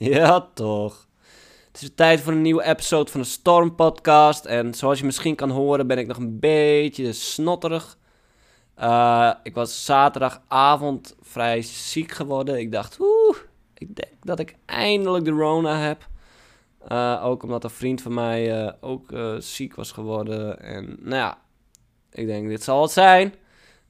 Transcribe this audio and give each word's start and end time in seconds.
Ja, 0.00 0.48
toch. 0.54 1.08
Het 1.66 1.82
is 1.82 1.90
tijd 1.94 2.20
voor 2.20 2.32
een 2.32 2.42
nieuwe 2.42 2.64
episode 2.64 3.10
van 3.10 3.20
de 3.20 3.26
Storm 3.26 3.74
Podcast. 3.74 4.44
En 4.44 4.74
zoals 4.74 4.98
je 4.98 5.04
misschien 5.04 5.34
kan 5.34 5.50
horen, 5.50 5.86
ben 5.86 5.98
ik 5.98 6.06
nog 6.06 6.16
een 6.16 6.38
beetje 6.38 7.12
snotterig. 7.12 7.98
Uh, 8.80 9.32
ik 9.42 9.54
was 9.54 9.84
zaterdagavond 9.84 11.16
vrij 11.20 11.62
ziek 11.62 12.12
geworden. 12.12 12.58
Ik 12.58 12.72
dacht, 12.72 12.96
oeh, 13.00 13.36
ik 13.74 13.96
denk 13.96 14.12
dat 14.22 14.38
ik 14.38 14.56
eindelijk 14.64 15.24
de 15.24 15.30
Rona 15.30 15.78
heb. 15.78 16.08
Uh, 16.92 17.24
ook 17.24 17.42
omdat 17.42 17.64
een 17.64 17.70
vriend 17.70 18.02
van 18.02 18.14
mij 18.14 18.62
uh, 18.62 18.72
ook 18.80 19.12
ziek 19.38 19.74
was 19.74 19.92
geworden. 19.92 20.60
En 20.60 20.96
nou 21.00 21.16
ja, 21.16 21.38
ik 22.12 22.26
denk, 22.26 22.48
dit 22.48 22.62
zal 22.62 22.82
het 22.82 22.90
zijn. 22.90 23.34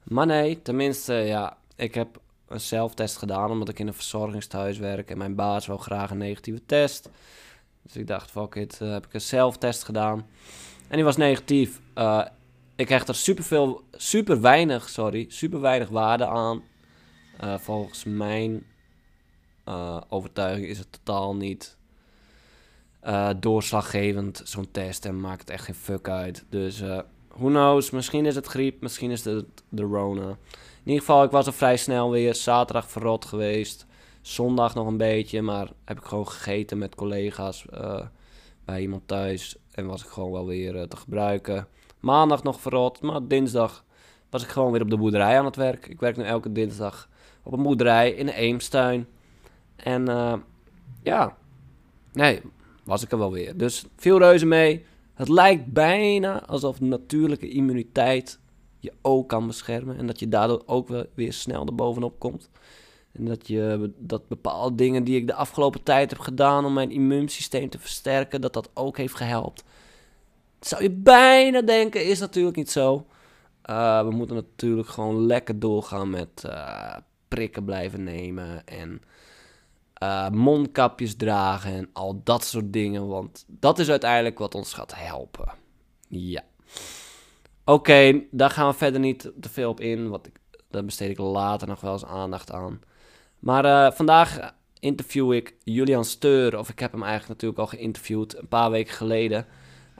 Maar 0.03 0.25
nee, 0.25 0.61
tenminste, 0.61 1.13
ja, 1.13 1.57
ik 1.75 1.95
heb 1.95 2.19
een 2.49 2.61
zelftest 2.61 3.17
gedaan 3.17 3.51
omdat 3.51 3.69
ik 3.69 3.79
in 3.79 3.87
een 3.87 3.93
verzorgingstehuis 3.93 4.77
werk 4.77 5.09
en 5.09 5.17
mijn 5.17 5.35
baas 5.35 5.67
wil 5.67 5.77
graag 5.77 6.11
een 6.11 6.17
negatieve 6.17 6.65
test. 6.65 7.09
Dus 7.81 7.95
ik 7.95 8.07
dacht, 8.07 8.31
fuck 8.31 8.55
it, 8.55 8.79
uh, 8.81 8.91
heb 8.91 9.05
ik 9.05 9.13
een 9.13 9.21
zelftest 9.21 9.83
gedaan. 9.83 10.27
En 10.87 10.95
die 10.95 11.03
was 11.03 11.17
negatief. 11.17 11.81
Uh, 11.95 12.25
ik 12.75 12.89
hecht 12.89 13.07
er 13.07 13.15
super 13.15 13.43
veel, 13.43 13.83
super 13.91 14.41
weinig, 14.41 14.89
sorry, 14.89 15.25
super 15.29 15.61
weinig 15.61 15.89
waarde 15.89 16.25
aan. 16.27 16.63
Uh, 17.43 17.57
volgens 17.57 18.03
mijn 18.03 18.65
overtuiging 20.09 20.67
is 20.67 20.77
het 20.77 20.91
totaal 20.91 21.35
niet 21.35 21.77
doorslaggevend, 23.39 24.41
zo'n 24.43 24.71
test. 24.71 25.05
En 25.05 25.19
maakt 25.19 25.39
het 25.39 25.49
echt 25.49 25.65
geen 25.65 25.75
fuck 25.75 26.07
uit. 26.07 26.45
Dus 26.49 26.79
who 27.27 27.47
knows, 27.47 27.89
misschien 27.89 28.25
is 28.25 28.35
het 28.35 28.45
griep, 28.45 28.81
misschien 28.81 29.11
is 29.11 29.25
het 29.25 29.45
de 29.69 29.81
Rona. 29.81 30.37
In 30.83 30.95
ieder 30.95 30.99
geval, 30.99 31.23
ik 31.23 31.31
was 31.31 31.47
er 31.47 31.53
vrij 31.53 31.77
snel 31.77 32.11
weer. 32.11 32.35
Zaterdag 32.35 32.89
verrot 32.89 33.25
geweest. 33.25 33.85
Zondag 34.21 34.75
nog 34.75 34.87
een 34.87 34.97
beetje, 34.97 35.41
maar 35.41 35.71
heb 35.85 35.97
ik 35.97 36.05
gewoon 36.05 36.27
gegeten 36.27 36.77
met 36.77 36.95
collega's 36.95 37.65
uh, 37.73 38.01
bij 38.65 38.81
iemand 38.81 39.07
thuis. 39.07 39.57
En 39.71 39.85
was 39.85 40.03
ik 40.03 40.09
gewoon 40.09 40.31
wel 40.31 40.45
weer 40.45 40.75
uh, 40.75 40.81
te 40.81 40.97
gebruiken. 40.97 41.67
Maandag 41.99 42.43
nog 42.43 42.59
verrot, 42.59 43.01
maar 43.01 43.27
dinsdag 43.27 43.85
was 44.29 44.43
ik 44.43 44.49
gewoon 44.49 44.71
weer 44.71 44.81
op 44.81 44.89
de 44.89 44.97
boerderij 44.97 45.39
aan 45.39 45.45
het 45.45 45.55
werk. 45.55 45.87
Ik 45.87 45.99
werk 45.99 46.17
nu 46.17 46.23
elke 46.23 46.51
dinsdag 46.51 47.09
op 47.43 47.53
een 47.53 47.63
boerderij 47.63 48.11
in 48.11 48.25
de 48.25 48.33
Eemstuin. 48.33 49.07
En 49.75 50.09
uh, 50.09 50.33
ja, 51.03 51.37
nee, 52.13 52.41
was 52.83 53.03
ik 53.03 53.11
er 53.11 53.17
wel 53.17 53.31
weer. 53.31 53.57
Dus 53.57 53.85
veel 53.95 54.17
reuze 54.17 54.45
mee. 54.45 54.85
Het 55.13 55.29
lijkt 55.29 55.65
bijna 55.65 56.45
alsof 56.45 56.79
natuurlijke 56.79 57.49
immuniteit 57.49 58.39
je 58.79 58.93
ook 59.01 59.29
kan 59.29 59.47
beschermen. 59.47 59.97
En 59.97 60.07
dat 60.07 60.19
je 60.19 60.27
daardoor 60.27 60.63
ook 60.65 60.87
wel 60.87 61.05
weer 61.13 61.33
snel 61.33 61.65
erbovenop 61.65 62.19
komt. 62.19 62.49
En 63.11 63.25
dat, 63.25 63.47
je, 63.47 63.91
dat 63.97 64.27
bepaalde 64.27 64.75
dingen 64.75 65.03
die 65.03 65.17
ik 65.17 65.27
de 65.27 65.33
afgelopen 65.33 65.83
tijd 65.83 66.09
heb 66.09 66.19
gedaan 66.19 66.65
om 66.65 66.73
mijn 66.73 66.91
immuunsysteem 66.91 67.69
te 67.69 67.79
versterken, 67.79 68.41
dat 68.41 68.53
dat 68.53 68.69
ook 68.73 68.97
heeft 68.97 69.15
gehelpt. 69.15 69.63
zou 70.59 70.83
je 70.83 70.91
bijna 70.91 71.61
denken, 71.61 72.05
is 72.05 72.19
natuurlijk 72.19 72.55
niet 72.55 72.71
zo. 72.71 73.05
Uh, 73.69 74.03
we 74.03 74.11
moeten 74.11 74.35
natuurlijk 74.35 74.87
gewoon 74.87 75.25
lekker 75.25 75.59
doorgaan 75.59 76.09
met 76.09 76.43
uh, 76.45 76.95
prikken 77.27 77.65
blijven 77.65 78.03
nemen 78.03 78.67
en 78.67 79.01
uh, 80.03 80.29
mondkapjes 80.29 81.15
dragen 81.15 81.73
en 81.73 81.89
al 81.93 82.21
dat 82.23 82.43
soort 82.43 82.73
dingen. 82.73 83.07
Want 83.07 83.45
dat 83.47 83.79
is 83.79 83.89
uiteindelijk 83.89 84.39
wat 84.39 84.55
ons 84.55 84.73
gaat 84.73 84.95
helpen. 84.95 85.51
Ja. 86.07 86.43
Oké, 87.69 88.23
daar 88.31 88.49
gaan 88.49 88.69
we 88.69 88.77
verder 88.77 88.99
niet 88.99 89.31
te 89.41 89.49
veel 89.49 89.69
op 89.69 89.79
in. 89.79 90.09
Want 90.09 90.27
ik, 90.27 90.39
daar 90.69 90.85
besteed 90.85 91.09
ik 91.09 91.17
later 91.17 91.67
nog 91.67 91.81
wel 91.81 91.91
eens 91.91 92.05
aandacht 92.05 92.51
aan. 92.51 92.79
Maar 93.39 93.65
uh, 93.65 93.91
vandaag 93.91 94.53
interview 94.79 95.33
ik 95.33 95.55
Julian 95.63 96.05
Steur. 96.05 96.57
Of 96.57 96.69
ik 96.69 96.79
heb 96.79 96.91
hem 96.91 97.03
eigenlijk 97.03 97.29
natuurlijk 97.29 97.59
al 97.59 97.77
geïnterviewd 97.77 98.37
een 98.37 98.47
paar 98.47 98.71
weken 98.71 98.93
geleden. 98.93 99.45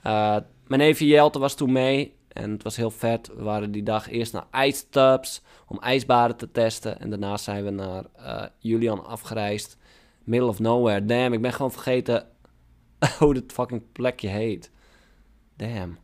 Uh, 0.06 0.36
mijn 0.66 0.80
neefje 0.80 1.06
Jelte 1.06 1.38
was 1.38 1.54
toen 1.54 1.72
mee. 1.72 2.14
En 2.28 2.50
het 2.50 2.62
was 2.62 2.76
heel 2.76 2.90
vet. 2.90 3.30
We 3.36 3.42
waren 3.42 3.72
die 3.72 3.82
dag 3.82 4.10
eerst 4.10 4.32
naar 4.32 4.46
ijstubs 4.50 5.42
om 5.66 5.78
ijsbaden 5.78 6.36
te 6.36 6.50
testen. 6.50 7.00
En 7.00 7.10
daarna 7.10 7.36
zijn 7.36 7.64
we 7.64 7.70
naar 7.70 8.04
uh, 8.18 8.44
Julian 8.58 9.04
afgereisd. 9.04 9.78
Middle 10.24 10.48
of 10.48 10.58
nowhere. 10.58 11.04
Damn, 11.04 11.32
ik 11.32 11.42
ben 11.42 11.52
gewoon 11.52 11.72
vergeten 11.72 12.26
hoe 13.18 13.34
dit 13.34 13.52
fucking 13.52 13.82
plekje 13.92 14.28
heet. 14.28 14.70
Damn. 15.56 15.98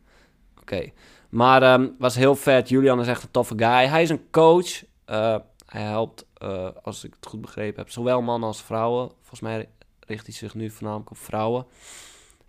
Oké. 0.60 0.90
Maar 1.36 1.72
um, 1.80 1.94
was 1.98 2.14
heel 2.14 2.36
vet. 2.36 2.68
Julian 2.68 3.00
is 3.00 3.06
echt 3.06 3.22
een 3.22 3.30
toffe 3.30 3.54
guy. 3.56 3.86
Hij 3.86 4.02
is 4.02 4.10
een 4.10 4.30
coach. 4.30 4.84
Uh, 5.06 5.36
hij 5.66 5.82
helpt, 5.82 6.26
uh, 6.42 6.68
als 6.82 7.04
ik 7.04 7.14
het 7.14 7.26
goed 7.26 7.40
begrepen 7.40 7.78
heb, 7.78 7.90
zowel 7.90 8.22
mannen 8.22 8.48
als 8.48 8.62
vrouwen. 8.62 9.10
Volgens 9.18 9.40
mij 9.40 9.68
richt 10.00 10.26
hij 10.26 10.34
zich 10.34 10.54
nu 10.54 10.70
voornamelijk 10.70 11.10
op 11.10 11.16
vrouwen. 11.16 11.66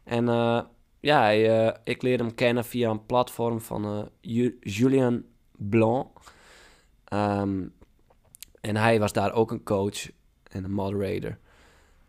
En 0.04 0.28
uh, 0.28 0.62
ja, 1.00 1.22
hij, 1.22 1.78
ik 1.84 2.02
leerde 2.02 2.24
hem 2.24 2.36
kennen 2.36 2.66
via 2.66 2.90
een 2.90 3.06
platform 3.06 3.62
van 3.62 4.10
Julian 4.60 5.24
Blanc. 5.52 6.08
Um, 7.14 7.74
en 8.62 8.76
hij 8.76 9.00
was 9.00 9.14
daar 9.14 9.34
ook 9.34 9.52
een 9.52 9.64
coach 9.64 10.10
en 10.44 10.64
een 10.64 10.74
moderator. 10.74 11.38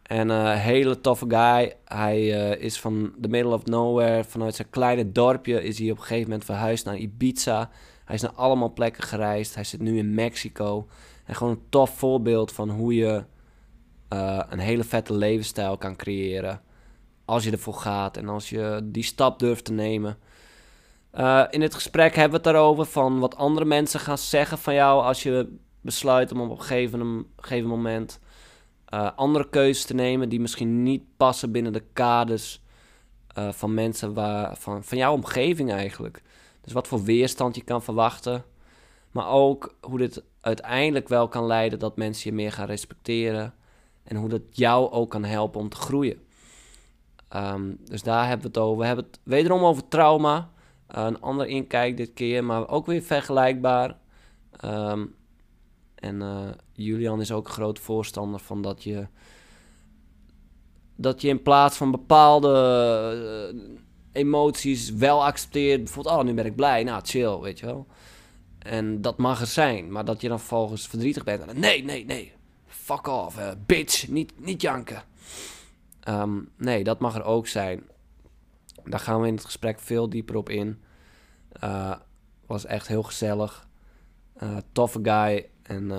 En 0.08 0.28
een 0.28 0.56
uh, 0.56 0.62
hele 0.62 1.00
toffe 1.00 1.24
guy. 1.28 1.76
Hij 1.84 2.20
uh, 2.20 2.64
is 2.64 2.80
van 2.80 3.14
the 3.20 3.28
middle 3.28 3.52
of 3.52 3.64
nowhere. 3.64 4.24
Vanuit 4.24 4.54
zijn 4.54 4.70
kleine 4.70 5.12
dorpje 5.12 5.62
is 5.62 5.78
hij 5.78 5.90
op 5.90 5.96
een 5.96 6.02
gegeven 6.02 6.28
moment 6.28 6.44
verhuisd 6.44 6.84
naar 6.84 6.96
Ibiza. 6.96 7.70
Hij 8.04 8.14
is 8.14 8.22
naar 8.22 8.32
allemaal 8.32 8.72
plekken 8.72 9.02
gereisd. 9.02 9.54
Hij 9.54 9.64
zit 9.64 9.80
nu 9.80 9.98
in 9.98 10.14
Mexico. 10.14 10.88
En 11.24 11.34
gewoon 11.34 11.52
een 11.52 11.68
tof 11.68 11.90
voorbeeld 11.90 12.52
van 12.52 12.70
hoe 12.70 12.94
je 12.94 13.24
uh, 14.12 14.40
een 14.48 14.58
hele 14.58 14.84
vette 14.84 15.14
levensstijl 15.14 15.76
kan 15.76 15.96
creëren. 15.96 16.60
Als 17.24 17.44
je 17.44 17.50
ervoor 17.50 17.74
gaat 17.74 18.16
en 18.16 18.28
als 18.28 18.48
je 18.48 18.80
die 18.84 19.02
stap 19.02 19.38
durft 19.38 19.64
te 19.64 19.72
nemen. 19.72 20.18
in 21.50 21.60
dit 21.60 21.74
gesprek 21.74 22.14
hebben 22.14 22.40
we 22.40 22.48
het 22.48 22.54
daarover 22.54 22.84
van 22.84 23.18
wat 23.18 23.36
andere 23.36 23.66
mensen 23.66 24.00
gaan 24.00 24.18
zeggen 24.18 24.58
van 24.58 24.74
jou 24.74 25.02
als 25.02 25.22
je 25.22 25.56
besluit 25.80 26.32
om 26.32 26.40
op 26.40 26.50
een 26.70 27.00
een 27.00 27.26
gegeven 27.36 27.68
moment 27.68 28.20
uh, 28.94 29.10
andere 29.16 29.48
keuzes 29.48 29.84
te 29.84 29.94
nemen 29.94 30.28
die 30.28 30.40
misschien 30.40 30.82
niet 30.82 31.02
passen 31.16 31.52
binnen 31.52 31.72
de 31.72 31.84
kaders 31.92 32.62
uh, 33.38 33.52
van 33.52 33.74
mensen 33.74 34.14
waar, 34.14 34.56
van, 34.56 34.84
van 34.84 34.98
jouw 34.98 35.12
omgeving 35.12 35.72
eigenlijk. 35.72 36.22
Dus 36.60 36.72
wat 36.72 36.88
voor 36.88 37.02
weerstand 37.02 37.54
je 37.54 37.64
kan 37.64 37.82
verwachten. 37.82 38.44
Maar 39.10 39.28
ook 39.28 39.76
hoe 39.80 39.98
dit 39.98 40.22
uiteindelijk 40.40 41.08
wel 41.08 41.28
kan 41.28 41.46
leiden 41.46 41.78
dat 41.78 41.96
mensen 41.96 42.30
je 42.30 42.36
meer 42.36 42.52
gaan 42.52 42.66
respecteren. 42.66 43.54
En 44.02 44.16
hoe 44.16 44.28
dat 44.28 44.42
jou 44.50 44.90
ook 44.90 45.10
kan 45.10 45.24
helpen 45.24 45.60
om 45.60 45.68
te 45.68 45.76
groeien. 45.76 46.26
Um, 47.36 47.78
dus 47.84 48.02
daar 48.02 48.26
hebben 48.26 48.52
we 48.52 48.58
het 48.58 48.66
over. 48.66 48.78
We 48.78 48.86
hebben 48.86 49.04
het 49.04 49.20
wederom 49.22 49.64
over 49.64 49.88
trauma. 49.88 50.50
Uh, 50.96 51.04
een 51.04 51.20
ander 51.20 51.46
inkijk 51.46 51.96
dit 51.96 52.12
keer, 52.12 52.44
maar 52.44 52.68
ook 52.68 52.86
weer 52.86 53.02
vergelijkbaar. 53.02 53.96
Um, 54.64 55.14
en 55.94 56.20
uh, 56.20 56.48
Julian 56.84 57.20
is 57.20 57.32
ook 57.32 57.48
groot 57.48 57.78
voorstander 57.78 58.40
van 58.40 58.62
dat 58.62 58.82
je. 58.82 59.06
Dat 60.96 61.20
je 61.20 61.28
in 61.28 61.42
plaats 61.42 61.76
van 61.76 61.90
bepaalde 61.90 63.52
uh, 63.54 63.78
emoties 64.12 64.90
wel 64.90 65.24
accepteert. 65.24 65.84
Bijvoorbeeld, 65.84 66.16
oh, 66.16 66.24
nu 66.24 66.34
ben 66.34 66.46
ik 66.46 66.56
blij. 66.56 66.84
Nou, 66.84 67.02
chill, 67.04 67.38
weet 67.38 67.58
je 67.58 67.66
wel. 67.66 67.86
En 68.58 69.00
dat 69.00 69.16
mag 69.16 69.40
er 69.40 69.46
zijn. 69.46 69.92
Maar 69.92 70.04
dat 70.04 70.20
je 70.20 70.28
dan 70.28 70.40
volgens 70.40 70.88
verdrietig 70.88 71.24
bent. 71.24 71.52
Nee, 71.54 71.84
nee, 71.84 72.04
nee. 72.04 72.32
Fuck 72.66 73.06
off, 73.06 73.38
uh, 73.38 73.50
bitch. 73.66 74.08
Niet, 74.08 74.32
niet 74.36 74.62
janken. 74.62 75.02
Um, 76.08 76.50
nee, 76.56 76.84
dat 76.84 76.98
mag 76.98 77.14
er 77.14 77.24
ook 77.24 77.46
zijn. 77.46 77.82
Daar 78.84 79.00
gaan 79.00 79.20
we 79.20 79.26
in 79.26 79.34
het 79.34 79.44
gesprek 79.44 79.80
veel 79.80 80.08
dieper 80.08 80.36
op 80.36 80.48
in. 80.48 80.82
Uh, 81.64 81.94
was 82.46 82.64
echt 82.64 82.88
heel 82.88 83.02
gezellig. 83.02 83.68
Toffe 84.72 84.98
guy. 85.02 85.48
En 85.62 85.92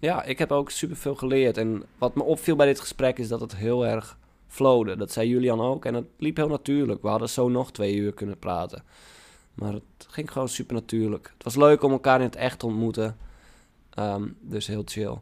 ja, 0.00 0.22
ik 0.22 0.38
heb 0.38 0.52
ook 0.52 0.70
superveel 0.70 1.14
geleerd. 1.14 1.56
En 1.56 1.82
wat 1.98 2.14
me 2.14 2.22
opviel 2.22 2.56
bij 2.56 2.66
dit 2.66 2.80
gesprek 2.80 3.18
is 3.18 3.28
dat 3.28 3.40
het 3.40 3.56
heel 3.56 3.86
erg 3.86 4.18
flowde. 4.48 4.96
Dat 4.96 5.12
zei 5.12 5.28
Julian 5.28 5.60
ook. 5.60 5.84
En 5.84 5.94
het 5.94 6.06
liep 6.18 6.36
heel 6.36 6.48
natuurlijk. 6.48 7.02
We 7.02 7.08
hadden 7.08 7.28
zo 7.28 7.48
nog 7.48 7.72
twee 7.72 7.94
uur 7.94 8.14
kunnen 8.14 8.38
praten. 8.38 8.84
Maar 9.54 9.72
het 9.72 10.06
ging 10.08 10.32
gewoon 10.32 10.48
super 10.48 10.74
natuurlijk. 10.74 11.30
Het 11.34 11.44
was 11.44 11.56
leuk 11.56 11.82
om 11.82 11.92
elkaar 11.92 12.18
in 12.18 12.26
het 12.26 12.36
echt 12.36 12.58
te 12.58 12.66
ontmoeten. 12.66 13.16
Um, 13.98 14.36
dus 14.40 14.66
heel 14.66 14.82
chill. 14.84 15.18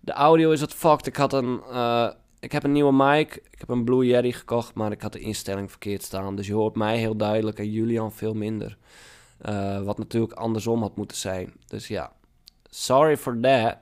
De 0.00 0.12
audio 0.12 0.50
is 0.50 0.60
wat 0.60 0.74
fucked. 0.74 1.06
Ik 1.06 1.16
had 1.16 1.32
een... 1.32 1.60
Uh, 1.70 2.10
ik 2.40 2.52
heb 2.52 2.64
een 2.64 2.72
nieuwe 2.72 2.92
mic. 2.92 3.34
Ik 3.50 3.58
heb 3.58 3.68
een 3.68 3.84
Blue 3.84 4.06
Yeti 4.06 4.32
gekocht, 4.32 4.74
maar 4.74 4.92
ik 4.92 5.00
had 5.00 5.12
de 5.12 5.20
instelling 5.20 5.70
verkeerd 5.70 6.02
staan. 6.02 6.36
Dus 6.36 6.46
je 6.46 6.54
hoort 6.54 6.76
mij 6.76 6.98
heel 6.98 7.16
duidelijk 7.16 7.58
en 7.58 7.70
Julian 7.70 8.12
veel 8.12 8.34
minder. 8.34 8.76
Uh, 9.48 9.82
wat 9.82 9.98
natuurlijk 9.98 10.32
andersom 10.32 10.80
had 10.80 10.96
moeten 10.96 11.16
zijn. 11.16 11.52
Dus 11.66 11.88
ja, 11.88 12.12
sorry 12.70 13.16
for 13.16 13.40
that. 13.40 13.76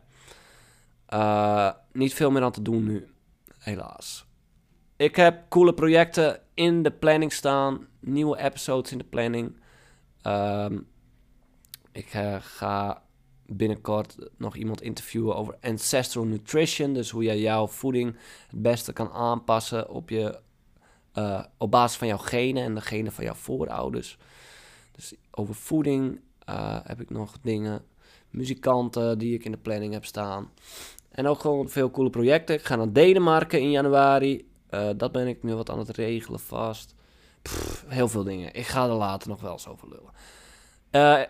Uh, 1.15 1.71
niet 1.93 2.15
veel 2.15 2.31
meer 2.31 2.43
aan 2.43 2.53
te 2.53 2.63
doen 2.63 2.85
nu, 2.85 3.09
helaas. 3.59 4.27
Ik 4.97 5.17
heb 5.17 5.49
coole 5.49 5.75
projecten 5.75 6.41
in 6.55 6.83
de 6.83 6.91
planning 6.91 7.33
staan. 7.33 7.87
Nieuwe 8.01 8.39
episodes 8.39 8.93
in 8.93 8.99
de 8.99 9.05
planning. 9.05 9.57
Um, 10.23 10.87
ik 11.93 12.15
uh, 12.15 12.37
ga 12.41 13.03
binnenkort 13.47 14.17
nog 14.37 14.57
iemand 14.57 14.83
interviewen 14.83 15.37
over 15.37 15.57
ancestral 15.61 16.25
nutrition. 16.25 16.93
Dus 16.93 17.11
hoe 17.11 17.23
jij 17.23 17.39
jouw 17.39 17.67
voeding 17.67 18.17
het 18.49 18.63
beste 18.63 18.93
kan 18.93 19.11
aanpassen 19.11 19.91
op, 19.91 20.09
je, 20.11 20.41
eh, 21.13 21.45
op 21.57 21.71
basis 21.71 21.99
van 21.99 22.07
jouw 22.07 22.19
genen 22.19 22.63
en 22.63 22.75
de 22.75 22.81
genen 22.81 23.13
van 23.13 23.25
jouw 23.25 23.35
voorouders. 23.35 24.19
Dus 24.93 25.15
over 25.31 25.55
voeding 25.55 26.21
eh, 26.45 26.79
heb 26.83 27.01
ik 27.01 27.11
nog 27.11 27.37
dingen. 27.43 27.83
Muzikanten 28.31 29.19
die 29.19 29.35
ik 29.35 29.45
in 29.45 29.51
de 29.51 29.59
planning 29.59 29.93
heb 29.93 30.05
staan. 30.05 30.51
En 31.19 31.27
ook 31.27 31.41
gewoon 31.41 31.69
veel 31.69 31.91
coole 31.91 32.11
projecten. 32.11 32.55
Ik 32.55 32.65
ga 32.65 32.77
naar 32.77 32.93
Denemarken 32.93 33.61
in 33.61 33.71
januari. 33.71 34.49
Eh, 34.71 34.89
dat 34.97 35.13
ben 35.13 35.27
ik 35.27 35.43
nu 35.43 35.55
wat 35.55 35.71
aan 35.71 35.79
het 35.79 35.97
regelen 35.97 36.41
vast. 36.41 36.95
Heel 37.87 38.09
veel 38.09 38.25
dingen. 38.25 38.55
Ik 38.55 38.67
ga 38.67 38.87
er 38.87 38.95
later 38.95 39.29
nog 39.29 39.41
wel 39.41 39.53
eens 39.53 39.69
over 39.69 39.89
lullen. 39.89 40.13
Eh, 40.91 41.21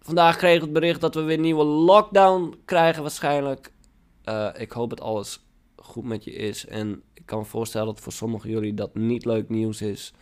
vandaag 0.00 0.36
kreeg 0.36 0.54
ik 0.54 0.60
het 0.60 0.72
bericht 0.72 1.00
dat 1.00 1.14
we 1.14 1.20
weer 1.20 1.36
een 1.36 1.42
nieuwe 1.42 1.64
lockdown 1.64 2.56
krijgen 2.64 3.02
waarschijnlijk. 3.02 3.72
Eh, 4.24 4.48
ik 4.56 4.72
hoop 4.72 4.90
dat 4.90 5.00
alles 5.00 5.46
goed 5.76 6.04
met 6.04 6.24
je 6.24 6.32
is. 6.32 6.66
En 6.66 7.02
ik 7.14 7.26
kan 7.26 7.38
me 7.38 7.44
voorstellen 7.44 7.86
dat 7.86 8.00
voor 8.00 8.12
sommigen 8.12 8.50
jullie 8.50 8.74
dat 8.74 8.94
niet 8.94 9.24
leuk 9.24 9.48
nieuws 9.48 9.82
is. 9.82 10.12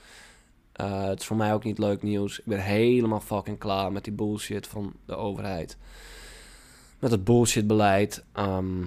Het 0.73 1.21
is 1.21 1.27
voor 1.27 1.37
mij 1.37 1.55
ook 1.55 1.65
niet 1.65 1.79
leuk 1.79 2.03
nieuws. 2.03 2.39
Ik 2.39 2.45
ben 2.45 2.61
helemaal 2.61 3.21
fucking 3.21 3.59
klaar 3.59 3.93
met 3.93 4.05
die 4.05 4.13
bullshit 4.13 4.67
van 4.67 4.93
de 5.07 5.17
overheid. 5.17 5.77
Met 7.03 7.11
het 7.11 7.25
bullshit 7.25 7.67
beleid. 7.67 8.25
Ehm, 8.33 8.85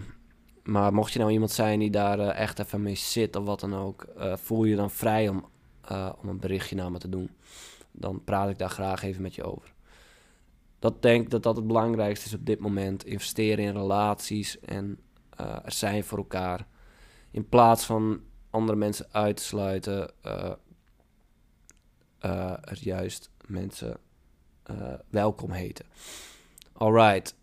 maar 0.63 0.93
mocht 0.93 1.13
je 1.13 1.19
nou 1.19 1.31
iemand 1.31 1.51
zijn 1.51 1.79
die 1.79 1.89
daar 1.89 2.19
eh, 2.19 2.39
echt 2.39 2.59
even 2.59 2.81
mee 2.81 2.95
zit 2.95 3.35
of 3.35 3.45
wat 3.45 3.59
dan 3.59 3.75
ook, 3.75 4.03
eh, 4.03 4.37
voel 4.37 4.63
je 4.63 4.75
dan 4.75 4.91
vrij 4.91 5.29
om, 5.29 5.45
eh, 5.81 6.11
om 6.21 6.29
een 6.29 6.39
berichtje 6.39 6.75
naar 6.75 6.91
me 6.91 6.97
te 6.97 7.09
doen. 7.09 7.29
Dan 7.91 8.23
praat 8.23 8.49
ik 8.49 8.57
daar 8.57 8.69
graag 8.69 9.03
even 9.03 9.21
met 9.21 9.35
je 9.35 9.43
over. 9.43 9.73
Dat 10.79 11.01
denk 11.01 11.23
ik 11.23 11.29
dat 11.29 11.43
dat 11.43 11.55
het 11.55 11.67
belangrijkste 11.67 12.25
is 12.25 12.33
op 12.33 12.45
dit 12.45 12.59
moment. 12.59 13.05
Investeren 13.05 13.65
in 13.65 13.73
relaties 13.73 14.59
en 14.59 14.99
er 15.63 15.71
zijn 15.71 16.03
voor 16.03 16.17
elkaar. 16.17 16.67
In 17.31 17.49
plaats 17.49 17.85
van 17.85 18.21
andere 18.49 18.77
mensen 18.77 19.07
uit 19.11 19.37
te 19.37 19.43
sluiten, 19.43 20.11
er 22.19 22.79
juist 22.79 23.29
mensen 23.45 23.97
welkom 25.09 25.51
heten. 25.51 25.85
Alright. 26.73 27.35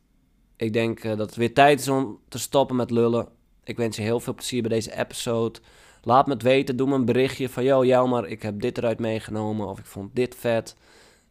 Ik 0.62 0.72
denk 0.72 1.04
eh, 1.04 1.16
dat 1.16 1.26
het 1.26 1.36
weer 1.36 1.54
tijd 1.54 1.80
is 1.80 1.88
om 1.88 2.18
te 2.28 2.38
stoppen 2.38 2.76
met 2.76 2.90
lullen. 2.90 3.28
Ik 3.64 3.76
wens 3.76 3.96
je 3.96 4.02
heel 4.02 4.20
veel 4.20 4.34
plezier 4.34 4.62
bij 4.62 4.70
deze 4.70 4.98
episode. 4.98 5.58
Laat 6.02 6.26
me 6.26 6.32
het 6.32 6.42
weten. 6.42 6.76
Doe 6.76 6.88
me 6.88 6.94
een 6.94 7.04
berichtje 7.04 7.48
van... 7.48 7.64
Yo, 7.64 7.84
jou 7.84 8.08
maar, 8.08 8.26
ik 8.26 8.42
heb 8.42 8.60
dit 8.60 8.78
eruit 8.78 8.98
meegenomen. 8.98 9.68
Of 9.68 9.78
ik 9.78 9.86
vond 9.86 10.14
dit 10.14 10.34
vet. 10.34 10.76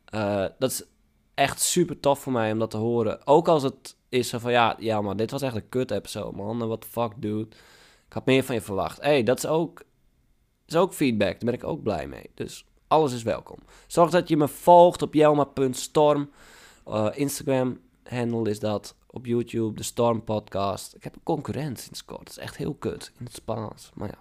Eh, 0.06 0.46
dat 0.60 0.72
is 0.72 0.84
echt 1.34 1.62
super 1.62 2.00
tof 2.00 2.20
voor 2.20 2.32
mij 2.32 2.52
om 2.52 2.60
dat 2.60 2.70
te 2.70 2.78
horen. 2.78 3.28
Ook 3.28 3.48
als 3.48 3.64
het 3.64 3.96
is 4.10 4.30
zo 4.30 4.38
van... 4.38 4.52
Ja, 4.52 4.76
ja 4.80 5.02
maar 5.02 5.16
dit 5.16 5.32
was 5.32 5.42
echt 5.42 5.56
een 5.56 5.70
kut 5.70 5.92
episode, 5.92 6.38
man. 6.38 6.58
What 6.68 6.82
the 6.82 6.88
fuck, 6.88 7.12
dude. 7.16 7.56
Ik 8.08 8.14
had 8.14 8.26
meer 8.26 8.44
van 8.44 8.56
je 8.56 8.62
verwacht. 8.62 9.02
hey, 9.02 9.24
dat 9.24 9.38
is 9.38 9.46
ook, 9.46 9.84
is 10.68 10.76
ook 10.76 10.94
feedback. 10.94 11.32
Daar 11.32 11.52
ben 11.52 11.54
ik 11.54 11.64
ook 11.64 11.84
blij 11.84 12.08
mee. 12.08 12.30
Dus 12.36 12.66
alles 12.88 13.14
is 13.14 13.24
welkom. 13.24 13.58
Zorg 13.88 14.10
dat 14.10 14.28
je 14.28 14.38
me 14.38 14.48
volgt 14.48 15.02
op 15.02 15.14
jelma.storm. 15.14 16.30
Eh, 16.86 17.08
Instagram 17.14 17.80
handle 18.04 18.50
is 18.50 18.60
dat. 18.60 18.96
Op 19.14 19.26
YouTube, 19.26 19.78
de 19.78 19.84
Storm 19.84 20.24
Podcast. 20.24 20.96
Ik 20.96 21.04
heb 21.04 21.16
een 21.16 21.24
concurrent 21.24 21.80
sinds 21.80 22.06
kort. 22.06 22.20
Dat 22.20 22.30
is 22.30 22.38
echt 22.38 22.58
heel 22.58 22.74
kut 22.74 23.12
in 23.20 23.26
het 23.26 23.34
Spaans. 23.34 23.92
Maar 23.94 24.08
ja. 24.08 24.18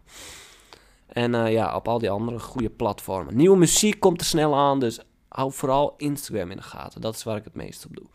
En 1.06 1.34
eh, 1.34 1.52
ja, 1.52 1.76
op 1.76 1.88
al 1.88 1.98
die 1.98 2.10
andere 2.10 2.38
goede 2.38 2.70
platformen. 2.70 3.36
Nieuwe 3.36 3.56
muziek 3.56 4.00
komt 4.00 4.20
er 4.20 4.26
snel 4.26 4.56
aan. 4.56 4.80
Dus 4.80 5.00
hou 5.28 5.52
vooral 5.52 5.94
Instagram 5.96 6.50
in 6.50 6.56
de 6.56 6.62
gaten. 6.62 7.00
Dat 7.00 7.14
is 7.14 7.22
waar 7.22 7.36
ik 7.36 7.44
het 7.44 7.54
meest 7.54 7.86
op 7.86 7.96
doe. 7.96 8.06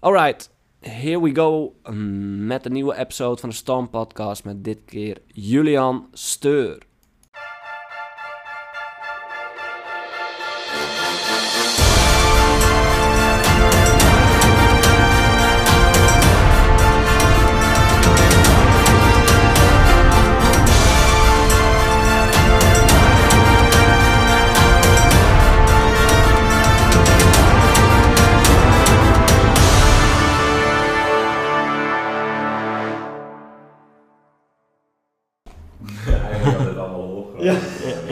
Alright. 0.00 0.50
Here 0.80 1.20
we 1.20 1.34
go 1.34 1.74
met 2.46 2.66
een 2.66 2.72
nieuwe 2.72 2.96
episode 2.96 3.40
van 3.40 3.48
de 3.48 3.54
Storm 3.54 3.90
Podcast. 3.90 4.44
Met 4.44 4.64
dit 4.64 4.78
keer 4.84 5.18
Julian 5.26 6.08
Steur. 6.12 6.82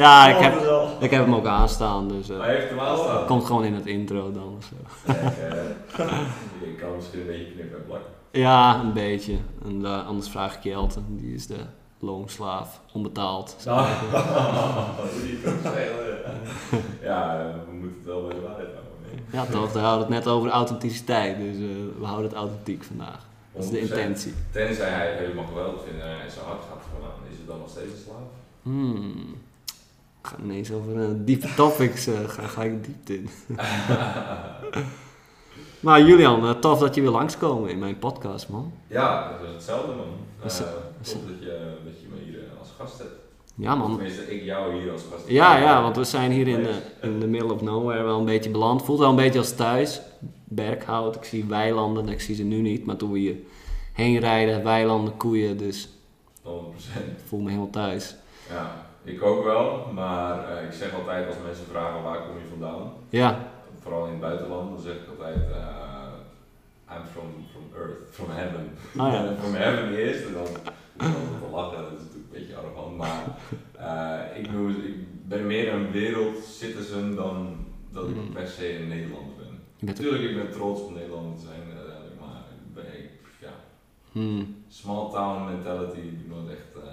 Ja, 0.04 0.26
ik 0.28 0.36
heb, 0.42 0.54
ik 1.00 1.10
hem 1.10 1.34
ook 1.34 1.46
aanstaan. 1.46 2.08
Dus 2.08 2.28
eh, 2.30 2.38
Hij 2.40 2.54
heeft 2.54 2.68
hem 2.68 2.80
aanstaan. 2.80 3.26
komt 3.26 3.44
gewoon 3.44 3.64
in 3.64 3.74
het 3.74 3.86
intro 3.86 4.32
dan. 4.32 4.54
of 4.58 4.64
zo. 4.64 4.74
Kijk, 5.12 5.18
eh, 5.20 6.06
je 6.64 6.74
kan 6.80 6.94
misschien 6.96 7.20
een 7.20 7.26
beetje 7.26 7.52
knippen 7.52 7.78
en 7.78 7.84
plakken. 7.86 8.10
Ja, 8.30 8.80
een 8.80 8.92
beetje. 8.92 9.36
En 9.64 9.84
eh, 9.84 10.06
anders 10.06 10.28
vraag 10.28 10.56
ik 10.56 10.62
Jelte. 10.62 11.00
Die 11.08 11.34
is 11.34 11.46
de 11.46 11.56
loonslaaf. 11.98 12.80
Onbetaald. 12.92 13.56
Nou. 13.64 13.86
Ja, 17.02 17.38
eh, 17.40 17.46
we 17.66 17.72
moeten 17.72 17.96
het 17.98 18.06
wel 18.06 18.22
bij 18.26 18.34
de 18.34 18.40
waarheid 18.40 18.68
houden. 18.72 18.92
Ja, 19.32 19.44
toch? 19.44 19.72
We 19.72 19.78
hadden 19.78 20.00
het 20.00 20.08
net 20.08 20.26
over 20.26 20.50
authenticiteit. 20.50 21.36
Dus 21.38 21.54
eh, 21.56 21.60
we 21.98 22.04
houden 22.04 22.28
het 22.28 22.38
authentiek 22.38 22.84
vandaag. 22.84 23.26
Dat 23.52 23.62
is 23.64 23.70
de 23.70 23.76
100%. 23.78 23.80
intentie. 23.80 24.34
Tenzij 24.52 24.88
hij 24.90 25.10
het 25.10 25.18
helemaal 25.18 25.44
geweldig 25.46 25.80
vindt 25.86 26.02
en 26.02 26.08
hij 26.08 26.28
zijn 26.30 26.44
hart 26.46 26.62
gaat 26.68 26.82
aan, 27.02 27.30
is 27.32 27.36
het 27.38 27.46
dan 27.46 27.58
nog 27.58 27.68
steeds 27.70 27.92
een 27.92 27.98
slaaf? 28.04 28.28
Hmm. 28.62 29.34
Ik 30.24 30.30
ga 30.30 30.36
ineens 30.42 30.72
over 30.72 31.02
eh, 31.02 31.08
diepe 31.16 31.54
topics 31.56 32.08
uh, 32.08 32.14
ga 32.28 32.46
gelijk 32.46 32.84
de 32.84 32.90
diepte 32.90 33.14
in. 33.14 33.28
maar 35.80 36.02
Julian, 36.02 36.44
eh, 36.46 36.50
tof 36.50 36.78
dat 36.78 36.94
je 36.94 37.00
weer 37.00 37.10
langskomen 37.10 37.70
in 37.70 37.78
mijn 37.78 37.98
podcast, 37.98 38.48
man. 38.48 38.72
Ja, 38.86 39.28
dat 39.38 39.48
is 39.48 39.54
hetzelfde 39.54 39.92
man. 39.94 40.06
Dat 40.42 40.50
is- 40.52 40.60
Uh, 40.60 40.66
dat 40.66 40.76
is- 41.02 41.12
tof 41.12 41.20
dat 41.20 41.38
je, 41.40 41.76
dat 41.84 42.00
je 42.00 42.06
me 42.10 42.16
hier 42.24 42.38
als 42.58 42.68
gast 42.78 42.98
hebt. 42.98 43.10
Ja, 43.56 43.74
man. 43.74 43.90
tenminste, 43.94 44.34
ik 44.36 44.44
jou 44.44 44.80
hier 44.80 44.92
als 44.92 45.02
gast 45.10 45.22
heb. 45.22 45.30
Ja, 45.30 45.56
ja, 45.58 45.82
want 45.82 45.96
we 45.96 46.04
zijn 46.04 46.30
hier 46.30 46.48
in 46.48 46.62
de, 46.62 46.78
in 47.02 47.20
the 47.20 47.26
middle 47.26 47.52
of 47.52 47.60
nowhere 47.62 48.02
wel 48.02 48.18
een 48.18 48.24
beetje 48.24 48.50
beland. 48.50 48.84
Voelt 48.84 48.98
wel 48.98 49.10
een 49.10 49.16
beetje 49.16 49.38
als 49.38 49.54
thuis. 49.54 50.00
Berghout, 50.44 51.16
ik 51.16 51.24
zie 51.24 51.44
weilanden, 51.44 52.08
ik 52.08 52.20
zie 52.20 52.34
ze 52.34 52.42
nu 52.42 52.60
niet. 52.60 52.86
Maar 52.86 52.96
toen 52.96 53.12
we 53.12 53.18
hier 53.18 53.36
heen 53.92 54.18
rijden, 54.18 54.64
weilanden, 54.64 55.16
koeien, 55.16 55.56
dus 55.58 55.88
100%. 56.42 56.46
ik 56.94 57.18
voel 57.26 57.40
me 57.40 57.46
helemaal 57.48 57.70
thuis. 57.70 58.16
Ja, 58.50 58.83
ik 59.04 59.22
ook 59.22 59.44
wel, 59.44 59.86
maar 59.94 60.56
eh, 60.56 60.64
ik 60.66 60.72
zeg 60.72 60.94
altijd 60.94 61.26
als 61.26 61.36
mensen 61.46 61.66
vragen 61.66 62.02
waar 62.02 62.18
kom 62.18 62.38
je 62.38 62.46
vandaan, 62.50 62.92
Ja, 63.08 63.48
vooral 63.82 64.04
in 64.04 64.10
het 64.10 64.20
buitenland, 64.20 64.70
dan 64.70 64.80
zeg 64.80 64.94
ik 64.94 65.08
altijd 65.08 65.50
eh, 65.50 66.96
I'm 66.96 67.06
from, 67.12 67.28
from 67.50 67.80
earth, 67.82 67.96
from 68.10 68.26
heaven. 68.30 68.70
Oh 68.98 69.12
ja. 69.12 69.34
From 69.40 69.54
heaven 69.54 69.94
eerst 69.94 70.24
en 70.26 70.32
dan 70.32 70.46
dan 70.96 71.12
te 71.40 71.48
lachen, 71.52 71.82
dat 71.82 71.92
is 71.92 71.98
natuurlijk 71.98 72.32
een 72.32 72.38
beetje 72.38 72.56
arrogant, 72.56 72.96
maar 72.96 73.24
eh, 73.78 74.38
ik, 74.42 74.50
doe, 74.52 74.70
ik 74.70 75.28
ben 75.28 75.46
meer 75.46 75.72
een 75.72 75.90
wereldcitizen 75.90 77.14
dan 77.14 77.56
dat 77.92 78.08
ik 78.08 78.14
Mm. 78.14 78.32
per 78.32 78.48
se 78.48 78.78
een 78.78 78.88
Nederlander 78.88 79.34
ben. 79.36 79.58
Natuurlijk, 79.78 80.22
ik 80.22 80.36
ben 80.36 80.50
trots 80.50 80.80
om 80.80 80.92
Nederlander 80.94 81.34
te 81.38 81.44
zijn, 81.46 81.60
maar 82.20 82.42
ik 82.66 82.74
ben, 82.74 82.84
ik, 82.98 83.10
ja, 83.40 83.52
hmm. 84.12 84.56
small 84.68 85.10
town 85.10 85.44
mentality 85.44 85.96
heb 85.96 86.04
ik 86.20 86.28
nooit 86.28 86.50
echt 86.50 86.84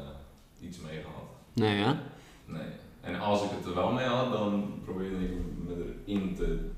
iets 0.62 0.80
mee 0.80 1.02
gehad. 1.02 1.31
Nee, 1.54 1.78
ja? 1.80 1.98
Nee. 2.46 2.62
En 3.02 3.20
als 3.20 3.44
ik 3.44 3.50
het 3.58 3.66
er 3.66 3.76
wel 3.76 3.92
mee 3.92 4.06
had, 4.06 4.32
dan 4.32 4.74
probeerde 4.86 5.16
ik 5.24 5.32
me 5.68 5.96
erin 6.06 6.36
te, 6.36 6.70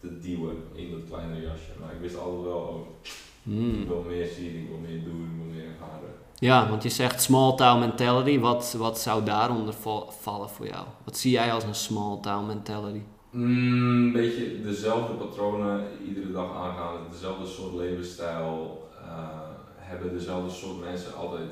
te 0.00 0.18
duwen 0.18 0.56
in 0.74 0.90
dat 0.90 1.00
kleine 1.08 1.40
jasje. 1.40 1.70
Maar 1.80 1.92
ik 1.94 2.00
wist 2.00 2.18
altijd 2.18 2.42
wel, 2.42 2.56
oh, 2.58 2.86
ik 3.02 3.10
Hmm. 3.42 3.86
wil 3.86 4.04
meer 4.08 4.26
zien, 4.26 4.60
ik 4.62 4.68
wil 4.68 4.78
meer 4.78 5.04
doen, 5.04 5.22
ik 5.30 5.36
wil 5.44 5.54
meer 5.54 5.64
ervaren. 5.64 6.14
Ja, 6.38 6.68
want 6.68 6.82
je 6.82 6.88
zegt 6.88 7.22
small 7.22 7.54
town 7.56 7.78
mentality. 7.80 8.38
Wat, 8.38 8.72
wat 8.78 9.00
zou 9.00 9.24
daaronder 9.24 9.74
val- 9.74 10.10
vallen 10.20 10.48
voor 10.48 10.66
jou? 10.66 10.86
Wat 11.04 11.16
zie 11.16 11.30
jij 11.30 11.52
als 11.52 11.64
een 11.64 11.74
small 11.74 12.18
town 12.20 12.46
mentality? 12.46 13.00
Mm, 13.30 14.06
een 14.06 14.12
beetje 14.12 14.60
dezelfde 14.62 15.12
patronen 15.14 15.86
iedere 16.08 16.32
dag 16.32 16.54
aangaan, 16.54 16.96
dezelfde 17.10 17.46
soort 17.46 17.74
levensstijl, 17.74 18.88
eh, 19.02 19.28
hebben 19.76 20.12
dezelfde 20.12 20.50
soort 20.50 20.80
mensen 20.80 21.14
altijd 21.16 21.50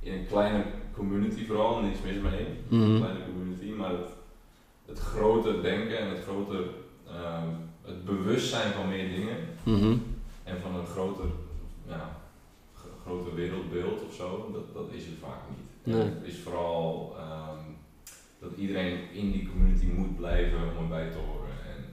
in 0.00 0.12
een 0.12 0.26
kleine 0.26 0.64
community 0.96 1.46
vooral, 1.46 1.80
niets 1.80 2.00
mis 2.02 2.16
mee, 2.30 2.46
Mhm. 2.68 2.82
een 2.90 3.00
kleine 3.00 3.24
community, 3.24 3.70
maar 3.78 3.90
het, 3.90 4.08
het 4.86 4.98
groter 4.98 5.62
denken 5.62 5.98
en 5.98 6.08
het 6.08 6.22
groter, 6.22 6.64
ehm, 7.08 7.48
het 7.82 8.04
bewustzijn 8.04 8.72
van 8.72 8.88
meer 8.88 9.08
dingen 9.10 9.36
Mhm. 9.62 9.96
en 10.44 10.60
van 10.60 10.74
een 10.74 10.86
groter, 10.86 11.24
ja, 11.88 12.16
groter 13.02 13.34
wereldbeeld 13.34 14.04
of 14.08 14.14
zo, 14.14 14.50
dat, 14.52 14.74
dat 14.74 14.92
is 14.92 15.04
er 15.06 15.12
vaak 15.22 15.40
niet. 15.48 15.94
Nee. 15.94 16.04
Het 16.04 16.22
is 16.24 16.38
vooral 16.38 17.14
ehm, 17.18 17.58
dat 18.38 18.50
iedereen 18.56 18.98
in 19.12 19.30
die 19.32 19.48
community 19.50 19.86
moet 19.86 20.16
blijven 20.16 20.58
om 20.76 20.82
erbij 20.82 21.10
te 21.10 21.18
horen. 21.18 21.54
En 21.74 21.84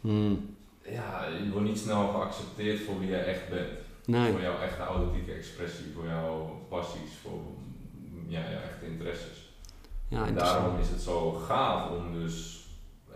Hmm. 0.00 0.56
ja, 0.88 1.26
je 1.44 1.50
wordt 1.50 1.66
niet 1.66 1.78
snel 1.78 2.08
geaccepteerd 2.08 2.80
voor 2.80 2.98
wie 2.98 3.08
je 3.08 3.16
echt 3.16 3.48
bent. 3.50 3.68
Nee. 4.06 4.32
Voor 4.32 4.40
jouw 4.40 4.58
echte 4.60 4.82
authentieke 4.82 5.32
expressie, 5.32 5.84
voor 5.94 6.04
jouw 6.06 6.66
passies, 6.68 7.10
voor 7.22 7.40
ja, 8.28 8.40
jouw 8.50 8.60
echte 8.60 8.86
interesses. 8.86 9.52
Ja, 10.08 10.26
en 10.26 10.34
daarom 10.34 10.78
is 10.78 10.88
het 10.88 11.00
zo 11.00 11.30
gaaf 11.32 11.90
om 11.90 12.12
dus, 12.12 12.66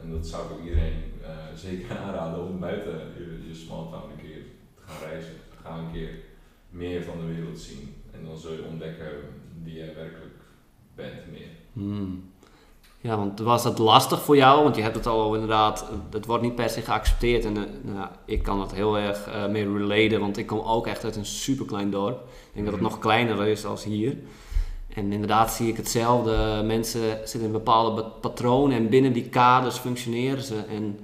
en 0.02 0.10
dat 0.10 0.26
zou 0.26 0.44
ik 0.44 0.50
ook 0.52 0.62
iedereen 0.64 1.02
eh, 1.22 1.28
zeker 1.66 1.98
aanraden, 1.98 2.44
om 2.46 2.58
buiten 2.60 3.00
je, 3.18 3.48
je 3.48 3.54
small 3.54 3.84
town 3.90 4.10
een 4.10 4.20
keer 4.28 4.42
te 4.74 4.80
gaan 4.86 5.08
reizen. 5.08 5.32
Ga 5.62 5.76
een 5.76 5.92
keer 5.92 6.10
meer 6.70 7.02
van 7.04 7.14
de 7.20 7.34
wereld 7.34 7.58
zien. 7.58 7.94
En 8.10 8.24
dan 8.24 8.36
zul 8.38 8.52
je 8.52 8.64
ontdekken 8.70 9.10
wie 9.64 9.74
jij 9.74 9.94
werkelijk 9.94 10.34
bent 10.94 11.30
meer. 11.30 11.48
Hmm. 11.72 12.30
Ja, 13.00 13.16
want 13.16 13.38
was 13.38 13.62
dat 13.62 13.78
lastig 13.78 14.22
voor 14.22 14.36
jou? 14.36 14.62
Want 14.62 14.76
je 14.76 14.82
hebt 14.82 14.94
het 14.96 15.06
al 15.06 15.22
over 15.22 15.34
inderdaad, 15.40 15.90
het 16.10 16.26
wordt 16.26 16.42
niet 16.42 16.54
per 16.54 16.70
se 16.70 16.80
geaccepteerd. 16.80 17.44
En 17.44 17.56
eh, 17.56 17.62
nou, 17.82 18.08
ik 18.24 18.42
kan 18.42 18.58
dat 18.58 18.72
heel 18.72 18.98
erg 18.98 19.26
eh, 19.26 19.48
mee 19.48 19.72
relaten, 19.72 20.20
want 20.20 20.36
ik 20.36 20.46
kom 20.46 20.58
ook 20.60 20.86
echt 20.86 21.04
uit 21.04 21.16
een 21.16 21.26
superklein 21.26 21.90
dorp. 21.90 22.18
Ik 22.18 22.54
denk 22.54 22.64
dat 22.64 22.74
het 22.74 22.82
Mhm. 22.82 22.92
nog 22.92 22.98
kleiner 23.00 23.46
is 23.46 23.64
als 23.64 23.84
hier. 23.84 24.16
En 24.98 25.12
inderdaad 25.12 25.52
zie 25.52 25.68
ik 25.68 25.76
hetzelfde. 25.76 26.62
Mensen 26.64 27.00
zitten 27.00 27.42
in 27.42 27.52
bepaalde 27.52 28.04
patronen 28.04 28.76
en 28.76 28.88
binnen 28.88 29.12
die 29.12 29.28
kaders 29.28 29.76
functioneren 29.76 30.42
ze. 30.42 30.56
En 30.70 30.98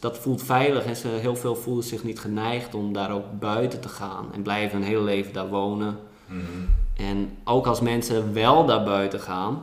dat 0.00 0.18
voelt 0.18 0.42
veilig 0.42 0.84
en 0.84 0.96
ze, 0.96 1.08
heel 1.08 1.36
veel 1.36 1.56
voelen 1.56 1.84
zich 1.84 2.04
niet 2.04 2.20
geneigd 2.20 2.74
om 2.74 2.92
daar 2.92 3.12
ook 3.12 3.38
buiten 3.40 3.80
te 3.80 3.88
gaan. 3.88 4.26
En 4.32 4.42
blijven 4.42 4.78
hun 4.78 4.86
hele 4.88 5.02
leven 5.02 5.32
daar 5.32 5.48
wonen. 5.48 5.96
En 6.96 7.30
ook 7.44 7.66
als 7.66 7.80
mensen 7.80 8.32
wel 8.32 8.66
daar 8.66 8.84
buiten 8.84 9.20
gaan, 9.20 9.62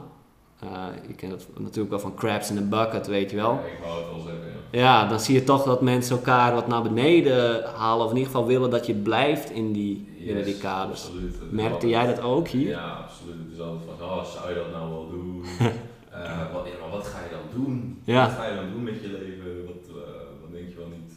eh, 0.60 0.70
je 1.08 1.14
kent 1.14 1.32
het 1.32 1.48
natuurlijk 1.60 1.90
wel 1.90 2.00
van 2.00 2.16
crabs 2.16 2.50
in 2.50 2.58
a 2.58 2.62
bucket, 2.62 3.08
weet 3.08 3.30
je 3.32 3.36
wel. 3.36 3.52
Ja, 3.52 3.60
ik 3.60 3.80
wou 3.84 4.04
het 4.04 4.14
al 4.14 4.20
zeggen. 4.20 4.44
Ja. 4.72 4.80
Ja, 4.80 5.08
dan 5.08 5.20
zie 5.20 5.36
je 5.36 5.44
toch 5.44 5.64
dat 5.64 5.82
mensen 5.82 6.16
elkaar 6.16 6.54
wat 6.54 6.68
naar 6.68 6.82
beneden 6.82 7.64
halen, 7.76 8.06
of 8.06 8.12
in 8.12 8.18
ieder 8.18 8.32
geval 8.32 8.48
willen 8.48 8.70
dat 8.70 8.86
je 8.86 8.94
blijft 8.94 9.52
in 9.52 9.72
die, 9.72 10.08
binnen 10.26 10.44
die 10.44 10.54
Yes, 10.54 10.62
kaders. 10.64 11.06
absoluut. 11.06 11.36
Merkte 11.52 11.88
jij 11.88 12.06
dat 12.08 12.22
ook 12.22 12.48
hier? 12.48 12.70
Ja, 12.70 12.92
absoluut. 12.92 13.52
Is 13.54 13.60
altijd 13.60 13.82
van, 13.98 14.08
oh, 14.08 14.24
zou 14.26 14.50
je 14.50 14.56
dat 14.56 14.72
nou 14.72 14.90
wel 14.90 15.10
doen? 15.10 15.44
Eh, 16.16 16.54
wat, 16.54 16.66
ja, 16.68 16.74
maar 16.82 16.90
wat 16.90 17.08
ga 17.08 17.20
je 17.24 17.30
dan 17.32 17.64
doen? 17.64 18.02
Ja. 18.04 18.26
Wat 18.26 18.36
ga 18.36 18.46
je 18.48 18.56
dan 18.56 18.72
doen 18.72 18.84
met 18.84 19.02
je 19.02 19.08
leven? 19.08 19.66
Wat, 19.66 19.84
eh, 19.90 20.12
wat 20.42 20.52
denk 20.52 20.70
je 20.70 20.76
wel 20.78 20.88
niet? 20.88 21.14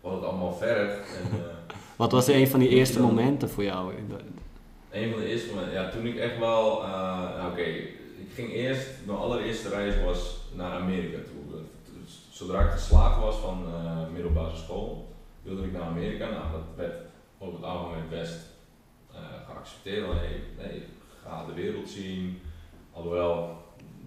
Wat 0.00 0.12
het 0.12 0.24
allemaal 0.24 0.52
vergt. 0.54 1.16
En, 1.16 1.38
eh, 1.38 1.76
Wat 2.02 2.12
was 2.12 2.26
een 2.28 2.48
van 2.48 2.60
die 2.60 2.68
eerste 2.68 2.98
dan- 2.98 3.06
momenten 3.06 3.50
voor 3.50 3.64
jou? 3.64 3.92
een 4.90 5.10
van 5.10 5.20
de 5.20 5.26
eerste 5.26 5.48
momenten, 5.50 5.74
ja, 5.74 5.90
toen 5.90 6.06
ik 6.06 6.16
echt 6.16 6.38
wel, 6.38 6.66
oké, 7.50 7.62
ik 8.24 8.30
ging 8.34 8.52
eerst, 8.52 8.86
mijn 9.06 9.18
allereerste 9.18 9.68
reis 9.68 9.94
was 10.04 10.36
naar 10.54 10.72
Amerika 10.72 11.16
toe. 11.16 11.60
Dus 12.02 12.26
Zodra 12.30 12.60
ik 12.60 12.70
geslaagd 12.70 13.20
was 13.20 13.36
van 13.36 13.64
middelbare 14.12 14.56
school, 14.56 15.08
wilde 15.42 15.62
ik 15.62 15.72
naar 15.72 15.82
Amerika. 15.82 16.24
Nou, 16.24 16.42
dat 16.52 16.62
werd 16.76 16.94
op 17.42 17.52
het 17.54 17.62
algemeen 17.64 18.08
best 18.08 18.40
eh, 19.12 19.18
geaccepteerd. 19.46 20.06
Nee, 20.58 20.82
ga 21.24 21.46
de 21.46 21.52
wereld 21.52 21.88
zien. 21.88 22.40
Alhoewel, 22.92 23.56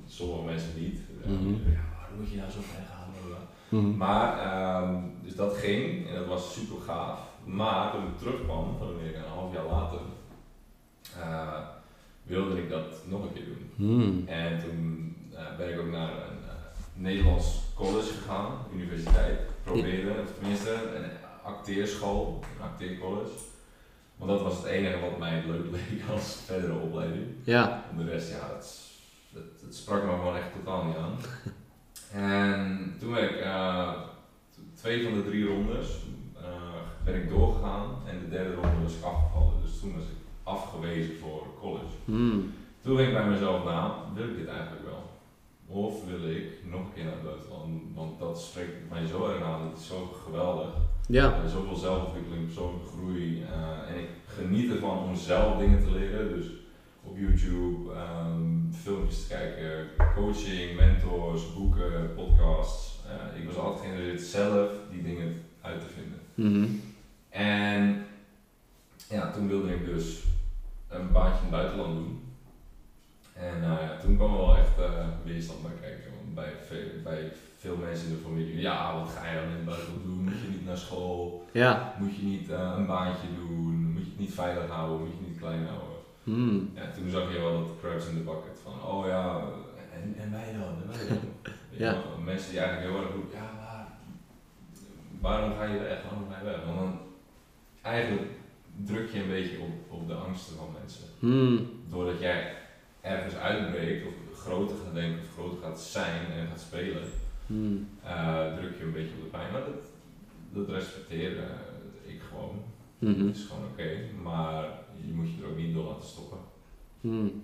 sommige 0.08 0.44
mensen 0.44 0.70
niet. 0.80 1.00
Eh, 1.24 1.30
Mhm. 1.30 1.50
Ja, 1.72 1.80
waarom 2.00 2.18
moet 2.20 2.30
je 2.30 2.38
nou 2.38 2.52
zo 2.52 2.60
ver 2.62 2.84
gaan? 2.90 3.08
Blablabla. 3.12 3.96
Maar, 4.06 4.40
ehm, 4.40 4.96
dus 5.24 5.36
dat 5.36 5.58
ging 5.58 6.08
en 6.10 6.16
dat 6.16 6.26
was 6.26 6.54
super 6.54 6.82
gaaf. 6.82 7.20
Maar 7.46 7.92
toen 7.92 8.04
ik 8.04 8.18
terugkwam 8.18 8.78
van 8.78 8.88
Amerika, 8.88 9.18
een 9.18 9.30
half 9.40 9.54
jaar 9.54 9.66
later, 9.66 10.00
eh, 11.20 11.60
wilde 12.24 12.62
ik 12.62 12.70
dat 12.70 13.02
nog 13.08 13.24
een 13.24 13.34
keer 13.34 13.46
doen. 13.46 13.72
Hmm. 13.76 14.28
En 14.28 14.60
toen 14.64 15.16
eh, 15.36 15.58
ben 15.58 15.74
ik 15.74 15.80
ook 15.80 15.92
naar 15.92 16.10
een 16.12 16.38
Nederlands 16.94 17.62
college 17.76 18.14
gegaan, 18.14 18.52
universiteit, 18.76 19.40
proberen, 19.64 20.22
of 20.24 20.32
tenminste 20.40 20.72
een 20.74 21.04
acteerschool, 21.46 22.40
een 22.58 22.64
acteercollege. 22.66 23.30
Want 24.18 24.32
dat 24.32 24.42
was 24.42 24.58
het 24.58 24.66
enige 24.66 25.00
wat 25.00 25.18
mij 25.20 25.44
leuk 25.48 25.72
leek 25.72 26.02
als 26.14 26.40
verdere 26.46 26.74
opleiding. 26.80 27.26
Ja, 27.44 27.84
En 27.92 27.98
de 27.98 28.12
rest, 28.12 28.30
ja, 28.32 28.54
het, 28.56 28.64
is- 28.64 28.84
het, 29.34 29.62
het 29.62 29.76
sprak 29.76 30.04
me 30.04 30.10
gewoon 30.12 30.36
echt 30.38 30.54
totaal 30.54 30.84
niet 30.86 30.96
aan. 30.98 31.16
En 32.12 32.96
toen 33.00 33.14
ben 33.14 33.24
ik 33.24 33.36
eh, 33.36 33.92
twee 34.74 35.04
van 35.04 35.14
de 35.14 35.24
drie 35.26 35.46
rondes 35.48 35.88
eh, 36.42 36.46
ben 37.06 37.16
ik 37.16 37.30
doorgegaan 37.30 37.86
en 38.08 38.20
de 38.20 38.30
derde 38.30 38.54
ronde 38.54 38.82
was 38.84 38.96
ik 38.96 39.04
afgevallen. 39.04 39.62
Dus 39.62 39.80
toen 39.80 39.94
was 39.96 40.04
ik 40.04 40.16
afgewezen 40.44 41.18
voor 41.18 41.48
college. 41.60 41.96
Hmm. 42.06 42.54
Toen 42.82 42.96
ging 42.98 43.08
ik 43.08 43.14
bij 43.14 43.28
mezelf 43.30 43.64
na, 43.64 43.96
wil 44.14 44.24
ik 44.30 44.38
dit 44.38 44.48
eigenlijk 44.48 44.84
wel? 44.86 45.10
Of 45.68 46.06
wil 46.06 46.30
ik 46.30 46.48
nog 46.64 46.80
een 46.80 46.94
keer 46.94 47.04
naar 47.04 47.14
het 47.14 47.24
buitenland? 47.24 47.96
Dat 48.36 48.44
spreekt 48.44 48.90
mij 48.90 49.06
zo 49.06 49.30
erg 49.30 49.44
aan, 49.44 49.70
het 49.70 49.80
is 49.80 49.88
zo 49.88 50.18
geweldig. 50.26 50.74
ja. 51.08 51.44
Uh, 51.44 51.50
zoveel 51.50 51.76
zelfontwikkeling, 51.76 52.46
persoonlijke 52.46 52.88
groei. 52.88 53.42
uh, 53.42 53.90
en 53.90 54.00
ik 54.02 54.10
geniet 54.28 54.72
ervan 54.72 54.98
om 54.98 55.16
zelf 55.16 55.58
dingen 55.58 55.84
te 55.84 55.92
leren. 55.92 56.30
Dus 56.30 56.46
op 57.04 57.18
YouTube, 57.18 57.94
ehm, 57.94 58.72
filmpjes 58.72 59.22
te 59.22 59.28
kijken, 59.28 59.88
coaching, 60.16 60.76
mentors, 60.76 61.54
boeken, 61.54 62.14
podcasts. 62.16 63.00
Uh, 63.06 63.42
ik 63.42 63.48
was 63.48 63.58
altijd 63.58 63.86
geïnteresseerd 63.86 64.22
zelf 64.22 64.72
die 64.92 65.04
dingen 65.04 65.42
uit 65.62 65.82
te 65.82 65.88
vinden. 65.88 66.20
Mhm. 66.34 66.72
En 67.30 68.06
ja, 69.10 69.32
toen 69.32 69.48
wilde 69.48 69.74
ik 69.74 69.86
dus 69.86 70.24
een 70.90 71.12
baantje 71.12 71.38
in 71.38 71.42
het 71.42 71.52
buitenland 71.52 71.94
doen. 71.94 72.24
En 73.34 73.58
uh, 73.58 73.64
ja, 73.64 73.98
toen 74.02 74.16
kwam 74.16 74.32
er 74.32 74.38
wel 74.38 74.58
echt 74.58 74.76
weerstand 75.24 75.62
bij 75.62 75.72
kijken. 75.82 76.12
Want 76.16 76.36
bij 76.36 76.54
bij 77.04 77.32
veel 77.66 77.78
mensen 77.88 78.08
in 78.08 78.16
de 78.16 78.22
familie, 78.28 78.62
ja, 78.62 79.00
wat 79.00 79.10
ga 79.16 79.30
je 79.30 79.36
dan 79.40 79.50
in 79.50 79.56
het 79.56 79.66
buitenland 79.66 80.04
doen? 80.04 80.24
Moet 80.24 80.42
je 80.42 80.48
niet 80.56 80.66
naar 80.66 80.78
school? 80.78 81.46
Ja. 81.52 81.96
Moet 82.00 82.16
je 82.16 82.24
niet 82.24 82.50
uh, 82.50 82.74
een 82.78 82.86
baantje 82.86 83.28
doen? 83.36 83.76
Moet 83.94 84.04
je 84.04 84.10
het 84.10 84.20
niet 84.20 84.34
veilig 84.34 84.70
houden? 84.70 85.00
Moet 85.00 85.10
je 85.10 85.18
het 85.18 85.28
niet 85.28 85.40
klein 85.40 85.66
houden? 85.66 86.00
Hmm. 86.24 86.72
Ja, 86.76 86.92
toen 86.96 87.10
zag 87.10 87.32
je 87.32 87.40
wel 87.40 87.58
dat 87.60 87.80
crabs 87.80 88.08
in 88.08 88.18
the 88.18 88.24
bucket 88.24 88.60
van, 88.64 88.76
oh 88.92 89.08
ja, 89.08 89.24
en, 89.94 90.16
en 90.24 90.32
wij 90.32 90.50
dan? 90.60 90.74
En 90.82 90.88
wij 90.92 91.08
dan? 91.08 91.54
Ja. 91.84 91.96
Mensen 92.24 92.50
die 92.50 92.60
eigenlijk 92.60 92.92
heel 92.92 93.02
erg 93.02 93.14
roepen, 93.14 93.38
ja, 93.38 93.50
maar 93.60 93.88
waarom 95.22 95.54
ga 95.58 95.64
je 95.64 95.80
weg? 95.80 96.04
Waarom 96.04 96.28
ga 96.32 96.38
je 96.40 96.46
weg? 96.46 96.66
Want 96.66 96.78
dan 96.80 97.00
eigenlijk 97.82 98.32
druk 98.84 99.10
je 99.12 99.20
een 99.22 99.28
beetje 99.38 99.60
op, 99.60 99.92
op 99.98 100.08
de 100.08 100.14
angsten 100.14 100.56
van 100.56 100.76
mensen. 100.80 101.04
Hmm. 101.20 101.70
Doordat 101.90 102.20
jij 102.20 102.54
ergens 103.02 103.36
uitbreekt 103.36 104.08
of 104.08 104.14
groter 104.40 104.76
gaat 104.84 104.94
denken 104.94 105.20
of 105.22 105.34
groter 105.34 105.58
gaat 105.62 105.80
zijn 105.80 106.32
en 106.32 106.48
gaat 106.48 106.60
spelen, 106.60 107.04
Hmm. 107.48 107.88
eh, 108.04 108.56
druk 108.58 108.78
je 108.78 108.84
een 108.84 108.92
beetje 108.92 109.16
op 109.18 109.24
de 109.24 109.38
pijn. 109.38 109.52
Maar 109.52 109.62
dat, 109.62 109.84
dat 110.54 110.76
respecteer 110.76 111.38
eh, 111.38 112.14
ik 112.14 112.22
gewoon. 112.30 112.64
Het 113.00 113.36
is 113.36 113.46
gewoon 113.46 113.64
oké, 113.72 113.90
maar 114.24 114.64
je 115.06 115.14
moet 115.14 115.28
je 115.28 115.44
er 115.44 115.50
ook 115.50 115.58
niet 115.58 115.74
door 115.74 115.86
laten 115.86 116.08
stoppen. 116.08 116.38
Hmm. 117.02 117.44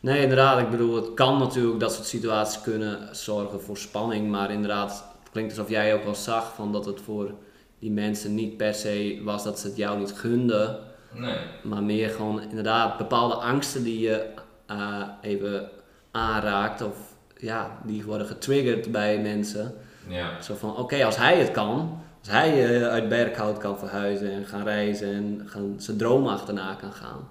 Nee, 0.00 0.22
inderdaad. 0.22 0.60
Ik 0.60 0.70
bedoel, 0.70 0.94
het 0.94 1.14
kan 1.14 1.38
natuurlijk 1.38 1.80
dat 1.80 1.92
soort 1.92 2.06
situaties 2.06 2.62
kunnen 2.62 3.16
zorgen 3.16 3.60
voor 3.60 3.76
spanning. 3.76 4.30
Maar 4.30 4.50
inderdaad, 4.50 4.90
het 5.22 5.30
klinkt 5.32 5.50
alsof 5.50 5.70
jij 5.70 5.94
ook 5.94 6.04
wel 6.04 6.14
zag 6.14 6.54
van 6.54 6.72
dat 6.72 6.84
het 6.86 7.00
voor 7.00 7.34
die 7.78 7.90
mensen 7.90 8.34
niet 8.34 8.56
per 8.56 8.74
se 8.74 9.20
was 9.24 9.44
dat 9.44 9.58
ze 9.58 9.66
het 9.66 9.76
jou 9.76 9.98
niet 9.98 10.12
gunden. 10.12 10.78
Nee, 11.14 11.38
Maar 11.62 11.82
meer 11.82 12.10
gewoon 12.10 12.42
inderdaad 12.42 12.98
bepaalde 12.98 13.34
angsten 13.34 13.82
die 13.82 14.00
je 14.00 14.26
eh, 14.66 15.08
even 15.20 15.68
aanraakt. 16.10 16.82
Of 16.82 17.11
ja, 17.42 17.78
die 17.84 18.04
worden 18.04 18.26
getriggerd 18.26 18.92
bij 18.92 19.18
mensen. 19.20 19.74
ja. 20.08 20.42
Zo 20.42 20.54
van, 20.54 20.76
oké, 20.76 21.04
als 21.04 21.16
hij 21.16 21.38
het 21.38 21.50
kan. 21.50 22.00
Als 22.18 22.30
hij 22.30 22.76
eh, 22.80 22.88
uit 22.88 23.08
Berkhout 23.08 23.58
kan 23.58 23.78
verhuizen 23.78 24.30
en 24.32 24.44
gaan 24.46 24.64
reizen 24.64 25.12
en 25.14 25.42
gaan, 25.46 25.74
zijn 25.78 25.96
droom 25.96 26.26
achterna 26.26 26.74
kan 26.74 26.92
gaan. 26.92 27.28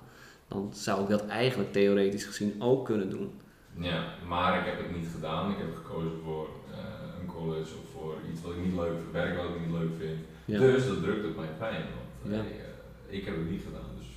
Dan 0.48 0.70
zou 0.74 1.01
ik 1.03 1.10
dat 1.10 1.27
eigenlijk 1.27 1.72
theoretisch 1.74 2.25
gezien 2.25 2.56
ook 2.60 2.86
kunnen 2.86 3.10
doen. 3.10 3.32
Ja, 3.77 4.03
maar 4.27 4.60
ik 4.60 4.65
heb 4.65 4.77
het 4.77 4.96
niet 4.96 5.08
gedaan. 5.15 5.51
Ik 5.51 5.58
heb 5.58 5.75
gekozen 5.75 6.12
voor 6.24 6.48
eh, 6.72 6.77
een 7.22 7.25
college 7.27 7.62
of 7.84 7.91
voor 7.94 8.13
iets 8.32 8.41
wat 8.41 8.51
ik 8.51 8.63
niet 8.65 8.75
leuk 8.75 8.94
vind, 9.01 9.12
werk 9.12 9.38
wat 9.38 9.46
ik 9.46 9.62
niet 9.65 9.77
leuk 9.80 9.91
vind. 10.00 10.20
Ja. 10.46 10.60
Dus 10.60 10.88
dat 10.88 11.01
drukt 11.03 11.25
op 11.25 11.36
mijn 11.36 11.58
pijn. 11.58 11.84
Want 12.22 12.36
Ja. 12.36 12.41
hey, 12.41 12.51
eh, 12.51 13.18
ik 13.18 13.25
heb 13.25 13.36
het 13.36 13.50
niet 13.50 13.62
gedaan, 13.65 13.89
dus 13.98 14.08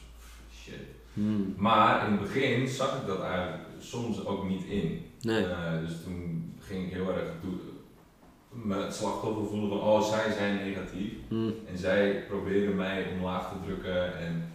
shit. 0.62 0.84
Hmm. 1.12 1.54
Maar 1.56 2.06
in 2.06 2.12
het 2.12 2.20
begin 2.20 2.68
zag 2.68 3.00
ik 3.00 3.06
dat 3.06 3.22
eigenlijk 3.22 3.62
soms 3.84 4.26
ook 4.26 4.48
niet 4.48 4.64
in. 4.64 5.06
Nee. 5.20 5.44
Eh, 5.44 5.80
dus 5.86 6.02
toen 6.02 6.54
ging 6.60 6.86
ik 6.86 6.92
heel 6.92 7.08
erg 7.08 7.28
me 8.62 8.82
het 8.82 8.94
slachtoffer 8.94 9.46
voelen 9.46 9.68
van 9.68 9.80
oh 9.80 10.02
zij 10.02 10.32
zijn 10.32 10.56
negatief. 10.56 11.12
Hmm. 11.28 11.54
En 11.70 11.78
zij 11.78 12.24
proberen 12.28 12.76
mij 12.76 13.06
omlaag 13.16 13.48
te 13.48 13.54
drukken 13.66 14.18
en 14.18 14.48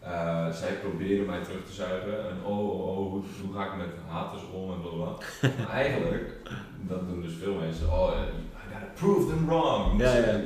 eh, 0.00 0.50
zij 0.52 0.72
proberen 0.72 1.26
mij 1.26 1.42
terug 1.42 1.64
te 1.64 1.72
zuigen. 1.72 2.30
En 2.30 2.36
oh, 2.44 2.70
oh, 2.70 2.88
oh 2.88 3.10
hoe, 3.10 3.22
hoe 3.42 3.54
ga 3.54 3.64
ik 3.64 3.76
met 3.76 3.94
haters 4.06 4.42
om 4.52 4.72
en 4.72 4.80
blablabla. 4.80 5.24
maar 5.58 5.70
eigenlijk, 5.70 6.32
dat 6.80 7.08
doen 7.08 7.22
dus 7.22 7.34
veel 7.34 7.54
mensen, 7.54 7.92
oh, 7.92 8.12
eh, 8.12 8.18
I 8.18 8.72
gotta 8.72 8.92
prove 8.94 9.26
them 9.26 9.46
wrong. 9.46 10.00
Ja, 10.00 10.16
ja. 10.16 10.40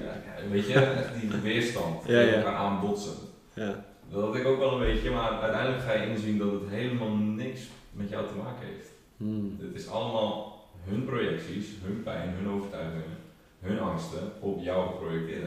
Weet 0.51 0.67
je, 0.67 0.75
echt 0.75 1.21
die 1.21 1.41
weerstand, 1.41 2.05
Ja, 2.07 2.21
ja. 2.21 2.33
elkaar 2.33 2.55
aanbotsen. 2.55 3.15
Ja. 3.55 3.85
Dat 4.11 4.23
had 4.23 4.35
ik 4.35 4.47
ook 4.47 4.59
wel 4.59 4.73
een 4.73 4.93
beetje, 4.93 5.11
maar 5.11 5.31
uiteindelijk 5.31 5.83
ga 5.83 5.93
je 5.93 6.11
inzien 6.11 6.39
dat 6.39 6.53
het 6.53 6.69
helemaal 6.69 7.15
niks 7.17 7.61
met 7.99 8.09
jou 8.09 8.27
te 8.27 8.35
maken 8.35 8.67
heeft. 8.67 8.89
Hmm. 9.17 9.57
Het 9.61 9.75
is 9.75 9.89
allemaal 9.89 10.67
hun 10.85 11.05
projecties, 11.05 11.67
hun 11.83 12.03
pijn, 12.03 12.29
hun 12.35 12.49
overtuigingen. 12.49 13.17
hun 13.61 13.79
angsten 13.81 14.33
op 14.41 14.63
jou 14.63 14.89
geprojecteerd 14.91 15.43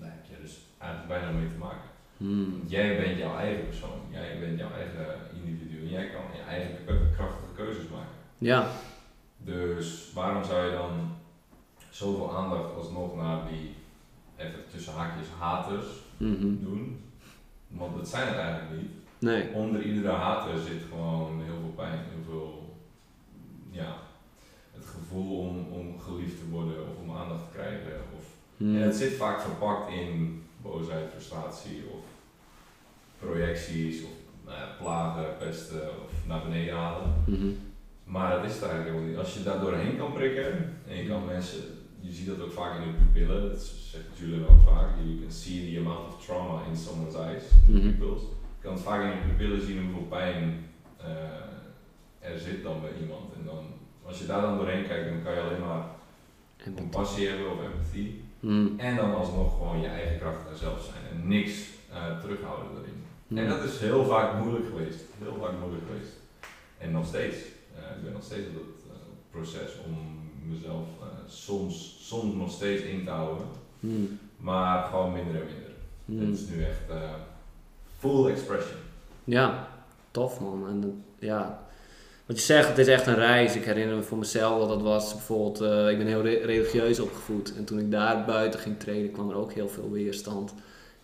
daar 0.00 0.10
heb 0.10 0.24
je 0.30 0.42
dus 0.42 0.58
eigenlijk 0.78 1.12
bijna 1.12 1.38
mee 1.38 1.48
te 1.48 1.58
maken. 1.58 1.88
Hmm. 2.16 2.62
Jij 2.66 2.96
bent 2.96 3.18
jouw 3.18 3.36
eigen 3.36 3.64
persoon, 3.66 3.98
jij 4.10 4.38
bent 4.40 4.58
jouw 4.58 4.70
eigen 4.72 5.06
individu 5.44 5.78
en 5.80 5.88
jij 5.90 6.10
kan 6.10 6.22
je 6.36 6.42
eigen 6.48 6.76
krachtige 7.16 7.54
keuzes 7.54 7.88
maken. 7.88 8.14
Ja. 8.38 8.66
Dus 9.36 10.12
waarom 10.14 10.44
zou 10.44 10.64
je 10.66 10.72
dan 10.76 11.16
zoveel 11.90 12.36
aandacht 12.36 12.74
alsnog 12.74 13.16
naar 13.16 13.48
die, 13.48 13.74
even 14.36 14.60
tussen 14.70 14.92
haakjes, 14.92 15.26
haters 15.38 15.86
Mhm. 16.16 16.64
doen? 16.64 17.00
Want 17.68 17.96
dat 17.96 18.08
zijn 18.08 18.26
het 18.28 18.36
eigenlijk 18.36 18.82
niet. 18.82 18.90
Nee. 19.18 19.52
Onder 19.52 19.82
iedere 19.82 20.08
hater 20.12 20.58
zit 20.58 20.82
gewoon 20.90 21.42
heel 21.44 21.58
veel 21.60 21.72
pijn, 21.76 21.98
heel 21.98 22.24
veel, 22.28 22.76
ja, 23.70 23.96
het 24.72 24.84
gevoel 24.86 25.38
om, 25.38 25.66
om 25.72 26.00
geliefd 26.00 26.38
te 26.38 26.48
worden 26.50 26.76
of 26.82 26.96
om 27.02 27.16
aandacht 27.16 27.40
te 27.50 27.56
krijgen. 27.58 27.92
Of, 28.16 28.22
Hmm. 28.56 28.76
En 28.76 28.82
het 28.82 28.96
zit 28.96 29.12
vaak 29.12 29.40
verpakt 29.40 29.92
in 29.92 30.42
boosheid, 30.62 31.10
frustratie 31.10 31.82
of 31.92 32.00
projecties 33.18 34.02
of 34.02 34.10
nou 34.44 34.56
ja, 34.58 34.68
plagen, 34.78 35.24
pesten 35.38 35.80
of 35.88 36.10
naar 36.26 36.42
beneden 36.42 36.74
halen. 36.74 37.14
Mhm. 37.26 37.46
Maar 38.04 38.30
dat 38.36 38.44
is 38.44 38.52
het 38.54 38.62
eigenlijk 38.62 38.90
helemaal 38.90 39.08
niet. 39.10 39.18
Als 39.18 39.34
je 39.34 39.42
daar 39.42 39.60
doorheen 39.60 39.96
kan 39.96 40.12
prikken 40.12 40.76
en 40.88 40.96
je 40.96 41.06
kan 41.08 41.24
mensen, 41.24 41.58
je 42.00 42.12
ziet 42.12 42.26
dat 42.26 42.40
ook 42.40 42.52
vaak 42.52 42.76
in 42.80 42.86
de 42.90 42.96
pupillen, 42.98 43.50
dat 43.50 43.60
zegt 43.90 44.04
Julian 44.18 44.48
ook 44.48 44.62
vaak, 44.62 44.88
you 45.04 45.20
can 45.20 45.30
see 45.32 45.72
the 45.72 45.78
amount 45.78 46.08
of 46.14 46.24
trauma 46.24 46.60
in 46.70 46.76
someone's 46.76 47.14
eyes, 47.16 47.42
in 47.68 47.74
Mhm. 47.74 47.90
pupils. 47.90 48.22
Je 48.64 48.70
kan 48.70 48.78
vaak 48.78 49.02
in 49.02 49.10
de 49.10 49.26
pupillen 49.26 49.66
zien 49.66 49.84
hoeveel 49.84 50.06
pijn 50.08 50.66
eh, 50.96 52.30
er 52.30 52.38
zit 52.38 52.62
dan 52.62 52.80
bij 52.80 52.90
iemand. 53.00 53.34
En 53.34 53.44
dan, 53.44 53.64
als 54.06 54.18
je 54.18 54.26
daar 54.26 54.40
dan 54.40 54.56
doorheen 54.56 54.86
kijkt, 54.86 55.08
dan 55.08 55.22
kan 55.22 55.34
je 55.34 55.40
alleen 55.40 55.60
maar 55.60 55.84
compassie 56.74 57.28
hebben 57.28 57.50
of 57.50 57.62
empathie. 57.62 58.22
Hmm. 58.40 58.74
En 58.78 58.96
dan 58.96 59.14
alsnog 59.14 59.52
gewoon 59.52 59.80
je 59.80 59.86
eigen 59.86 60.18
kracht 60.18 60.48
en 60.48 60.56
zelf 60.56 60.82
zijn 60.82 61.04
en 61.12 61.28
niks 61.28 61.52
eh, 61.92 62.20
terughouden 62.20 62.74
daarin. 62.74 63.04
Hmm. 63.28 63.38
En 63.38 63.48
dat 63.48 63.64
is 63.64 63.78
heel 63.78 64.04
vaak 64.04 64.42
moeilijk 64.42 64.66
geweest. 64.66 65.04
Heel 65.18 65.36
vaak 65.40 65.58
moeilijk 65.60 65.84
geweest. 65.86 66.12
En 66.78 66.92
nog 66.92 67.06
steeds. 67.06 67.36
Eh, 67.74 67.96
ik 67.96 68.02
ben 68.02 68.12
nog 68.12 68.24
steeds 68.24 68.48
op 68.48 68.54
dat 68.54 68.64
proces 69.30 69.70
om 69.86 69.96
mezelf 70.48 70.86
soms, 71.26 71.96
soms 72.00 72.34
nog 72.34 72.50
steeds 72.50 72.82
in 72.82 73.04
te 73.04 73.10
houden. 73.10 73.46
Hmm. 73.80 74.18
Maar 74.36 74.84
gewoon 74.84 75.12
minder 75.12 75.34
en 75.34 75.46
minder. 75.46 76.28
Het 76.28 76.38
is 76.38 76.48
nu 76.48 76.62
echt 76.62 76.88
full 78.10 78.30
expression. 78.30 78.76
Ja, 79.24 79.68
tof 80.10 80.40
man. 80.40 80.66
En 80.68 81.04
ja, 81.18 81.62
wat 82.26 82.36
je 82.38 82.42
zegt, 82.44 82.68
het 82.68 82.78
is 82.78 82.86
echt 82.86 83.06
een 83.06 83.14
reis. 83.14 83.54
Ik 83.56 83.64
herinner 83.64 83.96
me 83.96 84.02
voor 84.02 84.18
mezelf 84.18 84.58
dat 84.60 84.68
dat 84.68 84.82
was 84.82 85.12
bijvoorbeeld, 85.12 85.60
eh, 85.60 85.88
ik 85.90 85.98
ben 85.98 86.06
heel 86.06 86.22
re- 86.22 86.44
religieus 86.44 87.00
opgevoed. 87.00 87.52
En 87.56 87.64
toen 87.64 87.78
ik 87.78 87.90
daar 87.90 88.24
buiten 88.24 88.60
ging 88.60 88.78
treden, 88.78 89.10
kwam 89.12 89.30
er 89.30 89.36
ook 89.36 89.52
heel 89.52 89.68
veel 89.68 89.90
weerstand. 89.90 90.54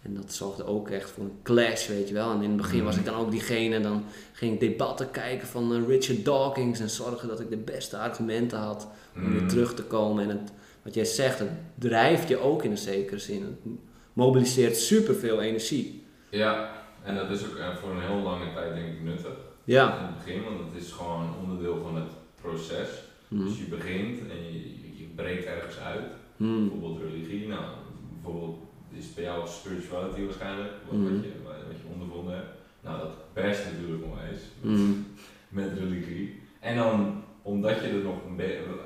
En 0.03 0.15
dat 0.15 0.33
zorgde 0.33 0.65
ook 0.65 0.89
echt 0.91 1.11
voor 1.11 1.25
een 1.25 1.39
clash, 1.43 1.89
weet 1.89 2.09
je 2.09 2.15
wel. 2.15 2.31
En 2.31 2.43
in 2.43 2.49
het 2.49 2.57
begin 2.57 2.85
was 2.85 2.97
ik 2.97 3.05
dan 3.05 3.15
ook 3.15 3.31
diegene, 3.31 3.81
dan 3.81 4.05
ging 4.33 4.53
ik 4.55 4.61
debatten 4.61 5.11
kijken 5.11 5.49
van 5.49 5.75
eh, 5.75 5.87
Richard 5.87 6.25
Dawkins 6.25 6.81
en 6.81 6.91
zorgen 6.91 7.29
dat 7.29 7.41
ik 7.41 7.51
de 7.51 7.57
beste 7.57 7.97
argumenten 7.97 8.59
had 8.59 8.89
om 9.17 9.33
weer 9.33 9.43
Mm. 9.43 9.49
terug 9.49 9.75
te 9.75 9.83
komen. 9.83 10.23
En 10.23 10.29
het, 10.31 10.53
wat 10.83 10.95
jij 10.95 11.05
zegt, 11.05 11.39
het 11.39 11.49
drijft 11.79 12.29
je 12.29 12.39
ook 12.39 12.65
in 12.65 12.71
een 12.71 12.79
zekere 12.79 13.19
zin. 13.19 13.43
Het 13.43 13.73
mobiliseert 14.13 14.77
superveel 14.77 15.41
energie. 15.41 16.05
Ja, 16.31 16.71
en 17.03 17.15
dat 17.15 17.31
is 17.31 17.47
ook 17.47 17.57
eh, 17.57 17.77
voor 17.77 17.91
een 17.91 18.01
heel 18.01 18.21
lange 18.21 18.53
tijd 18.55 18.75
denk 18.75 18.87
ik 18.87 19.03
nuttig. 19.03 19.37
Ja. 19.65 19.99
In 19.99 20.05
het 20.05 20.17
begin, 20.17 20.45
want 20.45 20.59
het 20.73 20.83
is 20.83 20.93
gewoon 20.93 21.35
onderdeel 21.43 21.81
van 21.83 21.97
het 21.97 22.11
proces. 22.41 22.89
Hmm. 23.29 23.45
Dus 23.45 23.59
je 23.59 23.65
begint 23.65 24.21
en 24.31 24.43
je, 24.53 24.99
je 24.99 25.07
breekt 25.15 25.45
ergens 25.45 25.79
uit. 25.79 26.07
Hmm. 26.37 26.69
Bijvoorbeeld 26.69 27.03
religie, 27.03 27.49
nou, 27.49 27.65
bijvoorbeeld 28.13 28.59
is 28.91 29.15
bij 29.15 29.25
jou 29.25 29.49
spirituality 29.49 30.25
waarschijnlijk, 30.25 30.71
wat, 30.89 31.01
wat, 31.01 31.23
je, 31.23 31.33
wat 31.45 31.81
je 31.83 31.93
ondervonden 31.93 32.35
hebt. 32.35 32.53
Nou, 32.81 32.99
dat 32.99 33.13
basht 33.35 33.65
natuurlijk 33.65 34.05
onwijs 34.05 34.41
Hmm. 34.61 35.07
met 35.59 35.79
religie. 35.79 36.41
En 36.61 36.77
dan, 36.77 37.23
omdat 37.43 37.81
je 37.81 37.87
er 37.87 38.03
nog 38.03 38.25
een 38.27 38.41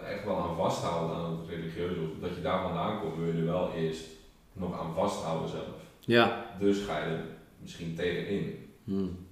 echt 0.06 0.24
wel 0.24 0.36
aan 0.36 0.56
vasthoudt 0.56 1.14
aan 1.14 1.38
het 1.38 1.48
religieuze, 1.48 2.00
of 2.00 2.20
dat 2.20 2.34
je 2.34 2.42
daar 2.42 2.62
vandaan 2.62 3.00
komt, 3.00 3.16
wil 3.16 3.26
je 3.26 3.38
er 3.38 3.44
wel 3.44 3.72
eerst 3.72 4.04
nog 4.52 4.80
aan 4.80 4.94
vasthouden 4.94 5.48
zelf. 5.48 5.76
Ja. 6.00 6.46
Dus 6.58 6.84
ga 6.84 6.98
je 6.98 7.04
er 7.04 7.24
misschien 7.64 7.94
tegenin. 7.94 8.68
Hmm. 8.84 9.26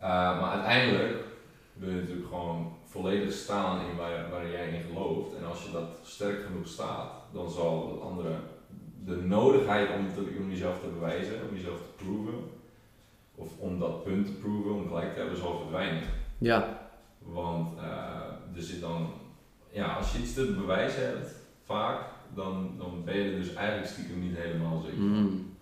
Uh, 0.00 0.40
maar 0.40 0.50
uiteindelijk 0.50 1.24
wil 1.72 1.90
je 1.90 2.00
natuurlijk 2.00 2.28
gewoon 2.28 2.72
volledig 2.84 3.32
staan 3.32 3.90
in 3.90 3.96
waar, 3.96 4.30
waar 4.30 4.50
jij 4.50 4.68
in 4.68 4.82
gelooft. 4.82 5.36
En 5.36 5.46
als 5.46 5.64
je 5.64 5.70
dat 5.72 5.98
sterk 6.02 6.44
genoeg 6.44 6.66
staat, 6.66 7.10
dan 7.32 7.50
zal 7.50 7.90
het 7.92 8.00
andere, 8.00 8.34
de 9.04 9.16
nodigheid 9.16 9.88
om, 9.98 10.14
te, 10.14 10.36
om 10.40 10.50
jezelf 10.50 10.80
te 10.80 10.88
bewijzen, 10.88 11.48
om 11.48 11.56
jezelf 11.56 11.76
te 11.76 12.04
proven, 12.04 12.34
of 13.34 13.58
om 13.58 13.78
dat 13.78 14.04
punt 14.04 14.26
te 14.26 14.32
proven, 14.32 14.72
om 14.72 14.88
gelijk 14.88 15.12
te 15.12 15.18
hebben, 15.18 15.38
zal 15.38 15.58
verdwijnen. 15.58 16.02
Ja. 16.38 16.90
Want 17.18 17.76
uh, 17.76 18.56
er 18.56 18.62
zit 18.62 18.80
dan, 18.80 19.10
ja, 19.70 19.94
als 19.94 20.12
je 20.12 20.18
iets 20.18 20.34
te 20.34 20.54
bewijzen 20.60 21.06
hebt, 21.06 21.34
vaak, 21.64 22.00
dan, 22.34 22.74
dan 22.78 23.02
ben 23.04 23.16
je 23.16 23.30
er 23.30 23.38
dus 23.38 23.54
eigenlijk 23.54 23.88
stiekem 23.88 24.20
niet 24.20 24.36
helemaal 24.36 24.80
zeker 24.80 24.98
van. 24.98 25.06
Hmm. 25.06 25.56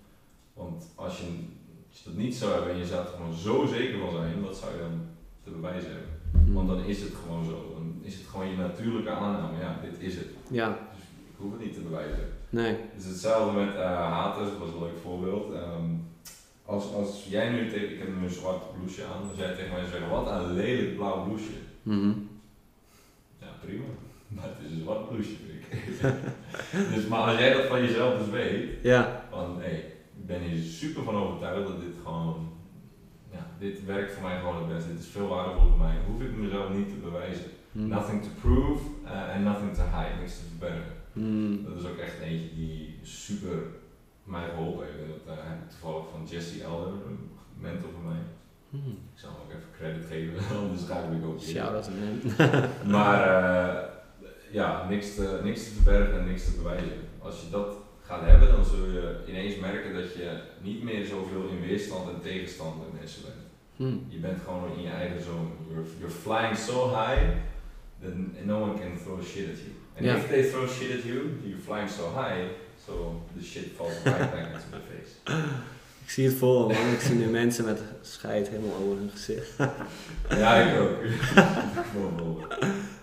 Want 0.54 0.92
als 0.94 1.18
je, 1.18 1.24
als 1.96 2.04
je 2.04 2.10
dat 2.10 2.24
niet 2.24 2.34
zou 2.34 2.52
hebben 2.52 2.72
en 2.72 2.78
je 2.78 2.86
zou 2.86 3.00
er 3.04 3.12
gewoon 3.16 3.34
zo 3.34 3.66
zeker 3.66 3.98
van 3.98 4.10
zijn, 4.10 4.42
wat 4.42 4.56
zou 4.56 4.72
je 4.72 4.80
dan 4.80 5.00
te 5.44 5.50
bewijzen 5.50 5.90
hebben? 5.90 6.10
Hmm. 6.32 6.54
Want 6.54 6.68
dan 6.68 6.84
is 6.84 7.00
het 7.00 7.14
gewoon 7.22 7.44
zo. 7.44 7.72
Dan 7.74 8.00
is 8.02 8.14
het 8.14 8.26
gewoon 8.26 8.48
je 8.48 8.56
natuurlijke 8.56 9.10
aanname. 9.10 9.58
Ja, 9.58 9.80
dit 9.82 10.00
is 10.08 10.14
het. 10.14 10.26
Ja. 10.50 10.68
Dus 10.68 11.02
ik 11.30 11.36
hoef 11.36 11.52
het 11.52 11.60
niet 11.60 11.74
te 11.74 11.80
bewijzen. 11.80 12.28
Nee. 12.50 12.72
Het 12.94 13.02
is 13.02 13.06
hetzelfde 13.06 13.52
met 13.60 13.74
uh, 13.74 14.12
haters, 14.12 14.48
dat 14.48 14.58
was 14.58 14.68
een 14.68 14.82
leuk 14.82 14.98
voorbeeld. 15.02 15.52
Um, 15.52 16.04
als, 16.64 16.92
als 16.92 17.26
jij 17.28 17.50
nu 17.50 17.70
tegen, 17.70 17.92
ik 17.92 17.98
heb 17.98 18.08
nu 18.08 18.24
een 18.24 18.30
zwart 18.30 18.62
blouseje 18.74 19.06
aan, 19.06 19.28
als 19.28 19.38
jij 19.38 19.54
tegen 19.54 19.72
mij 19.72 19.84
zeggen, 19.84 20.10
wat 20.10 20.26
een 20.26 20.54
lelijk 20.54 20.96
blauw 20.96 21.24
blouseje. 21.24 21.62
Hmm. 21.82 22.28
Ja, 23.40 23.46
prima. 23.64 23.84
Maar 24.28 24.44
het 24.44 24.66
is 24.66 24.72
een 24.72 24.82
zwart 24.82 25.08
blouseje, 25.08 25.36
vind 25.46 25.62
ik. 25.62 25.94
dus, 26.94 27.06
maar 27.06 27.20
als 27.20 27.38
jij 27.38 27.52
dat 27.52 27.66
van 27.66 27.82
jezelf 27.82 28.18
dus 28.18 28.28
weet, 28.28 28.68
Ja. 28.82 29.24
van 29.30 29.56
hé, 29.60 29.70
ik 29.70 29.95
ben 30.26 30.40
hier 30.40 30.62
super 30.62 31.02
van 31.02 31.16
overtuigd 31.16 31.66
dat 31.66 31.80
dit 31.80 31.94
gewoon, 32.04 32.52
ja, 33.32 33.46
dit 33.58 33.84
werkt 33.84 34.12
voor 34.12 34.22
mij 34.22 34.38
gewoon 34.38 34.56
het 34.56 34.68
beste. 34.68 34.92
Dit 34.92 35.00
is 35.00 35.08
veel 35.08 35.28
waardevol 35.28 35.68
voor 35.68 35.78
mij. 35.78 35.96
Hoef 36.06 36.20
ik 36.20 36.36
mezelf 36.36 36.74
niet 36.74 36.88
te 36.88 37.08
bewijzen. 37.08 37.50
Hmm. 37.72 37.88
Nothing 37.88 38.22
to 38.22 38.28
prove 38.40 38.82
uh, 39.04 39.34
and 39.34 39.44
nothing 39.44 39.74
to 39.74 39.82
hide, 39.82 40.20
niks 40.20 40.38
te 40.38 40.44
verbergen. 40.48 40.92
Hmm. 41.12 41.64
Dat 41.64 41.76
is 41.76 41.86
ook 41.86 41.96
echt 41.96 42.18
eentje 42.18 42.54
die 42.54 42.98
super 43.02 43.58
mij 44.24 44.48
geholpen 44.48 44.84
heeft. 44.86 44.98
En 44.98 45.08
dat 45.08 45.36
uh, 45.36 45.42
heb 45.42 45.58
ik 45.62 45.70
toevallig 45.70 46.04
van 46.10 46.26
Jesse 46.30 46.62
Elder, 46.62 46.88
een 46.88 47.30
mentor 47.60 47.90
van 47.92 48.04
mij. 48.04 48.22
Hmm. 48.70 48.98
Ik 49.14 49.20
zal 49.20 49.30
hem 49.30 49.40
ook 49.44 49.50
even 49.50 49.70
credit 49.76 50.04
geven, 50.04 50.56
anders 50.62 50.86
ga 50.86 50.98
ik 50.98 51.24
ook 51.24 51.40
weer. 51.40 51.48
Shout 51.48 51.74
out. 51.74 51.90
Maar 52.94 53.20
uh, 53.42 53.82
ja, 54.50 54.88
niks 54.88 55.14
te, 55.14 55.40
niks 55.42 55.64
te 55.64 55.70
verbergen 55.70 56.18
en 56.18 56.26
niks 56.26 56.44
te 56.44 56.56
bewijzen. 56.56 56.92
Als 57.18 57.40
je 57.40 57.50
dat 57.50 57.76
gaat 58.06 58.24
hebben, 58.24 58.48
dan 58.48 58.64
zul 58.64 58.86
je 58.86 59.16
ineens 59.26 59.56
merken 59.56 59.94
dat 59.94 60.14
je 60.14 60.38
niet 60.62 60.82
meer 60.82 61.06
zoveel 61.06 61.48
in 61.48 61.60
weerstand 61.60 62.08
en 62.08 62.20
tegenstand 62.22 62.74
met 62.78 63.00
mensen 63.00 63.22
bent. 63.22 63.42
Hmm. 63.76 64.06
Je 64.08 64.18
bent 64.18 64.38
gewoon 64.44 64.76
in 64.76 64.82
je 64.82 64.90
eigen 64.90 65.22
zone. 65.22 65.48
You're, 65.68 65.88
you're 65.98 66.14
flying 66.24 66.56
so 66.56 66.88
high 66.88 67.22
that 68.02 68.14
no 68.44 68.60
one 68.60 68.78
can 68.78 68.98
throw 69.04 69.22
shit 69.22 69.48
at 69.52 69.58
you. 69.58 69.72
And 69.96 70.06
if 70.16 70.28
they 70.28 70.42
throw 70.50 70.68
shit 70.68 70.90
at 70.98 71.04
you, 71.04 71.18
you're 71.44 71.64
flying 71.64 71.90
so 71.90 72.04
high, 72.20 72.42
so 72.86 73.22
the 73.36 73.44
shit 73.44 73.76
falls 73.76 73.94
right 74.04 74.30
back 74.32 74.46
into 74.52 74.68
the 74.70 74.82
face. 74.90 75.12
Ik 76.06 76.12
zie 76.12 76.26
het 76.26 76.40
me, 76.40 76.46
man. 76.46 76.92
Ik 76.92 77.00
zie 77.00 77.14
nu 77.14 77.26
mensen 77.26 77.64
met 77.64 77.80
scheid 78.00 78.48
helemaal 78.48 78.76
over 78.76 78.96
hun 78.96 79.10
gezicht. 79.10 79.50
ja, 80.42 80.54
ik 80.54 80.80
ook. 80.80 80.90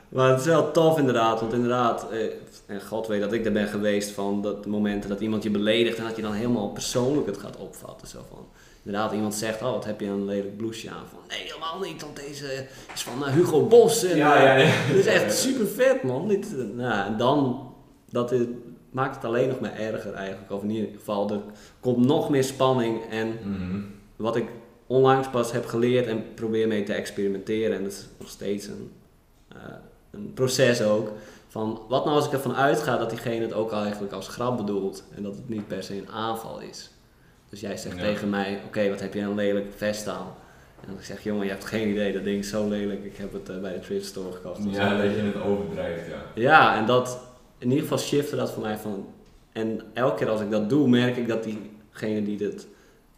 Maar 0.09 0.29
het 0.29 0.39
is 0.39 0.45
wel 0.45 0.71
tof 0.71 0.97
inderdaad, 0.97 1.39
want 1.39 1.53
inderdaad, 1.53 2.11
eh, 2.11 2.19
en 2.65 2.81
God 2.81 3.07
weet 3.07 3.21
dat 3.21 3.33
ik 3.33 3.45
er 3.45 3.51
ben 3.51 3.67
geweest 3.67 4.09
van 4.11 4.41
dat 4.41 4.63
de 4.63 4.69
momenten 4.69 5.09
dat 5.09 5.19
iemand 5.21 5.43
je 5.43 5.49
beledigt 5.49 5.97
en 5.97 6.03
dat 6.03 6.15
je 6.15 6.21
dan 6.21 6.33
helemaal 6.33 6.69
persoonlijk 6.69 7.27
het 7.27 7.37
gaat 7.37 7.57
opvatten. 7.57 8.07
Zo 8.07 8.19
van, 8.29 8.45
inderdaad, 8.83 9.13
iemand 9.13 9.35
zegt, 9.35 9.61
oh 9.61 9.71
wat 9.71 9.85
heb 9.85 9.99
je 9.99 10.05
een 10.05 10.25
lelijk 10.25 10.57
blouseje 10.57 10.89
aan? 10.91 11.05
Van, 11.09 11.19
nee 11.29 11.39
helemaal 11.43 11.79
niet, 11.79 12.01
want 12.01 12.15
deze 12.15 12.65
is 12.93 13.03
van 13.03 13.25
eh, 13.25 13.33
Hugo 13.33 13.65
Boss. 13.67 14.03
En, 14.03 14.17
Ja, 14.17 14.41
ja, 14.43 14.55
ja. 14.55 14.71
Dit 14.87 14.95
is 14.95 15.05
echt 15.05 15.37
super 15.37 15.67
vet 15.67 16.03
man. 16.03 16.27
Dit, 16.27 16.45
eh, 16.57 16.63
nou, 16.75 17.05
en 17.11 17.17
dan, 17.17 17.71
dat 18.09 18.31
is, 18.31 18.41
maakt 18.91 19.15
het 19.15 19.25
alleen 19.25 19.47
nog 19.47 19.59
maar 19.59 19.79
erger 19.79 20.13
eigenlijk. 20.13 20.51
Of 20.51 20.63
in 20.63 20.69
ieder 20.69 20.89
geval, 20.97 21.29
er 21.31 21.41
komt 21.79 22.05
nog 22.05 22.29
meer 22.29 22.43
spanning 22.43 23.01
en 23.09 23.27
Mhm. 23.43 23.79
wat 24.15 24.35
ik 24.35 24.45
onlangs 24.87 25.29
pas 25.29 25.51
heb 25.51 25.65
geleerd 25.65 26.07
en 26.07 26.23
probeer 26.33 26.67
mee 26.67 26.83
te 26.83 26.93
experimenteren. 26.93 27.77
En 27.77 27.83
dat 27.83 27.91
is 27.91 28.05
nog 28.19 28.29
steeds 28.29 28.67
een, 28.67 28.91
uh, 29.55 29.59
een 30.11 30.31
proces 30.33 30.81
ook. 30.81 31.11
Van 31.53 31.81
wat 31.87 32.05
nou 32.05 32.15
als 32.17 32.25
ik 32.25 32.31
ervan 32.31 32.55
uitga 32.55 32.97
dat 32.97 33.09
diegene 33.09 33.41
het 33.41 33.53
ook 33.53 33.71
eigenlijk 33.71 34.13
als 34.13 34.27
grap 34.27 34.57
bedoelt. 34.57 35.03
En 35.15 35.23
dat 35.23 35.35
het 35.35 35.49
niet 35.49 35.67
per 35.67 35.83
se 35.83 35.97
een 35.97 36.09
aanval 36.09 36.59
is. 36.59 36.89
Dus 37.49 37.59
jij 37.59 37.77
zegt 37.77 37.95
Ja. 37.95 38.01
tegen 38.01 38.29
mij, 38.29 38.61
oké 38.65 38.89
wat 38.89 38.99
heb 38.99 39.13
je 39.13 39.19
een 39.21 39.35
lelijk 39.35 39.73
vest 39.75 40.07
aan? 40.07 40.27
En 40.81 40.93
dan 40.93 41.03
zeg 41.03 41.17
ik, 41.17 41.23
jongen 41.23 41.45
je 41.45 41.51
hebt 41.51 41.65
geen 41.65 41.89
idee, 41.89 42.13
dat 42.13 42.23
ding 42.23 42.39
is 42.39 42.49
zo 42.49 42.67
lelijk. 42.67 43.03
Ik 43.03 43.17
heb 43.17 43.33
het 43.33 43.49
uh, 43.49 43.59
bij 43.59 43.73
de 43.73 43.79
thrift 43.79 44.05
store 44.05 44.31
gekocht. 44.31 44.59
Ja, 44.63 44.97
dat 44.97 45.11
je 45.15 45.21
het 45.21 45.41
overdrijft, 45.41 46.07
ja. 46.07 46.41
Ja, 46.41 46.77
en 46.77 46.85
dat, 46.85 47.19
in 47.57 47.67
ieder 47.67 47.81
geval 47.83 47.97
shifte 47.97 48.35
dat 48.35 48.51
voor 48.51 48.63
mij 48.63 48.77
van. 48.77 49.07
En 49.51 49.81
elke 49.93 50.15
keer 50.15 50.29
als 50.29 50.41
ik 50.41 50.51
dat 50.51 50.69
doe, 50.69 50.87
merk 50.87 51.17
ik 51.17 51.27
dat 51.27 51.43
diegene 51.43 52.23
die, 52.23 52.37
dit, 52.37 52.67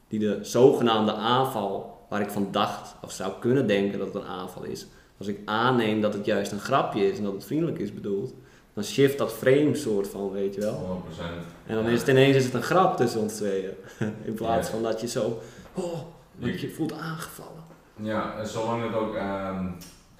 die 0.08 0.20
de 0.20 0.40
zogenaamde 0.42 1.14
aanval, 1.14 2.06
waar 2.10 2.22
ik 2.22 2.30
van 2.30 2.48
dacht 2.52 2.96
of 3.02 3.12
zou 3.12 3.32
kunnen 3.40 3.68
denken 3.68 4.00
dat 4.00 4.08
het 4.14 4.16
een 4.24 4.30
aanval 4.30 4.64
is, 4.64 4.86
als 5.18 5.28
ik 5.28 5.40
aanneem 5.46 6.02
dat 6.02 6.14
het 6.14 6.26
juist 6.26 6.52
een 6.52 6.60
grapje 6.60 7.12
is 7.12 7.18
en 7.18 7.24
dat 7.24 7.34
het 7.34 7.46
vriendelijk 7.46 7.80
is 7.80 7.94
bedoeld, 7.94 8.34
dan 8.74 8.84
shift 8.84 9.18
dat 9.18 9.34
frame 9.34 9.76
soort 9.76 10.08
van, 10.08 10.32
weet 10.32 10.56
je 10.56 10.62
wel. 10.62 11.04
100%. 11.20 11.22
En 11.66 11.76
dan 11.76 11.86
is 11.88 12.00
het 12.00 12.08
ineens 12.10 12.36
is 12.36 12.46
het 12.46 12.54
een 12.54 12.62
grap 12.64 12.98
tussen 12.98 13.22
ons 13.22 13.34
tweeën. 13.36 13.72
In 14.26 14.34
plaats 14.34 14.70
van 14.70 14.84
dat 14.84 15.02
je 15.02 15.08
zo, 15.08 15.40
oh, 15.74 16.00
dat 16.36 16.62
je 16.62 16.70
voelt 16.70 16.94
aangevallen. 16.94 17.64
Ja, 18.02 18.38
en 18.40 18.48
zolang 18.48 18.84
het 18.84 18.94
ook 18.96 19.16
ehm, 19.16 19.66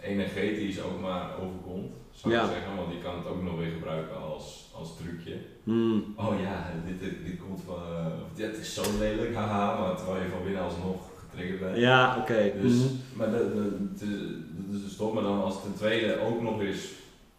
energetisch 0.02 0.82
ook 0.82 1.02
maar 1.02 1.30
overkomt, 1.42 1.92
zou 2.12 2.34
ik 2.34 2.40
Ja. 2.40 2.48
zeggen, 2.48 2.76
want 2.76 2.94
je 2.94 3.00
kan 3.00 3.18
het 3.18 3.28
ook 3.28 3.44
nog 3.44 3.58
weer 3.58 3.72
gebruiken 3.72 4.18
als, 4.22 4.72
als 4.76 4.98
trucje. 4.98 5.36
Hmm. 5.64 6.14
Oh 6.18 6.34
ja, 6.42 6.72
dit, 6.86 7.00
dit, 7.00 7.26
dit 7.26 7.40
komt 7.40 7.62
van, 7.66 7.76
eh, 7.76 8.06
dit 8.36 8.58
is 8.58 8.74
zo 8.74 8.82
lelijk, 9.00 9.36
haha, 9.36 9.80
maar 9.80 9.96
terwijl 9.96 10.24
je 10.24 10.30
van 10.30 10.44
binnen 10.44 10.62
alsnog 10.64 10.96
getriggerd 11.36 11.60
bent. 11.60 11.78
Ja, 11.78 12.18
oké. 12.22 12.52
Dus, 12.62 12.74
Mhm. 12.74 12.94
maar 13.14 13.32
dat, 13.32 13.56
dat, 13.56 13.72
dat 13.80 14.02
is- 14.10 14.20
dat 14.56 14.82
is 14.90 14.96
top, 14.96 15.14
maar 15.14 15.24
dan 15.24 15.44
als 15.44 15.62
ten 15.62 15.74
tweede 15.76 16.20
ook 16.20 16.42
nog 16.42 16.62
eens 16.62 16.92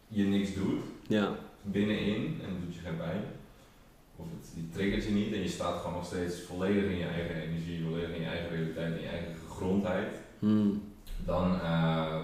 je 0.07 0.23
niks 0.23 0.53
doet, 0.53 0.79
Ja. 1.07 1.31
binnenin, 1.61 2.39
en 2.43 2.49
doet 2.65 2.75
je 2.75 2.81
geen 2.81 2.97
pijn, 2.97 3.23
of 4.15 4.25
het 4.29 4.51
die 4.55 4.69
triggert 4.73 5.03
je 5.03 5.11
niet 5.11 5.33
en 5.33 5.41
je 5.41 5.47
staat 5.47 5.77
gewoon 5.79 5.93
nog 5.95 6.05
steeds 6.05 6.41
volledig 6.41 6.83
in 6.83 6.97
je 6.97 7.05
eigen 7.05 7.35
energie, 7.41 7.83
volledig 7.83 8.15
in 8.15 8.21
je 8.21 8.27
eigen 8.27 8.49
realiteit, 8.49 8.95
in 8.95 9.01
je 9.01 9.07
eigen 9.07 9.35
gegrondheid, 9.47 10.07
Hmm. 10.39 10.81
dan, 11.25 11.53
eh, 11.53 12.15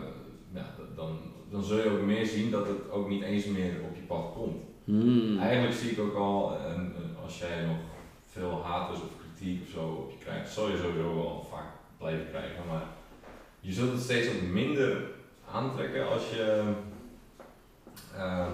ja, 0.53 0.65
dan, 0.95 1.17
dan 1.51 1.63
zul 1.63 1.77
je 1.77 1.89
ook 1.89 2.01
meer 2.05 2.25
zien 2.25 2.51
dat 2.51 2.67
het 2.67 2.91
ook 2.91 3.09
niet 3.09 3.21
eens 3.23 3.45
meer 3.45 3.71
op 3.89 3.95
je 3.95 4.01
pad 4.01 4.25
komt. 4.35 4.57
Hmm. 4.83 5.37
Eigenlijk 5.39 5.73
zie 5.79 5.89
ik 5.91 5.99
ook 5.99 6.15
al, 6.15 6.57
en, 6.67 6.93
als 7.23 7.39
jij 7.39 7.65
nog 7.65 7.77
veel 8.31 8.61
haters 8.63 8.99
of 8.99 9.09
kritiek 9.43 9.61
of 9.67 9.69
zo 9.73 9.85
op 9.89 10.11
je 10.11 10.17
krijgt, 10.25 10.51
zal 10.53 10.69
je 10.69 10.77
sowieso 10.77 11.15
wel 11.15 11.47
vaak 11.51 11.67
blijven 11.97 12.27
krijgen, 12.29 12.67
maar 12.67 12.83
je 13.59 13.73
zult 13.73 13.91
het 13.91 14.01
steeds 14.01 14.27
ook 14.27 14.41
minder 14.41 15.01
aantrekken 15.51 16.09
als 16.09 16.29
je, 16.29 16.73
ehm, 18.15 18.51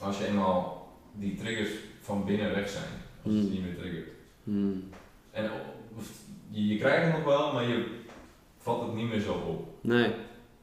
als 0.00 0.18
je 0.18 0.26
eenmaal 0.26 0.88
die 1.12 1.34
triggers 1.36 1.70
van 2.00 2.24
binnen 2.24 2.54
weg 2.54 2.68
zijn, 2.68 2.90
als 3.24 3.32
je 3.32 3.38
het 3.38 3.48
Hmm. 3.48 3.54
niet 3.54 3.64
meer 3.64 3.76
triggert. 3.78 4.08
Hmm. 4.44 4.88
En 5.30 5.50
of- 5.98 6.12
je, 6.50 6.66
je 6.66 6.78
krijgt 6.78 7.04
het 7.04 7.14
nog 7.14 7.24
wel, 7.24 7.52
maar 7.52 7.68
je 7.68 7.86
vat 8.58 8.80
het 8.82 8.94
niet 8.94 9.08
meer 9.08 9.20
zo 9.20 9.32
op. 9.32 9.68
Nee. 9.80 10.12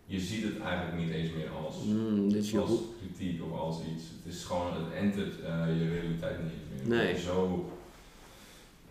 Je 0.06 0.20
ziet 0.20 0.44
het 0.44 0.60
eigenlijk 0.60 0.98
niet 0.98 1.14
eens 1.14 1.32
meer 1.34 1.50
als, 1.66 1.76
Hmm. 1.84 2.30
Dit 2.30 2.44
is 2.44 2.52
je 2.52 2.60
als 2.60 2.80
kritiek 3.00 3.42
of 3.44 3.60
als 3.60 3.80
iets. 3.96 4.04
Het 4.24 4.34
is 4.34 4.44
gewoon, 4.44 4.74
het 4.74 4.94
entert 4.94 5.42
eh, 5.42 5.80
je 5.80 5.90
realiteit 5.90 6.38
niet 6.44 6.88
meer. 6.88 6.98
Nee. 6.98 7.18
Zo 7.18 7.66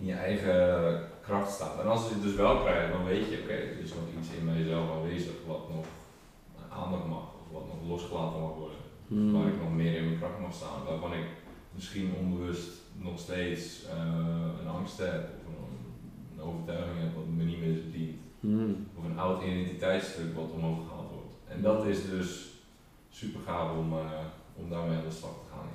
in 0.00 0.06
je 0.06 0.12
eigen 0.12 1.00
kracht 1.22 1.52
staat. 1.52 1.80
En 1.80 1.86
als 1.86 2.08
je 2.08 2.14
het 2.14 2.22
dus 2.22 2.34
wel 2.34 2.60
krijgt, 2.60 2.92
dan 2.92 3.04
weet 3.04 3.28
je, 3.28 3.38
oké, 3.42 3.52
er 3.52 3.78
is 3.78 3.94
nog 3.94 4.04
iets 4.18 4.28
in 4.38 4.44
mijzelf 4.44 4.90
aanwezig 4.90 5.32
wat 5.46 5.68
nog 5.68 5.86
aandacht 6.68 7.06
mag, 7.06 7.26
of 7.42 7.52
wat 7.52 7.66
nog 7.66 7.88
losgelaten 7.88 8.40
mag 8.40 8.54
worden. 8.54 8.78
Hmm. 9.06 9.32
Waar 9.32 9.48
ik 9.48 9.60
nog 9.60 9.72
meer 9.72 9.94
in 9.96 10.04
mijn 10.04 10.18
kracht 10.18 10.40
mag 10.40 10.54
staan. 10.54 10.84
Waarvan 10.86 11.12
ik 11.12 11.26
misschien 11.74 12.14
onbewust 12.18 12.70
nog 12.96 13.18
steeds 13.18 13.84
eh, 13.84 14.60
een 14.60 14.68
angst 14.68 14.98
heb, 14.98 15.28
of 15.46 15.54
een, 15.68 15.78
een 16.32 16.44
overtuiging 16.44 16.98
heb 16.98 17.14
wat 17.14 17.26
me 17.26 17.44
niet 17.44 17.60
meer 17.60 17.78
dient. 17.92 18.18
Hmm. 18.40 18.86
Of 18.98 19.04
een 19.04 19.18
oud 19.18 19.42
identiteitsstuk 19.42 20.34
wat 20.34 20.50
omhoog 20.50 20.86
gehaald 20.86 21.10
wordt. 21.10 21.34
En 21.48 21.62
dat 21.62 21.86
is 21.86 22.10
dus 22.10 22.48
super 23.10 23.40
gaaf 23.40 23.76
om, 23.76 23.92
eh, 23.92 24.24
om 24.56 24.70
daarmee 24.70 24.96
aan 24.96 25.08
de 25.08 25.14
slag 25.14 25.32
te 25.32 25.50
gaan. 25.52 25.68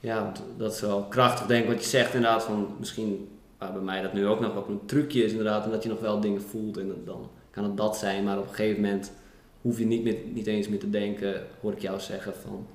Ja, 0.00 0.32
dat 0.56 0.72
is 0.72 0.80
wel 0.80 1.02
krachtig 1.02 1.46
denk 1.46 1.62
ik 1.62 1.70
wat 1.70 1.82
je 1.82 1.88
zegt 1.88 2.14
inderdaad 2.14 2.44
van 2.44 2.74
misschien 2.78 3.28
waar 3.58 3.72
bij 3.72 3.82
mij 3.82 4.02
dat 4.02 4.12
nu 4.12 4.26
ook 4.26 4.40
nog 4.40 4.54
wat 4.54 4.68
een 4.68 4.86
trucje 4.86 5.24
is 5.24 5.30
inderdaad 5.30 5.64
en 5.64 5.70
dat 5.70 5.82
je 5.82 5.88
nog 5.88 6.00
wel 6.00 6.20
dingen 6.20 6.42
voelt 6.42 6.76
en 6.76 7.02
dan 7.04 7.30
kan 7.50 7.64
het 7.64 7.76
dat 7.76 7.96
zijn, 7.96 8.24
maar 8.24 8.38
op 8.38 8.48
een 8.48 8.54
gegeven 8.54 8.82
moment 8.82 9.12
hoef 9.60 9.78
je 9.78 9.86
niet, 9.86 10.02
meer, 10.02 10.16
niet 10.32 10.46
eens 10.46 10.68
meer 10.68 10.78
te 10.78 10.90
denken, 10.90 11.46
hoor 11.60 11.72
ik 11.72 11.80
jou 11.80 12.00
zeggen 12.00 12.34
van 12.34 12.66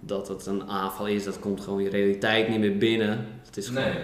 dat 0.00 0.28
het 0.28 0.46
een 0.46 0.68
aanval 0.68 1.06
is, 1.06 1.24
dat 1.24 1.38
komt 1.38 1.60
gewoon 1.60 1.82
je 1.82 1.88
realiteit 1.88 2.48
niet 2.48 2.58
meer 2.58 2.78
binnen. 2.78 3.26
Het 3.44 3.56
is 3.56 3.68
gewoon, 3.68 3.82
Nee, 3.82 3.94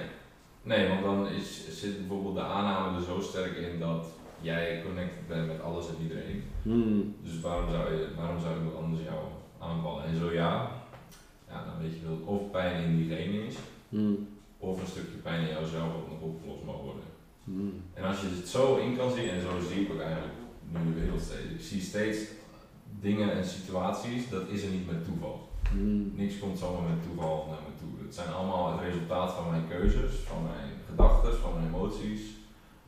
nee 0.63 0.89
want 0.89 1.03
dan 1.03 1.29
is, 1.29 1.81
zit 1.81 1.99
bijvoorbeeld 1.99 2.35
de 2.35 2.41
aanname 2.41 2.99
er 2.99 3.05
zo 3.05 3.21
sterk 3.21 3.57
in 3.57 3.79
dat 3.79 4.07
jij 4.41 4.83
connected 4.87 5.29
bent 5.29 5.47
met 5.47 5.63
alles 5.63 5.89
en 5.89 6.03
iedereen. 6.03 6.43
Hmm. 6.63 7.15
Dus 7.23 7.41
waarom 7.41 7.71
zou, 7.71 7.95
je, 7.95 8.07
waarom 8.17 8.41
zou 8.41 8.57
iemand 8.57 8.77
anders 8.77 9.03
jou 9.03 9.19
aanvallen? 9.59 10.05
En 10.05 10.17
zo 10.17 10.33
ja, 10.33 10.71
ja 11.51 11.65
dan 11.65 11.83
weet 11.83 11.95
je 11.95 12.03
dat 12.07 12.19
het 12.19 12.27
of 12.27 12.51
pijn 12.51 12.85
in 12.85 12.97
diegene 12.97 13.47
is, 13.47 13.57
Hmm. 13.89 14.29
of 14.59 14.81
een 14.81 14.87
stukje 14.87 15.17
pijn 15.17 15.41
in 15.41 15.55
jouzelf 15.55 15.93
wat 15.93 16.09
nog 16.09 16.21
opgelost 16.21 16.65
mag 16.65 16.77
worden. 16.77 17.05
Hmm. 17.45 17.83
En 17.95 18.05
als 18.05 18.21
je 18.21 18.27
het 18.37 18.49
zo 18.49 18.77
in 18.77 18.97
kan 18.97 19.11
zien, 19.13 19.29
en 19.29 19.41
zo 19.41 19.51
zie 19.69 19.81
ik 19.83 19.93
ook 19.93 20.01
eigenlijk 20.01 20.35
nu 20.73 20.93
de 20.93 21.01
wereld 21.01 21.21
steeds, 21.21 21.53
ik 21.55 21.61
zie 21.61 21.81
steeds 21.81 22.19
dingen 23.01 23.33
en 23.33 23.45
situaties, 23.45 24.29
dat 24.29 24.49
is 24.49 24.63
er 24.63 24.71
niet 24.71 24.87
met 24.87 25.05
toeval. 25.05 25.49
Hmm. 25.71 26.13
Niks 26.15 26.39
komt 26.39 26.59
zomaar 26.59 26.91
met 26.91 27.03
toeval 27.03 27.47
naar 27.49 27.63
me 27.67 27.73
toe. 27.79 28.05
Het 28.07 28.15
zijn 28.15 28.33
allemaal 28.33 28.73
het 28.73 28.81
resultaat 28.81 29.33
van 29.33 29.51
mijn 29.51 29.69
keuzes, 29.69 30.13
van 30.15 30.43
mijn 30.43 30.71
gedachten, 30.89 31.35
van 31.39 31.53
mijn 31.55 31.67
emoties, 31.67 32.21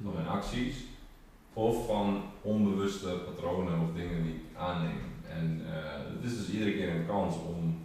van 0.03 0.15
mijn 0.15 0.29
acties. 0.29 0.77
Of 1.53 1.87
van 1.87 2.23
onbewuste 2.43 3.09
patronen 3.25 3.81
of 3.81 3.95
dingen 3.95 4.23
die 4.23 4.35
ik 4.35 4.57
aanneem. 4.57 5.01
En 5.29 5.63
eh, 5.67 6.15
het 6.15 6.31
is 6.31 6.39
dus 6.39 6.51
iedere 6.51 6.73
keer 6.73 6.95
een 6.95 7.07
kans 7.07 7.35
om, 7.35 7.80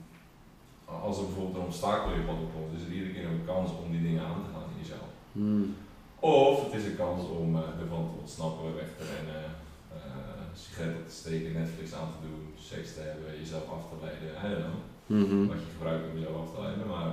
als 0.85 1.17
er 1.17 1.25
bijvoorbeeld 1.25 1.55
een 1.55 1.71
obstakel 1.71 2.11
in 2.11 2.19
je 2.19 2.25
pad 2.25 2.35
komt, 2.35 2.77
is 2.77 2.85
er 2.85 2.93
iedere 2.93 3.13
keer 3.13 3.25
een 3.25 3.45
kans 3.45 3.69
om 3.83 3.91
die 3.91 4.01
dingen 4.01 4.25
aan 4.25 4.43
te 4.43 4.51
gaan 4.53 4.69
in 4.73 4.81
jezelf. 4.81 5.09
Hmm. 5.31 5.75
Of 6.19 6.63
het 6.63 6.73
is 6.73 6.85
een 6.85 7.01
kans 7.03 7.21
om 7.39 7.55
eh, 7.55 7.81
ervan 7.81 8.03
te 8.09 8.19
ontsnappen, 8.19 8.75
weg 8.75 8.89
te 8.97 9.05
rennen, 9.13 9.43
eh 9.91 10.35
sigaretten 10.53 11.05
te 11.07 11.15
steken, 11.15 11.53
Netflix 11.53 11.93
aan 11.93 12.11
te 12.11 12.27
doen, 12.27 12.53
seks 12.57 12.93
te 12.93 12.99
hebben, 12.99 13.39
jezelf 13.39 13.67
af 13.69 13.83
te 13.89 14.05
leiden, 14.05 14.29
I 14.45 14.49
don't 14.53 14.65
know. 14.65 14.83
Mhm. 15.05 15.47
Wat 15.47 15.59
je 15.63 15.73
gebruikt 15.75 16.09
om 16.09 16.17
jezelf 16.17 16.37
af 16.41 16.55
te 16.55 16.61
leiden, 16.61 16.87
maar 16.87 17.11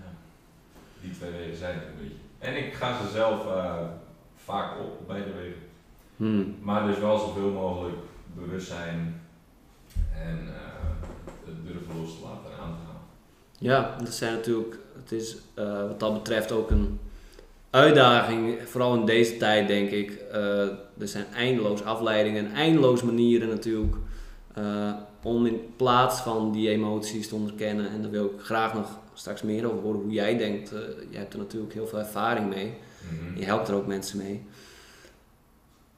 ja, 0.00 0.10
die 1.02 1.12
twee 1.12 1.30
wegen 1.30 1.56
zijn 1.56 1.74
het 1.74 1.86
een 1.86 2.00
beetje. 2.02 2.24
En 2.38 2.66
ik 2.66 2.74
ga 2.74 2.88
ze 2.98 3.08
zelf 3.08 3.46
eh, 3.46 3.86
vaak 4.36 4.78
op, 4.78 5.06
beide 5.06 5.32
wegen. 5.32 5.62
Hmm. 6.16 6.56
Maar 6.62 6.86
dus 6.86 6.98
wel 6.98 7.18
zoveel 7.18 7.50
mogelijk 7.50 7.98
bewust 8.34 8.66
zijn 8.66 9.20
en 10.14 10.48
durven 11.64 12.00
los 12.00 12.14
te 12.14 12.22
laten 12.22 12.52
en 12.52 12.58
aan 12.62 12.74
te 12.74 12.86
gaan. 12.86 13.00
Ja, 13.58 13.96
dat 13.98 14.14
zijn 14.14 14.34
natuurlijk, 14.34 14.78
het 14.96 15.12
is 15.12 15.36
eh, 15.54 15.86
wat 15.86 16.00
dat 16.00 16.12
betreft 16.14 16.52
ook 16.52 16.70
een 16.70 16.98
uitdaging, 17.70 18.58
vooral 18.64 18.94
in 18.94 19.06
deze 19.06 19.36
tijd 19.36 19.68
denk 19.68 19.90
ik. 19.90 20.10
Eh, 20.10 20.60
er 20.98 21.08
zijn 21.08 21.26
eindeloos 21.34 21.82
afleidingen 21.82 22.46
en 22.46 22.52
eindeloos 22.52 23.02
manieren 23.02 23.48
natuurlijk 23.48 23.96
eh, 24.54 24.92
om 25.22 25.46
in 25.46 25.60
plaats 25.76 26.20
van 26.20 26.52
die 26.52 26.68
emoties 26.68 27.28
te 27.28 27.34
onderkennen. 27.34 27.90
En 27.90 28.02
daar 28.02 28.10
wil 28.10 28.24
ik 28.24 28.40
graag 28.40 28.74
nog 28.74 28.98
straks 29.14 29.42
meer 29.42 29.66
over 29.66 29.82
horen 29.82 30.00
hoe 30.00 30.12
jij 30.12 30.36
denkt. 30.36 30.70
Jij 31.10 31.20
hebt 31.20 31.32
er 31.32 31.38
natuurlijk 31.38 31.72
heel 31.72 31.86
veel 31.86 31.98
ervaring 31.98 32.48
mee. 32.48 32.74
Je 33.34 33.44
helpt 33.44 33.68
er 33.68 33.74
ook 33.74 33.86
mensen 33.86 34.18
mee. 34.18 34.42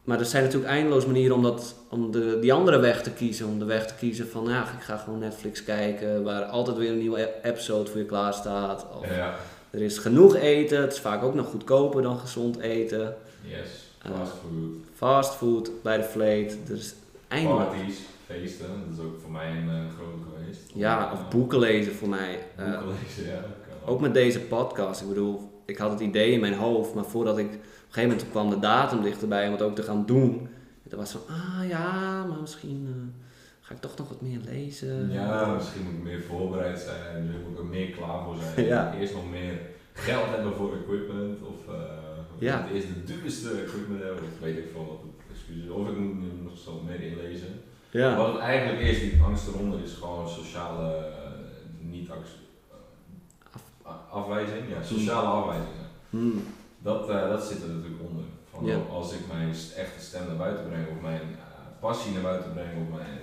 Maar 0.05 0.19
er 0.19 0.25
zijn 0.27 0.43
natuurlijk 0.45 0.71
eindeloos 0.73 1.07
manieren 1.07 1.37
om, 1.37 1.43
dat, 1.43 1.75
om 1.89 2.11
de, 2.11 2.39
die 2.41 2.53
andere 2.53 2.79
weg 2.79 3.03
te 3.03 3.11
kiezen. 3.11 3.47
Om 3.47 3.59
de 3.59 3.65
weg 3.65 3.87
te 3.87 3.95
kiezen 3.95 4.29
van, 4.29 4.45
ja, 4.49 4.63
ik 4.63 4.83
ga 4.83 4.97
gewoon 4.97 5.19
Netflix 5.19 5.65
kijken, 5.65 6.23
waar 6.23 6.43
altijd 6.43 6.77
weer 6.77 6.91
een 6.91 6.99
nieuwe 6.99 7.21
e- 7.21 7.49
episode 7.49 7.91
voor 7.91 8.01
je 8.01 8.07
klaar 8.07 8.35
staat. 8.35 8.87
Of 9.01 9.17
Ja, 9.17 9.35
er 9.71 9.83
is 9.83 9.99
genoeg 9.99 10.35
eten, 10.37 10.81
het 10.81 10.93
is 10.93 11.01
vaak 11.01 11.23
ook 11.23 11.35
nog 11.35 11.47
goedkoper 11.47 12.03
dan 12.03 12.19
gezond 12.19 12.59
eten. 12.59 13.15
yes, 13.43 13.91
Eh, 14.03 14.11
fast 14.19 14.33
food, 14.33 14.73
Fastfood 14.95 15.71
bij 15.83 15.97
de 15.97 16.03
vleet, 16.05 16.59
er 16.69 16.75
is 16.77 16.95
eindeloos. 17.29 17.65
parties, 17.65 17.99
feesten, 18.27 18.67
dat 18.89 18.99
is 18.99 19.05
ook 19.05 19.21
voor 19.21 19.31
mij 19.31 19.51
een 19.51 19.91
grote 19.97 20.23
geweest. 20.37 20.61
Ja, 20.75 21.11
of 21.13 21.29
boeken 21.29 21.59
lezen 21.59 21.93
voor 21.95 22.09
mij. 22.09 22.39
Eh, 22.57 22.65
boeken 22.65 22.95
lezen, 23.03 23.33
ja. 23.33 23.41
Ook 23.87 24.01
met 24.01 24.15
deze 24.15 24.41
podcast. 24.41 25.01
Ik 25.01 25.09
bedoel, 25.09 25.52
ik 25.73 25.79
had 25.79 25.91
het 25.91 26.01
idee 26.01 26.31
in 26.33 26.41
mijn 26.41 26.55
hoofd, 26.55 26.95
maar 26.95 27.05
voordat 27.05 27.39
ik 27.39 27.47
op 27.47 27.53
een 27.53 27.61
gegeven 27.89 28.09
moment 28.11 28.31
kwam 28.31 28.51
de 28.51 28.59
datum 28.59 29.03
dichterbij 29.03 29.47
om 29.47 29.53
het 29.53 29.63
ook 29.63 29.75
te 29.75 29.83
gaan 29.83 30.07
doen. 30.07 30.49
En 30.91 30.99
was 30.99 31.11
van, 31.11 31.21
ah 31.37 31.69
ja, 31.69 32.25
maar 32.29 32.41
misschien 32.41 32.87
eh, 32.89 33.27
ga 33.61 33.75
ik 33.75 33.81
toch 33.81 33.97
nog 33.97 34.09
wat 34.09 34.21
meer 34.21 34.39
lezen. 34.45 35.11
Ja, 35.13 35.55
misschien 35.55 35.83
moet 35.85 35.93
ik 35.95 36.03
meer 36.03 36.23
voorbereid 36.23 36.79
zijn, 36.79 37.25
misschien 37.25 37.43
moet 37.43 37.53
ik 37.53 37.59
er 37.59 37.65
meer 37.71 37.91
klaar 37.91 38.25
voor 38.25 38.37
zijn. 38.55 38.67
Ja. 38.73 38.95
Eerst 39.01 39.15
nog 39.15 39.31
meer 39.31 39.61
geld 39.93 40.27
hebben 40.29 40.53
voor 40.55 40.73
equipment 40.83 41.39
of 41.43 41.75
eh 41.75 41.81
Ja. 42.39 42.63
het 42.63 42.71
eerst 42.75 42.87
de 42.89 43.05
duurste 43.13 43.51
equipment 43.51 44.03
hebben, 44.03 44.23
of 44.23 44.41
weet 44.41 44.57
ik 44.59 44.65
veel 44.73 44.87
wat. 44.87 45.11
Of 45.79 45.89
ik 45.89 45.97
moet 45.99 46.43
nog 46.43 46.59
zo 46.59 46.83
meer 46.87 47.01
inlezen. 47.03 47.49
Ja. 47.91 48.17
Wat 48.17 48.33
het 48.33 48.39
eigenlijk 48.43 48.81
is, 48.81 49.01
die 49.01 49.21
angst 49.27 49.49
eronder 49.49 49.83
is 49.83 49.93
gewoon 49.93 50.29
sociale 50.29 50.97
eh, 50.97 51.31
niet 51.81 52.11
ac- 52.11 52.17
Af- 52.17 52.29
a- 52.29 52.42
afwijzing, 54.13 54.65
ja, 54.69 54.83
sociale 54.83 55.27
afwijzingen. 55.27 55.89
Hmm. 56.11 56.43
Dat, 56.79 57.09
eh, 57.09 57.29
dat 57.29 57.45
zit 57.45 57.63
er 57.63 57.69
natuurlijk 57.69 58.03
onder. 58.09 58.25
Van 58.51 58.65
Ja. 58.67 58.79
Als 58.91 59.13
ik 59.13 59.21
mijn 59.33 59.49
echte 59.77 60.01
stem 60.01 60.27
naar 60.27 60.37
buiten 60.37 60.65
breng, 60.69 60.87
of 60.95 61.01
mijn 61.03 61.21
eh, 61.21 61.81
passie 61.81 62.13
naar 62.13 62.23
buiten 62.23 62.53
breng, 62.53 62.73
of 62.83 62.99
mijn, 62.99 63.19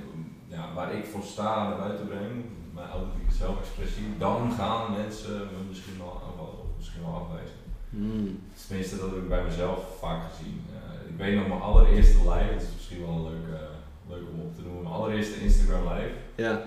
ja, 0.47 0.73
waar 0.75 0.93
ik 0.93 1.05
voor 1.05 1.23
sta 1.23 1.67
naar 1.67 1.77
buiten 1.77 2.07
breng, 2.07 2.33
mijn 2.73 2.89
authentieke 2.89 3.33
zelfexpressie, 3.33 4.17
dan 4.17 4.51
gaan 4.57 4.91
mensen 4.91 5.37
me 5.53 5.59
misschien 5.67 5.97
wel 5.97 6.21
aanvallen 6.25 6.59
of 6.63 6.69
misschien 6.77 7.01
wel 7.01 7.15
afwijzen. 7.21 7.59
Hmm. 7.89 8.39
Tenminste, 8.67 8.97
dat 8.97 9.09
heb 9.09 9.17
ik 9.17 9.29
bij 9.29 9.43
mezelf 9.43 9.79
vaak 9.99 10.21
gezien. 10.29 10.61
Eh, 10.73 11.09
ik 11.11 11.17
weet 11.17 11.35
nog 11.35 11.47
mijn 11.47 11.61
allereerste 11.61 12.17
live, 12.17 12.53
dat 12.53 12.61
is 12.61 12.75
misschien 12.75 13.01
wel 13.05 13.15
een 13.15 13.23
leuk, 13.23 13.47
eh, 13.59 13.75
leuk 14.09 14.25
om 14.33 14.39
op 14.39 14.55
te 14.55 14.61
noemen, 14.61 14.83
mijn 14.83 14.95
allereerste 14.95 15.41
Instagram 15.41 15.83
live. 15.93 16.15
Ja. 16.35 16.61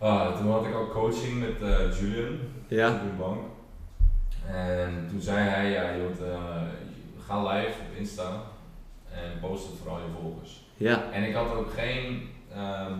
Ah, 0.00 0.36
toen 0.38 0.50
had 0.50 0.64
ik 0.66 0.74
ook 0.74 0.92
coaching 0.92 1.40
met 1.40 1.62
eh, 1.70 1.98
Julian, 2.00 2.38
Ja. 2.68 2.86
Julian 2.88 3.16
Bank. 3.18 3.40
En 4.46 5.06
toen 5.10 5.20
zei 5.20 5.38
hij, 5.48 5.70
ja, 5.70 5.90
je 5.90 6.02
moet, 6.08 6.28
eh, 6.28 6.62
ga 7.26 7.42
live 7.52 7.68
op 7.90 7.96
Insta 7.98 8.30
en 9.12 9.40
post 9.40 9.66
het 9.66 9.76
voor 9.82 9.90
al 9.90 9.98
je 9.98 10.04
volgers. 10.20 10.62
Ja. 10.76 11.02
En 11.12 11.22
ik 11.22 11.34
had 11.34 11.54
ook 11.54 11.72
geen, 11.76 12.28
ehm, 12.54 12.98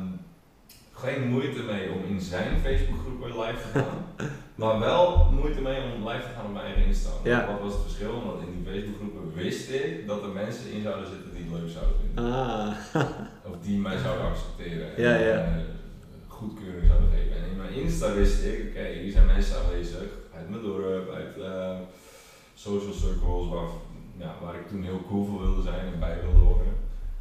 geen 0.93 1.29
moeite 1.29 1.63
mee 1.63 1.91
om 1.91 2.05
in 2.09 2.21
zijn 2.21 2.61
Facebookgroep 2.61 3.21
weer 3.25 3.45
live 3.47 3.63
te 3.73 3.79
gaan. 3.79 4.05
maar 4.61 4.79
wel 4.79 5.31
moeite 5.33 5.61
mee 5.61 5.81
om 5.95 6.09
live 6.09 6.23
te 6.23 6.35
gaan 6.37 6.45
op 6.47 6.53
mijn 6.53 6.65
eigen 6.65 6.85
Insta. 6.85 7.11
Ja. 7.25 7.47
Wat 7.47 7.61
was 7.61 7.73
het 7.73 7.83
verschil? 7.83 8.13
Omdat 8.13 8.41
in 8.47 8.63
die 8.63 8.73
Facebookgroepen 8.73 9.35
wist 9.35 9.71
ik 9.71 10.07
dat 10.07 10.23
er 10.23 10.29
mensen 10.29 10.71
in 10.73 10.83
zouden 10.83 11.07
zitten 11.09 11.35
die 11.35 11.43
het 11.51 11.61
leuk 11.61 11.71
zouden 11.71 11.95
vinden. 12.01 12.25
Ah. 12.25 12.69
Of 13.51 13.57
die 13.63 13.79
mij 13.79 13.99
zouden 13.99 14.27
accepteren. 14.27 14.89
Ja, 14.97 15.15
en 15.15 15.23
ja. 15.27 15.35
eh, 15.35 15.51
goedkeuring 16.41 16.87
zouden 16.87 17.11
geven. 17.15 17.37
En 17.37 17.51
in 17.51 17.57
mijn 17.63 17.75
Insta 17.83 18.15
wist 18.15 18.45
ik, 18.45 18.59
oké, 18.69 18.85
hier 19.01 19.13
zijn 19.13 19.27
mensen 19.35 19.57
aanwezig 19.59 20.09
uit 20.37 20.49
mijn 20.51 20.63
dorp, 20.63 21.11
uit 21.21 21.35
eh, 21.39 21.79
social 22.55 22.93
circles 22.93 23.49
waar, 23.53 23.71
ja, 24.23 24.31
waar 24.43 24.55
ik 24.55 24.69
toen 24.69 24.83
heel 24.83 25.03
cool 25.09 25.25
voor 25.27 25.41
wilde 25.41 25.63
zijn 25.63 25.87
en 25.93 25.99
bij 25.99 26.19
wilde 26.23 26.45
horen. 26.49 26.73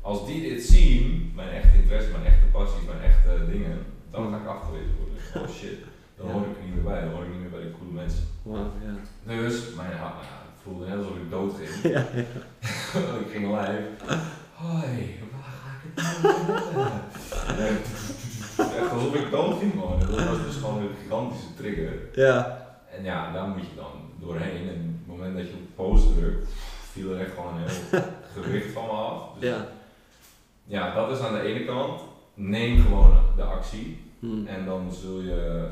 Als 0.02 0.26
die 0.26 0.42
dit 0.50 0.64
zien, 0.64 1.32
mijn 1.36 1.50
echte 1.50 1.78
interesse, 1.78 2.12
mijn 2.12 2.26
echte 2.32 2.48
passies, 2.52 2.86
mijn 2.92 3.04
echte 3.12 3.52
dingen, 3.52 3.78
dan 4.12 4.32
ga 4.32 4.38
ik 4.38 4.48
afgewezen 4.48 4.96
worden. 5.00 5.18
Oh 5.42 5.56
shit, 5.58 5.80
dan 6.18 6.32
hoor 6.32 6.42
ik 6.42 6.58
er 6.58 6.64
niet 6.64 6.74
meer 6.74 6.84
bij, 6.84 7.02
dan 7.02 7.12
hoor 7.14 7.24
ik 7.24 7.32
niet 7.32 7.42
meer 7.42 7.56
bij 7.58 7.62
de 7.62 7.72
coole 7.78 7.94
mensen. 8.02 8.24
Wauw, 8.42 8.72
ja. 8.86 8.94
Dus, 9.34 9.56
mijn, 9.76 9.90
ja, 9.90 10.14
het 10.52 10.62
voelde 10.64 10.86
net 10.88 10.98
alsof 10.98 11.16
ik 11.16 11.30
dood 11.30 11.54
ging. 11.60 11.72
Ja, 11.96 12.02
ik 13.24 13.30
ging 13.34 13.46
live. 13.58 13.88
Hoi, 14.54 15.20
waar 15.32 15.54
ga 15.62 15.70
ik 15.76 15.82
het 15.84 16.14
nou? 17.58 18.29
Echt 18.60 18.92
alsof 18.92 19.16
ik 19.16 19.32
dood 19.32 19.60
ging 19.60 19.72
gewoon. 19.72 20.00
Dat 20.00 20.10
was 20.28 20.44
dus 20.46 20.56
gewoon 20.56 20.82
een 20.82 20.90
gigantische 21.04 21.54
trigger. 21.58 21.94
Ja. 22.14 22.68
En 22.98 23.04
ja, 23.04 23.32
daar 23.32 23.48
moet 23.48 23.62
je 23.62 23.76
dan 23.76 23.92
doorheen. 24.20 24.68
En 24.70 25.02
op 25.02 25.08
het 25.08 25.18
moment 25.18 25.38
dat 25.38 25.48
je 25.48 25.54
op 25.54 25.76
post 25.86 26.16
drukt, 26.18 26.50
viel 26.92 27.12
er 27.14 27.20
echt 27.20 27.34
gewoon 27.36 27.54
een 27.58 27.68
heel 27.70 28.02
gewicht 28.44 28.72
van 28.74 28.86
me 28.86 28.92
af. 28.92 29.22
Dus 29.40 29.50
Ja. 29.50 29.68
ja, 30.66 30.94
dat 30.96 31.12
is 31.18 31.20
aan 31.26 31.34
de 31.34 31.42
ene 31.42 31.66
kant. 31.66 32.02
Neem 32.34 32.82
gewoon 32.82 33.18
de 33.36 33.44
actie. 33.44 33.98
Hmm. 34.20 34.48
En 34.48 34.66
dan 34.66 34.92
zul 34.94 35.22
je 35.22 35.68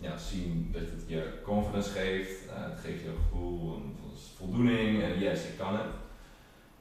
ja, 0.00 0.16
zien 0.18 0.68
dat 0.72 0.82
het 0.82 1.02
je 1.06 1.28
confidence 1.44 1.90
geeft. 1.90 2.46
eh, 2.48 2.54
het 2.70 2.80
geeft 2.84 3.00
je 3.00 3.08
een 3.08 3.14
gevoel 3.30 3.58
van 3.58 3.82
van 4.00 4.10
voldoening 4.36 5.02
en 5.02 5.18
yes, 5.18 5.42
ik 5.44 5.58
kan 5.58 5.72
het. 5.72 5.86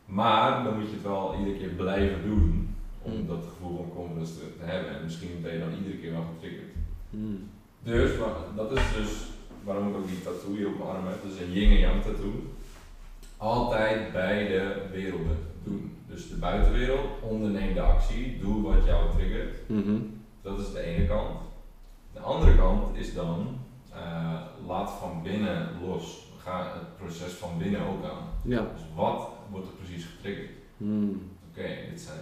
Maar 0.06 0.63
dan 0.63 0.76
moet 0.80 0.88
je 0.89 0.94
het 0.94 1.04
wel 1.04 1.36
iedere 1.39 1.58
keer 1.58 1.67
blijven 1.70 2.22
doen 2.24 2.70
om 3.01 3.11
Mm. 3.11 3.27
dat 3.27 3.43
gevoel 3.49 3.77
van 3.77 3.91
confidence 3.95 4.33
te, 4.33 4.45
te 4.59 4.65
hebben. 4.65 4.95
En 4.95 5.03
misschien 5.03 5.39
ben 5.41 5.53
je 5.53 5.59
dan 5.59 5.73
iedere 5.77 5.97
keer 5.97 6.11
wel 6.11 6.25
getriggerd. 6.33 6.69
Hmm. 7.09 7.49
Dus 7.83 8.17
maar 8.17 8.35
dat 8.55 8.71
is 8.71 8.81
dus 8.97 9.11
waarom 9.63 9.89
ik 9.89 9.95
ook 9.95 10.07
die 10.07 10.21
tattoo 10.21 10.55
hier 10.55 10.67
op 10.67 10.77
mijn 10.77 10.89
arm 10.89 11.05
heb. 11.07 11.23
Dat 11.23 11.31
is 11.31 11.39
een 11.41 11.51
yin 11.51 11.69
en 11.71 11.79
yang 11.79 12.03
tattoo. 12.03 12.33
Altijd 13.37 14.11
beide 14.11 14.81
werelden 14.91 15.37
doen. 15.63 15.91
Dus 16.07 16.29
de 16.29 16.35
buitenwereld, 16.35 17.07
onderneem 17.21 17.73
de 17.73 17.81
actie, 17.81 18.39
doe 18.39 18.61
wat 18.61 18.85
jou 18.85 19.11
triggert. 19.15 19.55
Mhm. 19.69 19.95
Dat 20.41 20.59
is 20.59 20.71
de 20.71 20.79
ene 20.79 21.07
kant. 21.07 21.39
De 22.13 22.19
andere 22.19 22.55
kant 22.55 22.97
is 22.97 23.13
dan, 23.13 23.47
eh, 23.93 24.41
laat 24.67 24.91
van 24.91 25.21
binnen 25.23 25.67
los. 25.85 26.29
Ga 26.37 26.63
het 26.73 26.97
proces 26.97 27.31
van 27.31 27.57
binnen 27.57 27.81
ook 27.87 28.03
aan. 28.03 28.27
Ja. 28.43 28.61
Dus 28.73 28.81
wat 28.95 29.29
wordt 29.51 29.67
er 29.67 29.73
precies 29.73 30.05
getriggerd? 30.05 30.49
Hmm. 30.77 31.21
Oké, 31.51 31.67
dit 31.89 32.01
zijn, 32.01 32.17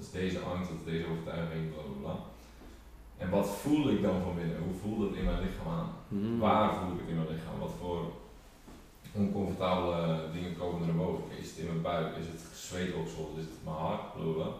dat 0.00 0.08
is 0.08 0.20
deze 0.20 0.38
angst, 0.38 0.70
dat 0.70 0.78
is 0.84 0.92
deze 0.92 1.06
overtuiging, 1.10 1.62
bla 1.72 1.82
bla 1.82 1.98
bla. 2.02 2.16
En 3.22 3.30
wat 3.30 3.48
voel 3.48 3.90
ik 3.90 4.02
dan 4.02 4.22
van 4.22 4.34
binnen? 4.34 4.62
Hoe 4.66 4.80
voelt 4.82 5.02
het 5.08 5.18
in 5.18 5.24
mijn 5.24 5.42
lichaam 5.44 5.68
aan? 5.78 5.90
Hmm. 6.08 6.38
Waar 6.38 6.74
voel 6.74 6.92
ik 6.92 7.00
het 7.00 7.08
in 7.08 7.20
mijn 7.20 7.32
lichaam? 7.34 7.58
Wat 7.58 7.74
voor 7.80 8.00
oncomfortabele 9.12 10.18
dingen 10.32 10.56
komen 10.58 10.80
er 10.80 10.86
naar 10.86 11.04
boven? 11.04 11.24
Is 11.40 11.48
het 11.48 11.58
in 11.58 11.66
mijn 11.66 11.82
buik? 11.82 12.16
Is 12.16 12.26
het 12.32 12.42
zweetoksel? 12.54 13.34
Is 13.36 13.44
het 13.52 13.64
mijn 13.64 13.76
hart? 13.76 14.12
Blablabla. 14.12 14.50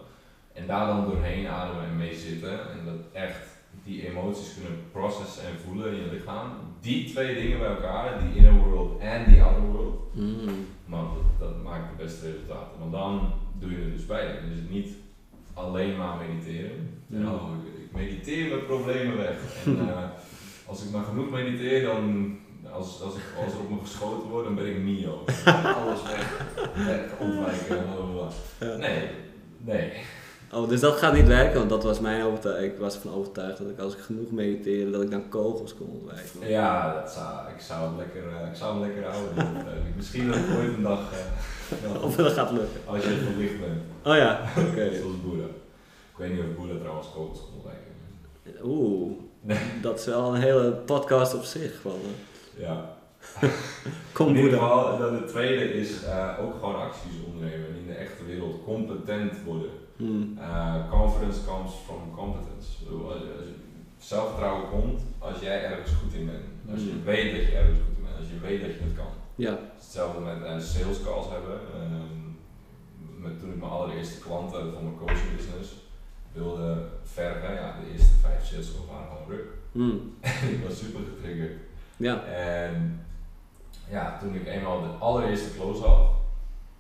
En 0.53 0.67
daar 0.67 0.87
dan 0.87 1.05
doorheen 1.05 1.47
ademen 1.47 1.85
en 1.85 1.97
mee 1.97 2.17
zitten. 2.17 2.57
En 2.73 2.85
dat 2.85 3.01
echt 3.13 3.45
die 3.85 4.09
emoties 4.09 4.55
kunnen 4.55 4.79
processen 4.93 5.45
en 5.49 5.59
voelen 5.65 5.93
in 5.93 6.03
je 6.03 6.11
lichaam. 6.17 6.47
Die 6.81 7.11
twee 7.11 7.35
dingen 7.35 7.59
bij 7.59 7.69
elkaar, 7.77 8.21
die 8.23 8.37
inner 8.37 8.59
world 8.65 9.01
en 9.01 9.31
die 9.31 9.43
outer 9.43 9.67
world. 9.73 10.01
Hmm. 10.13 10.67
Maar 10.85 11.05
dat, 11.15 11.29
dat 11.39 11.63
maakt 11.63 11.91
de 11.91 12.05
beste 12.05 12.27
resultaten. 12.27 12.79
Want 12.79 12.93
dan 12.93 13.33
doe 13.59 13.71
je 13.71 13.85
er 13.85 13.93
dus 13.93 14.07
bij. 14.07 14.25
Is 14.53 14.59
het 14.59 14.71
niet 14.71 14.89
alleen 15.61 15.97
maar 15.97 16.17
mediteren. 16.17 17.03
En, 17.13 17.29
oh, 17.29 17.51
ik, 17.65 17.83
ik 17.83 17.93
mediteer 17.93 18.49
mijn 18.49 18.67
problemen 18.67 19.17
weg. 19.17 19.37
En 19.65 19.79
eh, 19.89 20.05
als 20.67 20.85
ik 20.85 20.91
maar 20.91 21.05
genoeg 21.05 21.31
mediteer, 21.31 21.83
dan 21.83 22.37
als, 22.73 23.03
als, 23.03 23.15
ik, 23.15 23.23
als 23.45 23.53
er 23.53 23.61
op 23.61 23.71
me 23.71 23.77
geschoten 23.81 24.29
wordt, 24.29 24.47
dan 24.47 24.55
ben 24.55 24.67
ik 24.67 24.83
Neo. 24.83 25.25
Alles 25.85 26.03
weg, 26.03 26.47
weg 26.87 27.19
ontwijken. 27.19 27.85
Nee, 28.79 29.09
nee. 29.59 29.93
Oh, 30.53 30.69
dus 30.69 30.81
dat 30.81 30.97
gaat 30.97 31.13
niet 31.13 31.27
werken, 31.27 31.59
want 31.59 31.71
dat 31.71 31.83
was 31.83 32.01
mijn 32.01 32.25
overtuiging. 32.25 32.73
Ik 32.73 32.79
was 32.79 32.95
ervan 32.95 33.13
overtuigd 33.15 33.59
dat 33.59 33.69
ik 33.69 33.79
als 33.79 33.95
ik 33.95 34.01
genoeg 34.01 34.31
mediteerde, 34.31 34.91
dat 34.91 35.03
ik 35.03 35.11
dan 35.11 35.29
kogels 35.29 35.75
kon 35.75 35.87
ontwijken. 36.01 36.49
Ja, 36.49 36.95
dat 37.01 37.11
zou, 37.13 37.51
ik 37.55 37.61
zou 37.61 37.89
hem 37.89 37.97
lekker, 37.97 38.23
eh, 38.43 38.49
ik 38.51 38.57
zou 38.57 38.73
hem 38.73 38.81
lekker 38.89 39.05
houden. 39.11 39.33
overtuiging. 39.47 39.97
Misschien 39.97 40.27
dat 40.27 40.37
ik 40.37 40.43
ooit 40.59 40.75
een 40.77 40.83
dag, 40.83 41.13
eh, 41.13 41.93
wel, 41.93 42.03
Of 42.03 42.17
dat 42.17 42.33
gaat 42.33 42.51
lukken. 42.51 42.81
als 42.87 43.05
je 43.05 43.11
verlicht 43.31 43.61
bent, 43.61 43.81
Oh 44.05 44.17
ja, 44.17 44.41
oké. 44.71 44.95
zoals 44.97 45.21
Boeddha. 45.25 45.45
Ik 46.11 46.17
weet 46.17 46.31
niet 46.31 46.41
of 46.41 46.57
Boeddha 46.57 46.79
trouwens 46.79 47.07
kogels 47.15 47.39
kon 47.41 47.55
ontwijken. 47.55 47.89
Oeh, 48.65 49.11
dat 49.83 49.99
is 49.99 50.05
wel 50.07 50.35
een 50.35 50.41
hele 50.41 50.71
podcast 50.73 51.35
op 51.35 51.43
zich. 51.43 51.81
Van, 51.81 51.93
eh, 52.57 52.63
Ja. 52.63 52.99
kom 54.13 54.29
in 54.29 54.37
ieder 54.37 54.53
geval, 54.53 54.99
dan 54.99 55.15
de 55.15 55.25
tweede 55.25 55.73
is 55.73 56.03
eh, 56.05 56.35
ook 56.41 56.55
gewoon 56.55 56.81
acties 56.81 57.13
ondernemen 57.27 57.69
en 57.69 57.77
in 57.77 57.87
de 57.87 57.95
echte 57.95 58.25
wereld 58.25 58.65
competent 58.65 59.43
worden. 59.45 59.71
Hmm. 59.97 60.39
Eh, 60.39 60.91
confidence 60.91 61.45
comes 61.45 61.73
from 61.87 62.15
competence. 62.15 62.69
Zelfvertrouwen 63.99 64.69
komt 64.71 65.01
als 65.19 65.39
jij 65.41 65.65
ergens 65.65 65.91
goed 65.91 66.13
in 66.15 66.27
bent. 66.27 66.45
Als 66.73 66.81
je 66.81 66.93
Mm. 66.93 67.05
weet 67.05 67.33
dat 67.37 67.45
je 67.47 67.57
ergens 67.57 67.79
goed 67.79 67.97
in 67.97 68.05
bent, 68.05 68.17
als 68.19 68.29
je 68.29 68.39
weet 68.49 68.61
dat 68.61 68.71
je 68.75 68.81
het 68.85 68.97
kan. 68.97 69.13
Ja. 69.35 69.59
Hetzelfde 69.75 70.21
met 70.21 70.43
eh, 70.43 70.59
sales 70.59 71.03
calls 71.05 71.27
hebben. 71.31 71.59
Ehm, 71.75 72.21
met, 73.23 73.41
toen 73.41 73.51
ik 73.51 73.57
mijn 73.61 73.71
allereerste 73.71 74.21
klanten 74.21 74.73
van 74.73 74.83
mijn 74.85 74.97
coaching 74.99 75.37
business 75.37 75.69
wilde 76.33 76.87
vergen, 77.05 77.55
ja, 77.55 77.77
de 77.81 77.93
eerste 77.93 78.15
vijf 78.21 78.47
sales 78.47 78.73
calls 78.73 78.89
waren 78.91 79.07
gewoon 79.13 79.29
ruk. 79.37 79.47
Hmm. 79.73 80.15
ik 80.55 80.65
was 80.67 80.79
super 80.79 81.01
getriggerd. 81.15 81.53
Ja. 81.97 82.25
En 82.25 83.01
ja, 83.91 84.19
toen 84.21 84.35
ik 84.35 84.47
eenmaal 84.47 84.81
de 84.81 84.89
allereerste 84.99 85.55
close 85.59 85.83
had, 85.83 86.07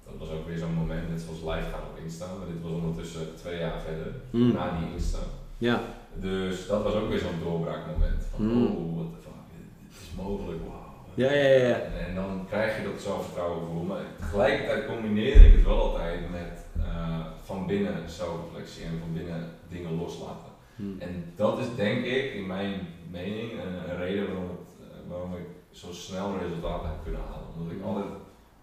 dat 0.05 0.14
was 0.18 0.31
ook 0.37 0.46
weer 0.46 0.59
zo'n 0.59 0.75
moment, 0.75 1.09
net 1.09 1.20
zoals 1.20 1.38
live 1.40 1.70
gaan 1.70 1.83
op 1.92 1.99
Insta, 2.03 2.27
maar 2.38 2.46
dit 2.46 2.62
was 2.62 2.73
ondertussen 2.73 3.37
twee 3.37 3.59
jaar 3.59 3.81
verder, 3.81 4.12
Hmm. 4.31 4.53
na 4.53 4.79
die 4.79 4.92
Insta. 4.92 5.18
Ja. 5.59 5.81
Dus 6.14 6.66
dat 6.66 6.83
was 6.83 6.94
ook 6.94 7.09
weer 7.09 7.18
zo'n 7.18 7.40
doorbraakmoment. 7.42 8.23
Van, 8.31 8.40
Hmm. 8.40 8.66
oh, 8.66 8.96
what 8.96 9.07
the 9.14 9.20
fuck, 9.23 9.33
dit 9.57 9.99
is 10.01 10.09
mogelijk, 10.16 10.61
wauw. 10.66 10.79
Ja, 11.14 11.33
ja, 11.33 11.49
ja. 11.68 11.75
En, 11.75 12.07
en 12.07 12.14
dan 12.14 12.46
krijg 12.49 12.77
je 12.77 12.85
dat 12.90 13.01
zelfvertrouwen 13.01 13.61
gevoel, 13.61 13.83
maar 13.83 14.03
tegelijkertijd 14.18 14.87
combineerde 14.87 15.46
ik 15.46 15.53
het 15.53 15.64
wel 15.64 15.83
altijd 15.83 16.31
met 16.31 16.64
eh, 16.85 17.18
van 17.42 17.66
binnen 17.66 18.11
zelfreflectie 18.11 18.85
en 18.85 18.99
van 19.01 19.12
binnen 19.12 19.49
dingen 19.68 19.94
loslaten. 19.99 20.51
Hmm. 20.77 20.96
En 20.99 21.33
dat 21.37 21.59
is 21.59 21.66
denk 21.77 22.05
ik, 22.05 22.35
in 22.35 22.46
mijn 22.46 22.73
mening, 23.11 23.51
een, 23.53 23.90
een 23.90 23.96
reden 23.99 24.27
waarom, 24.27 24.49
het, 24.49 24.68
eh, 24.81 25.11
waarom 25.11 25.35
ik 25.35 25.46
zo 25.71 25.93
snel 25.93 26.39
resultaten 26.39 26.89
heb 26.89 27.03
kunnen 27.03 27.21
halen. 27.21 27.47
Omdat 27.59 27.73
ik 27.77 27.83
altijd 27.85 28.07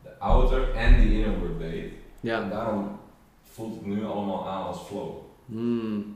de 0.04 0.18
outer 0.20 0.74
en 0.76 1.00
de 1.02 1.14
inner 1.14 1.40
work 1.40 1.60
deed. 1.60 1.84
En 1.84 1.94
Ja. 2.20 2.50
daarom 2.50 3.00
voelt 3.44 3.76
het 3.76 3.86
nu 3.86 4.06
allemaal 4.06 4.48
aan 4.48 4.66
als 4.66 4.80
flow. 4.80 5.10
Hmm. 5.46 6.16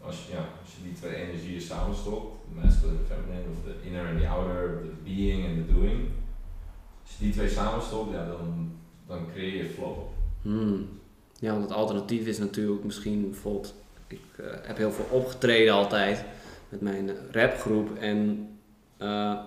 Als 0.00 0.26
je, 0.26 0.32
ja, 0.32 0.38
als 0.62 0.74
je 0.76 0.82
die 0.82 0.92
twee 0.92 1.14
energieën 1.14 1.60
samenstopt, 1.60 2.36
de 2.48 2.60
masculine 2.60 2.98
en 2.98 3.04
de 3.04 3.14
feminine, 3.14 3.50
of 3.50 3.64
de 3.64 3.86
inner 3.88 4.06
en 4.06 4.18
de 4.18 4.28
outer, 4.28 4.82
de 4.82 5.10
being 5.12 5.44
en 5.46 5.54
de 5.54 5.72
doing. 5.72 6.08
Als 7.02 7.16
je 7.18 7.24
die 7.24 7.32
twee 7.32 7.48
samenstopt, 7.48 8.12
ja, 8.12 8.26
dan, 8.26 8.72
dan 9.06 9.26
creëer 9.32 9.56
je 9.64 9.68
flow. 9.70 9.96
Hmm. 10.42 10.88
Ja, 11.38 11.50
want 11.50 11.62
het 11.62 11.72
alternatief 11.72 12.26
is 12.26 12.38
natuurlijk 12.38 12.84
misschien 12.84 13.30
bijvoorbeeld, 13.30 13.74
ik 14.06 14.20
eh, 14.36 14.46
heb 14.62 14.76
heel 14.76 14.92
veel 14.92 15.06
opgetreden 15.10 15.74
altijd 15.74 16.24
met 16.68 16.80
mijn 16.80 17.10
rapgroep 17.30 17.94
en 17.98 18.48
eh, 18.96 19.38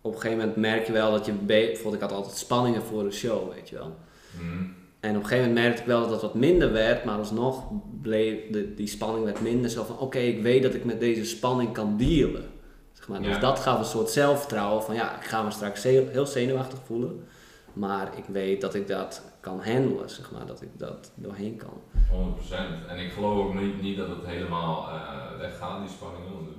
op 0.00 0.14
een 0.14 0.20
gegeven 0.20 0.38
moment 0.38 0.56
merk 0.56 0.86
je 0.86 0.92
wel 0.92 1.10
dat 1.10 1.26
je, 1.26 1.32
be- 1.32 1.46
bijvoorbeeld 1.46 1.94
ik 1.94 2.08
had 2.08 2.12
altijd 2.12 2.36
spanningen 2.36 2.82
voor 2.82 3.04
een 3.04 3.12
show, 3.12 3.52
weet 3.52 3.68
je 3.68 3.76
wel. 3.76 3.96
Hmm. 4.38 4.74
En 5.00 5.10
op 5.10 5.22
een 5.22 5.28
gegeven 5.28 5.48
moment 5.48 5.64
merkte 5.64 5.80
ik 5.80 5.86
wel 5.88 6.00
dat 6.00 6.10
het 6.10 6.20
wat 6.20 6.34
minder 6.34 6.72
werd, 6.72 7.04
maar 7.04 7.18
alsnog 7.18 7.64
bleef 8.02 8.50
de, 8.50 8.74
die 8.74 8.86
spanning 8.86 9.24
werd 9.24 9.40
minder. 9.40 9.70
Zo 9.70 9.84
van, 9.84 9.98
oké, 9.98 10.18
ik 10.18 10.42
weet 10.42 10.62
dat 10.62 10.74
ik 10.74 10.84
met 10.84 11.00
deze 11.00 11.24
spanning 11.24 11.72
kan 11.72 11.96
dealen. 11.96 12.44
Zeg 12.92 13.08
maar. 13.08 13.22
Dus 13.22 13.38
dat 13.40 13.58
gaf 13.58 13.78
een 13.78 13.84
soort 13.84 14.10
zelfvertrouwen 14.10 14.82
van, 14.82 14.94
ja, 14.94 15.16
ik 15.16 15.24
ga 15.24 15.42
me 15.42 15.50
straks 15.50 15.82
heel, 15.82 16.06
heel 16.08 16.26
zenuwachtig 16.26 16.78
voelen. 16.84 17.24
Maar 17.72 18.10
ik 18.16 18.24
weet 18.26 18.60
dat 18.60 18.74
ik 18.74 18.88
dat 18.88 19.22
kan 19.40 19.60
handelen, 19.64 20.10
zeg 20.10 20.30
maar, 20.30 20.46
dat 20.46 20.62
ik 20.62 20.68
dat 20.76 21.10
doorheen 21.14 21.56
kan. 21.56 21.80
100%. 22.10 22.88
En 22.88 22.98
ik 22.98 23.12
geloof 23.12 23.46
ook 23.46 23.54
niet, 23.54 23.82
niet 23.82 23.96
dat 23.96 24.08
het 24.08 24.26
helemaal 24.26 24.88
eh, 24.88 25.38
weggaat, 25.38 25.80
die 25.80 25.96
spanningen. 25.96 26.32
Want 26.32 26.48
ik 26.48 26.56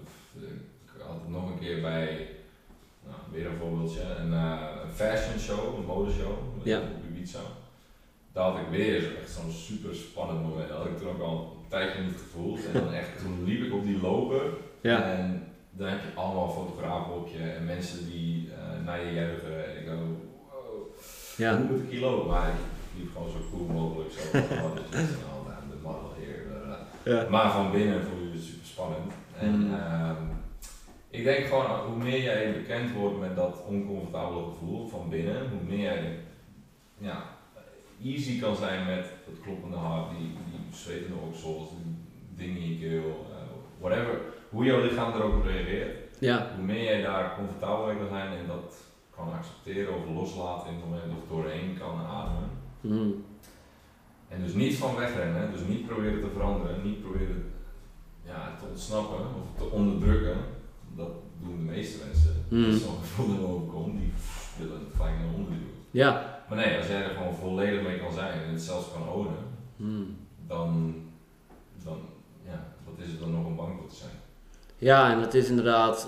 ik 0.95 1.01
had 1.07 1.15
het 1.21 1.29
nog 1.29 1.49
een 1.49 1.59
keer 1.59 1.81
bij, 1.81 2.27
nou, 3.11 3.21
weer 3.31 3.45
een 3.45 3.57
voorbeeldje, 3.61 4.01
een, 4.19 4.33
eh, 4.33 4.59
een 4.83 4.91
fashion 5.01 5.39
show, 5.39 5.77
een 5.77 5.85
modeshow 5.85 6.33
Ja. 6.63 6.77
op 6.79 6.85
Ibiza. 7.09 7.39
Daar 8.33 8.43
had 8.51 8.59
ik 8.59 8.67
weer 8.69 9.17
echt 9.21 9.31
zo'n 9.31 9.51
super 9.51 9.95
spannend 9.95 10.41
moment. 10.41 10.67
Dat 10.69 10.77
had 10.77 10.87
ik 10.87 10.97
toen 10.97 11.09
ook 11.09 11.21
al 11.21 11.57
een 11.61 11.69
tijdje 11.69 12.01
niet 12.01 12.17
gevoeld. 12.23 12.59
En 12.65 12.73
dan 12.73 12.93
echt, 13.01 13.19
toen 13.21 13.43
liep 13.43 13.61
ik 13.63 13.73
op 13.73 13.83
die 13.83 14.01
loper. 14.01 14.41
En 14.81 15.43
dan 15.71 15.87
heb 15.87 15.99
je 16.01 16.19
allemaal 16.21 16.49
fotografen 16.51 17.13
op 17.15 17.27
je 17.27 17.37
en 17.43 17.65
mensen 17.65 18.05
die 18.09 18.49
eh, 18.51 18.85
naar 18.85 19.05
je 19.05 19.13
juichen. 19.13 19.75
En 19.75 19.81
ik 19.81 19.87
wow, 19.87 20.87
ja. 21.37 21.57
hoe 21.57 21.65
moet 21.65 21.79
ik 21.83 21.89
hier 21.89 21.99
lopen? 22.01 22.27
Maar 22.31 22.47
ik 22.47 22.53
liep 22.97 23.11
gewoon 23.13 23.29
zo 23.29 23.37
cool 23.51 23.67
mogelijk. 23.81 24.11
Zo, 24.11 24.19
dus 24.31 24.31
dacht, 24.31 24.49
nou, 24.49 25.55
de 25.69 25.77
model 25.81 26.13
hier. 26.17 26.39
Ja. 27.03 27.27
Maar 27.29 27.51
van 27.51 27.71
binnen 27.71 28.03
voel 28.03 28.19
je 28.27 28.31
je 28.33 28.39
super 28.41 28.65
spannend. 28.67 29.11
En 29.39 29.59
Mm. 29.59 29.73
ehm, 29.73 30.15
ik 31.11 31.23
denk 31.23 31.45
gewoon, 31.45 31.79
hoe 31.87 31.97
meer 32.03 32.21
jij 32.21 32.53
bekend 32.53 32.93
wordt 32.93 33.19
met 33.19 33.35
dat 33.35 33.63
oncomfortabele 33.67 34.43
gevoel 34.43 34.87
van 34.87 35.09
binnen, 35.09 35.49
hoe 35.49 35.63
meer 35.67 35.79
jij 35.79 36.19
ja, 36.97 37.23
easy 38.03 38.39
kan 38.39 38.55
zijn 38.55 38.85
met 38.85 39.05
het 39.25 39.39
kloppende 39.43 39.77
hart, 39.77 40.09
die, 40.09 40.27
die 40.27 40.77
zwetende 40.79 41.15
oksels, 41.27 41.69
die 41.69 41.95
dingen 42.35 42.61
in 42.61 42.69
je 42.69 42.79
keel, 42.79 43.25
eh, 43.31 43.37
whatever. 43.79 44.19
Hoe 44.49 44.65
jouw 44.65 44.81
lichaam 44.81 45.13
er 45.13 45.23
ook 45.23 45.35
op 45.35 45.45
reageert, 45.45 45.97
Ja. 46.19 46.51
hoe 46.55 46.65
meer 46.65 46.83
jij 46.83 47.01
daar 47.01 47.35
comfortabel 47.35 47.85
mee 47.85 47.97
kan 47.97 48.07
zijn 48.07 48.37
en 48.37 48.47
dat 48.47 48.75
kan 49.15 49.33
accepteren 49.33 49.95
of 49.95 50.05
loslaten 50.15 50.67
in 50.69 50.75
het 50.75 50.85
moment 50.85 51.11
of 51.11 51.29
doorheen 51.29 51.77
kan 51.79 51.99
ademen. 52.05 52.49
Mhm. 52.81 53.09
En 54.27 54.43
dus 54.43 54.53
niet 54.53 54.75
van 54.75 54.95
wegrennen, 54.95 55.51
dus 55.51 55.61
niet 55.67 55.87
proberen 55.87 56.21
te 56.21 56.29
veranderen, 56.33 56.83
niet 56.83 57.01
proberen 57.01 57.51
ja, 58.25 58.55
te 58.59 58.65
ontsnappen 58.69 59.19
of 59.19 59.57
te 59.57 59.75
onderdrukken. 59.75 60.37
Dat 61.01 61.11
doen 61.43 61.57
de 61.65 61.71
meeste 61.71 61.97
mensen. 62.05 62.35
Mm. 62.49 62.65
Als 62.65 62.81
zo'n 62.81 62.97
gevoel 63.01 63.47
overkomt, 63.47 63.99
die 63.99 64.11
willen 64.59 64.79
het 64.79 64.95
gelijk 64.95 65.15
naar 65.17 65.33
onder 65.35 65.51
duwen. 65.51 65.73
Ja. 65.91 66.39
Maar 66.49 66.57
nee, 66.57 66.77
als 66.77 66.87
jij 66.87 67.03
er 67.03 67.09
gewoon 67.15 67.35
volledig 67.35 67.81
mee 67.83 67.99
kan 67.99 68.13
zijn 68.13 68.41
en 68.43 68.51
het 68.53 68.61
zelfs 68.61 68.87
kan 68.93 69.09
ownen, 69.09 69.49
Mhm. 69.75 70.03
dan, 70.47 70.93
dan 71.83 71.97
ja, 72.45 72.63
wat 72.85 73.05
is 73.05 73.11
het 73.11 73.19
dan 73.19 73.31
nog 73.31 73.45
om 73.45 73.55
bang 73.55 73.73
voor 73.79 73.89
te 73.89 73.95
zijn? 73.95 74.11
Ja, 74.77 75.11
en 75.11 75.19
het 75.21 75.33
is 75.33 75.49
inderdaad, 75.49 76.07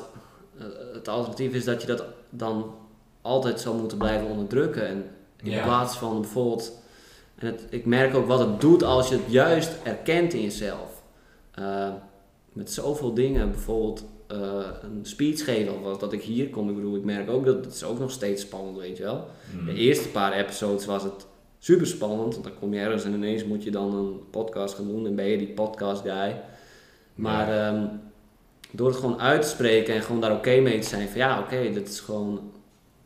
eh, 0.57 0.65
het 0.93 1.07
alternatief 1.07 1.53
is 1.53 1.63
dat 1.65 1.81
je 1.81 1.87
dat 1.87 2.03
dan 2.29 2.75
altijd 3.21 3.59
zou 3.59 3.77
moeten 3.79 3.97
blijven 3.97 4.27
onderdrukken. 4.27 4.87
En 4.87 5.05
in 5.43 5.51
Ja. 5.51 5.63
plaats 5.63 5.97
van 5.97 6.21
bijvoorbeeld, 6.21 6.71
en 7.35 7.45
het, 7.47 7.65
ik 7.69 7.85
merk 7.85 8.15
ook 8.15 8.27
wat 8.27 8.39
het 8.39 8.61
doet 8.61 8.83
als 8.83 9.09
je 9.09 9.15
het 9.15 9.31
juist 9.31 9.71
erkent 9.83 10.33
in 10.33 10.41
jezelf. 10.41 11.03
Eh, 11.51 11.89
met 12.53 12.71
zoveel 12.71 13.13
dingen, 13.13 13.51
bijvoorbeeld 13.51 14.05
eh, 14.33 14.65
een 14.81 14.99
speech 15.05 15.43
geven, 15.43 15.73
of 15.75 15.81
wat- 15.81 15.99
dat 15.99 16.13
ik 16.13 16.21
hier 16.21 16.49
kom. 16.49 16.69
Ik 16.69 16.75
bedoel, 16.75 16.95
ik 16.95 17.03
merk 17.03 17.29
ook 17.29 17.45
dat 17.45 17.65
het 17.65 17.73
is 17.73 17.83
ook 17.83 17.99
nog 17.99 18.11
steeds 18.11 18.41
spannend, 18.41 18.77
weet 18.77 18.97
je 18.97 19.03
wel. 19.03 19.27
Mm. 19.59 19.65
De 19.65 19.73
eerste 19.73 20.09
paar 20.09 20.33
episodes 20.33 20.85
was 20.85 21.03
het 21.03 21.25
super 21.59 21.87
spannend, 21.87 22.33
want 22.33 22.43
dan 22.43 22.53
kom 22.59 22.73
je 22.73 22.79
ergens 22.79 23.03
en 23.03 23.13
ineens 23.13 23.45
moet 23.45 23.63
je 23.63 23.71
dan 23.71 23.95
een 23.95 24.19
podcast 24.29 24.75
gaan 24.75 24.87
doen 24.87 25.05
en 25.07 25.15
ben 25.15 25.25
je 25.25 25.37
die 25.37 25.47
podcast 25.53 26.01
guy. 26.01 26.41
Maar 27.15 27.51
ehm, 27.67 27.85
door 28.71 28.87
het 28.87 28.97
gewoon 28.97 29.19
uit 29.21 29.41
te 29.41 29.47
spreken 29.47 29.95
en 29.95 30.01
gewoon 30.01 30.21
daar 30.21 30.35
oké 30.35 30.59
mee 30.59 30.79
te 30.79 30.87
zijn 30.87 31.07
van 31.09 31.17
ja, 31.17 31.39
oké, 31.39 31.71
dit 31.73 31.87
is 31.89 31.99
gewoon 31.99 32.51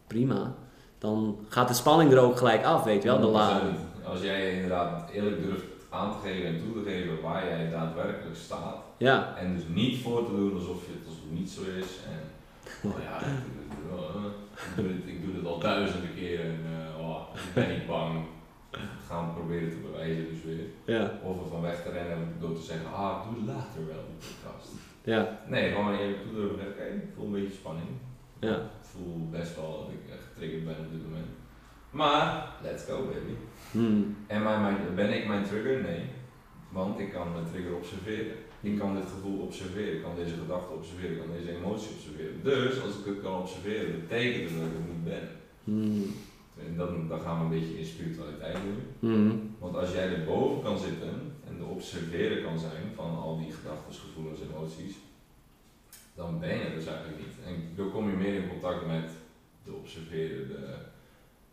prima. 0.07 0.55
Dan 0.97 1.37
gaat 1.47 1.67
de 1.67 1.73
spanning 1.73 2.11
er 2.11 2.19
ook 2.19 2.37
gelijk 2.37 2.63
af, 2.63 2.83
weet 2.83 3.03
je 3.03 3.09
wel, 3.09 3.19
de 3.19 3.25
la. 3.27 3.61
100%. 3.61 4.05
Als 4.05 4.21
jij 4.21 4.53
inderdaad 4.53 5.09
eerlijk 5.11 5.41
durft 5.43 5.63
aan 5.89 6.11
te 6.11 6.27
geven 6.27 6.47
en 6.47 6.59
toe 6.63 6.83
te 6.83 6.89
geven 6.89 7.21
waar 7.21 7.45
jij 7.47 7.69
daadwerkelijk 7.69 8.35
staat, 8.35 8.75
Ja, 8.97 9.35
En 9.39 9.55
dus 9.55 9.63
niet 9.73 10.01
voor 10.01 10.25
te 10.25 10.31
doen 10.35 10.53
alsof 10.53 10.81
het 10.87 11.06
het 11.29 11.39
niet 11.39 11.49
zo 11.49 11.61
is. 11.61 11.91
En 12.13 12.21
oh 12.89 12.99
ja, 13.03 13.19
ik 13.19 13.71
doe, 13.89 13.99
eh. 13.99 14.25
ik, 14.53 14.75
doe 14.75 14.87
dit, 14.87 15.13
ik 15.13 15.23
doe 15.25 15.33
dit 15.33 15.45
al 15.45 15.59
duizenden 15.59 16.15
keren 16.15 16.45
en 16.45 16.65
eh, 16.65 17.07
oh, 17.07 17.21
ik 17.33 17.53
ben 17.53 17.69
niet 17.69 17.87
bang. 17.87 18.25
Het 18.71 19.07
gaan 19.07 19.33
proberen 19.33 19.69
te 19.69 19.77
bewijzen 19.77 20.29
dus 20.29 20.43
weer. 20.43 20.65
ja, 20.85 21.11
Of 21.23 21.41
er 21.41 21.49
van 21.49 21.61
weg 21.61 21.83
te 21.83 21.91
rennen 21.91 22.35
door 22.39 22.55
te 22.55 22.61
zeggen, 22.61 22.93
ah, 22.93 23.23
doe 23.27 23.35
het 23.35 23.47
later 23.55 23.87
wel, 23.87 24.03
die 24.09 24.29
podcast. 24.29 24.71
ja, 25.03 25.39
Nee, 25.47 25.71
gewoon 25.71 25.97
eerlijk 25.97 26.21
toe 26.21 26.33
durven 26.33 26.59
zeggen, 26.59 26.95
ik 26.95 27.09
voel 27.15 27.25
een 27.25 27.31
beetje 27.31 27.57
spanning. 27.57 27.87
ja. 28.39 28.55
Ik 28.55 28.93
voel 28.93 29.29
best 29.29 29.55
wel 29.55 29.77
dat 29.79 29.89
ik 29.93 30.19
getriggerd 30.27 30.65
ben 30.65 30.85
op 30.85 30.91
dit 30.91 31.03
moment. 31.03 31.27
Maar, 31.89 32.47
let's 32.63 32.85
go 32.85 33.05
baby. 33.05 33.35
Hmm. 33.71 34.17
En 34.27 34.43
mijn, 34.43 34.61
mijn, 34.61 34.95
ben 34.95 35.13
ik 35.17 35.27
mijn 35.27 35.43
trigger? 35.43 35.81
Nee. 35.81 36.01
Want 36.69 36.99
ik 36.99 37.11
kan 37.11 37.31
mijn 37.31 37.45
trigger 37.51 37.75
observeren. 37.75 38.35
Ik 38.61 38.77
kan 38.77 38.95
dit 38.95 39.05
gevoel 39.15 39.39
observeren, 39.39 39.93
ik 39.93 40.01
kan 40.01 40.15
deze 40.15 40.35
gedachte 40.35 40.73
observeren, 40.73 41.11
ik 41.11 41.19
kan 41.19 41.37
deze 41.37 41.57
emotie 41.57 41.89
observeren. 41.89 42.43
Dus 42.43 42.81
als 42.81 42.97
ik 42.99 43.05
het 43.05 43.21
kan 43.21 43.41
observeren, 43.41 44.01
betekent 44.01 44.49
het 44.49 44.59
dat 44.59 44.67
ik 44.67 44.77
het 44.77 44.87
niet 44.93 45.03
ben. 45.03 45.27
Hmm. 45.63 46.13
En 46.65 46.77
dan, 46.77 47.07
dan 47.07 47.19
gaan 47.19 47.37
we 47.37 47.43
een 47.43 47.59
beetje 47.59 47.79
in 47.79 47.85
spiritualiteit 47.85 48.57
nu. 48.63 48.73
Hmm. 48.99 49.55
Want 49.59 49.75
als 49.75 49.91
jij 49.91 50.13
erboven 50.13 50.63
kan 50.63 50.77
zitten 50.77 51.13
en 51.47 51.57
de 51.57 51.63
observeren 51.63 52.43
kan 52.43 52.59
zijn 52.59 52.83
van 52.95 53.17
al 53.17 53.37
die 53.37 53.51
gedachten, 53.51 53.93
gevoelens, 53.93 54.39
emoties, 54.41 54.95
dan 56.15 56.39
ben 56.39 56.57
je 56.57 56.73
dus 56.75 56.85
eigenlijk 56.85 57.19
niet. 57.19 57.35
En 57.45 57.53
dan 57.75 57.91
kom 57.91 58.09
je 58.09 58.15
meer 58.15 58.33
in 58.33 58.49
contact 58.49 58.87
met 58.87 59.09
de 59.63 59.73
observeren, 59.73 60.47
de, 60.47 60.75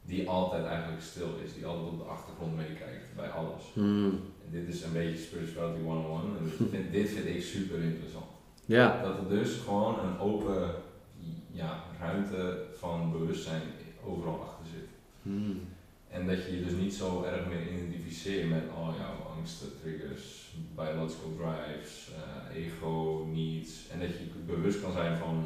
die 0.02 0.28
altijd 0.28 0.64
eigenlijk 0.64 1.02
stil 1.02 1.30
is, 1.44 1.54
die 1.54 1.66
altijd 1.66 1.88
op 1.88 1.98
de 1.98 2.04
achtergrond 2.04 2.56
meekijkt 2.56 3.14
bij 3.16 3.30
alles. 3.30 3.62
Hmm. 3.72 4.20
En 4.44 4.50
dit 4.50 4.74
is 4.74 4.82
een 4.82 4.92
beetje 4.92 5.24
Spirituality 5.24 5.82
101 5.82 6.20
en 6.38 6.44
dit 6.44 6.52
vind, 6.70 6.92
dit 6.92 7.08
vind 7.08 7.26
ik 7.26 7.42
super 7.42 7.82
interessant. 7.82 8.24
Ja, 8.66 9.02
Dat 9.02 9.18
er 9.18 9.28
dus 9.28 9.56
gewoon 9.64 9.98
een 9.98 10.18
open 10.18 10.70
ja, 11.50 11.84
ruimte 12.00 12.64
van 12.78 13.12
bewustzijn 13.12 13.62
overal 14.04 14.40
achter 14.40 14.66
zit. 14.66 14.88
Hmm. 15.22 15.60
En 16.08 16.26
dat 16.26 16.44
je 16.44 16.56
je 16.56 16.64
dus 16.64 16.72
niet 16.72 16.94
zo 16.94 17.22
erg 17.22 17.46
meer 17.46 17.72
identificeert 17.72 18.48
met 18.48 18.62
al 18.76 18.94
jouw 18.98 19.36
angsten, 19.36 19.68
triggers, 19.82 20.54
biological 20.74 21.32
drives, 21.36 22.10
eh, 22.14 22.56
ego, 22.56 23.26
needs. 23.32 23.88
En 23.92 24.00
dat 24.00 24.08
je 24.08 24.24
bewust 24.46 24.80
kan 24.80 24.92
zijn 24.92 25.16
van 25.16 25.44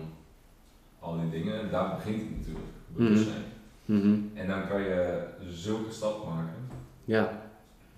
al 0.99 1.21
die 1.21 1.31
dingen. 1.31 1.71
Daar 1.71 1.95
begint 1.97 2.21
het 2.21 2.39
natuurlijk, 2.39 2.67
bewustzijn. 2.87 3.45
Mhm. 3.85 4.19
En 4.35 4.47
dan 4.49 4.69
kan 4.69 4.81
je 4.81 5.25
zulke 5.49 5.93
stap 5.93 6.25
maken. 6.27 6.69
ja. 7.05 7.47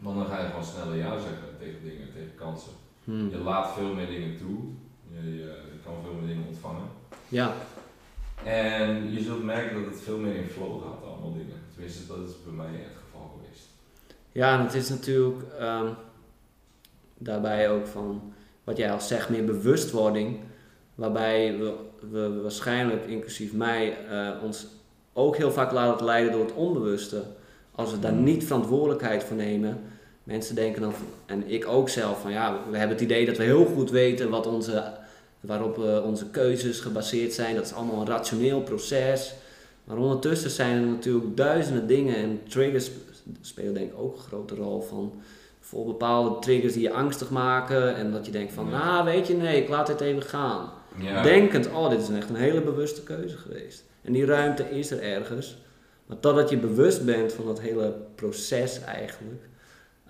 Want 0.01 0.17
dan 0.17 0.27
ga 0.27 0.41
je 0.41 0.47
gewoon 0.47 0.65
sneller 0.65 0.97
ja 0.97 1.19
zeggen 1.19 1.49
tegen 1.59 1.83
dingen, 1.83 2.13
tegen 2.13 2.35
kansen. 2.35 2.73
Hmm. 3.05 3.31
Je 3.31 3.39
laat 3.39 3.73
veel 3.73 3.95
meer 3.95 4.07
dingen 4.07 4.39
toe. 4.39 4.59
Je, 5.13 5.35
je, 5.37 5.43
je 5.73 5.79
kan 5.85 5.95
veel 6.05 6.13
meer 6.13 6.29
dingen 6.29 6.47
ontvangen. 6.49 6.89
ja, 7.29 7.53
En 8.45 9.13
je 9.13 9.23
zult 9.23 9.45
merken 9.45 9.83
dat 9.83 9.93
het 9.93 10.03
veel 10.03 10.19
meer 10.19 10.35
in 10.35 10.49
flow 10.49 10.83
gaat, 10.83 11.05
allemaal 11.05 11.33
dingen. 11.33 11.57
Tenminste, 11.73 12.07
dat 12.07 12.29
is 12.29 12.35
bij 12.45 12.53
mij 12.53 12.67
het 12.73 12.97
geval 13.05 13.31
geweest. 13.37 13.67
Ja, 14.33 14.59
en 14.59 14.65
het 14.65 14.75
is 14.75 14.89
natuurlijk 14.89 15.43
ehm, 15.59 15.89
daarbij 17.19 17.71
ook 17.71 17.87
van 17.87 18.33
wat 18.65 18.77
jij 18.77 18.93
al 18.93 19.01
zegt, 19.01 19.29
meer 19.29 19.45
bewustwording. 19.45 20.41
Waarbij 20.95 21.59
we, 21.59 21.75
we 22.11 22.41
waarschijnlijk, 22.43 23.07
inclusief 23.07 23.53
mij, 23.53 24.07
eh, 24.07 24.43
ons 24.43 24.67
ook 25.13 25.37
heel 25.37 25.53
vaak 25.53 25.73
laten 25.73 26.07
leiden 26.07 26.33
door 26.33 26.45
het 26.45 26.55
onbewuste. 26.55 27.23
Als 27.71 27.91
we 27.91 27.99
daar 27.99 28.13
niet 28.13 28.45
verantwoordelijkheid 28.45 29.25
voor 29.25 29.37
nemen. 29.37 29.83
Mensen 30.31 30.55
denken 30.55 30.83
dan, 30.83 30.95
en 31.27 31.51
ik 31.51 31.67
ook 31.69 31.89
zelf, 31.89 32.21
van 32.21 32.31
ja, 32.33 32.59
we 32.71 32.77
hebben 32.77 32.97
het 32.97 33.05
idee 33.05 33.27
dat 33.27 33.37
we 33.37 33.43
heel 33.43 33.65
goed 33.65 33.91
weten 33.91 34.31
wat 34.31 34.47
onze, 34.47 34.93
waarop 35.41 35.85
eh, 35.85 36.05
onze 36.05 36.27
keuzes 36.31 36.81
gebaseerd 36.81 37.33
zijn. 37.33 37.55
Dat 37.55 37.65
is 37.65 37.73
allemaal 37.73 38.01
een 38.01 38.07
rationeel 38.07 38.61
proces. 38.63 39.35
Maar 39.85 39.97
ondertussen 39.97 40.51
zijn 40.51 40.77
er 40.83 40.89
natuurlijk 40.89 41.37
duizenden 41.37 41.87
dingen 41.87 42.17
en 42.17 42.41
triggers 42.49 42.91
spelen 43.41 43.75
denk 43.75 43.91
ik 43.93 43.99
ook 43.99 44.17
een 44.17 44.23
grote 44.23 44.55
rol 44.55 44.81
van 44.81 45.13
voor 45.61 45.87
bepaalde 45.87 46.39
triggers 46.39 46.73
die 46.73 46.83
je 46.83 46.93
angstig 46.93 47.31
maken 47.31 47.95
en 47.97 48.13
dat 48.13 48.27
je 48.27 48.33
denkt 48.33 48.53
van, 48.53 48.69
Ja. 48.71 48.85
nou 48.85 49.05
weet 49.05 49.27
je, 49.27 49.35
nee, 49.35 49.63
ik 49.63 49.69
laat 49.69 49.87
dit 49.87 50.01
even 50.01 50.23
gaan. 50.23 50.71
Ja. 50.99 51.23
Denkend, 51.23 51.69
oh, 51.73 51.91
dit 51.91 52.01
is 52.01 52.09
echt 52.09 52.29
een 52.29 52.35
hele 52.37 52.61
bewuste 52.61 53.03
keuze 53.03 53.37
geweest. 53.37 53.85
En 54.03 54.13
die 54.13 54.25
ruimte 54.25 54.71
is 54.71 54.91
er 54.91 55.03
ergens. 55.03 55.57
Maar 56.07 56.21
totdat 56.21 56.51
je 56.51 56.57
bewust 56.57 57.05
bent 57.05 57.33
van 57.33 57.47
dat 57.47 57.61
hele 57.61 57.95
proces 58.15 58.81
eigenlijk, 58.85 59.41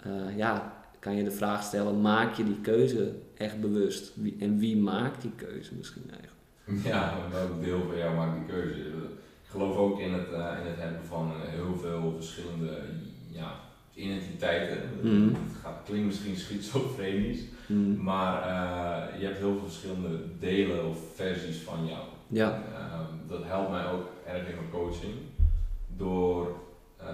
eh, 0.05 0.37
ja, 0.37 0.73
kan 0.99 1.17
je 1.17 1.25
de 1.25 1.31
vraag 1.31 1.63
stellen, 1.63 2.01
maak 2.01 2.35
je 2.35 2.45
die 2.45 2.61
keuze 2.61 3.13
echt 3.37 3.61
bewust? 3.61 4.13
Wie, 4.15 4.37
en 4.41 4.59
wie 4.59 4.77
maakt 4.77 5.23
die 5.23 5.33
keuze 5.37 5.75
misschien 5.75 6.11
eigenlijk? 6.11 6.87
Ja, 6.87 7.15
welk 7.31 7.63
deel 7.65 7.81
van 7.89 7.97
jou 7.97 8.15
maakt 8.17 8.35
die 8.39 8.57
keuze? 8.57 8.79
Ik 8.81 9.57
geloof 9.57 9.77
ook 9.77 10.01
in 10.01 10.13
het, 10.13 10.33
eh, 10.33 10.57
in 10.61 10.67
het 10.67 10.79
hebben 10.79 11.05
van 11.05 11.31
eh, 11.33 11.49
heel 11.49 11.77
veel 11.81 12.13
verschillende 12.17 12.79
ja, 13.31 13.53
identiteiten. 13.95 14.79
Mhm. 15.03 15.29
Het 15.29 15.57
gaat, 15.63 15.81
klinkt 15.85 16.07
misschien 16.07 16.37
schizofrenisch, 16.37 17.41
Mm. 17.67 18.03
maar 18.03 18.49
je 19.19 19.25
hebt 19.25 19.39
heel 19.39 19.53
veel 19.53 19.69
verschillende 19.69 20.19
delen 20.39 20.89
of 20.89 20.99
versies 21.15 21.57
van 21.57 21.87
jou. 21.87 22.03
Ja. 22.27 22.63
Ehm, 22.75 23.29
dat 23.29 23.45
helpt 23.45 23.71
mij 23.71 23.87
ook 23.87 24.07
erg 24.27 24.49
in 24.49 24.55
mijn 24.55 24.71
coaching 24.71 25.15
door 25.97 26.61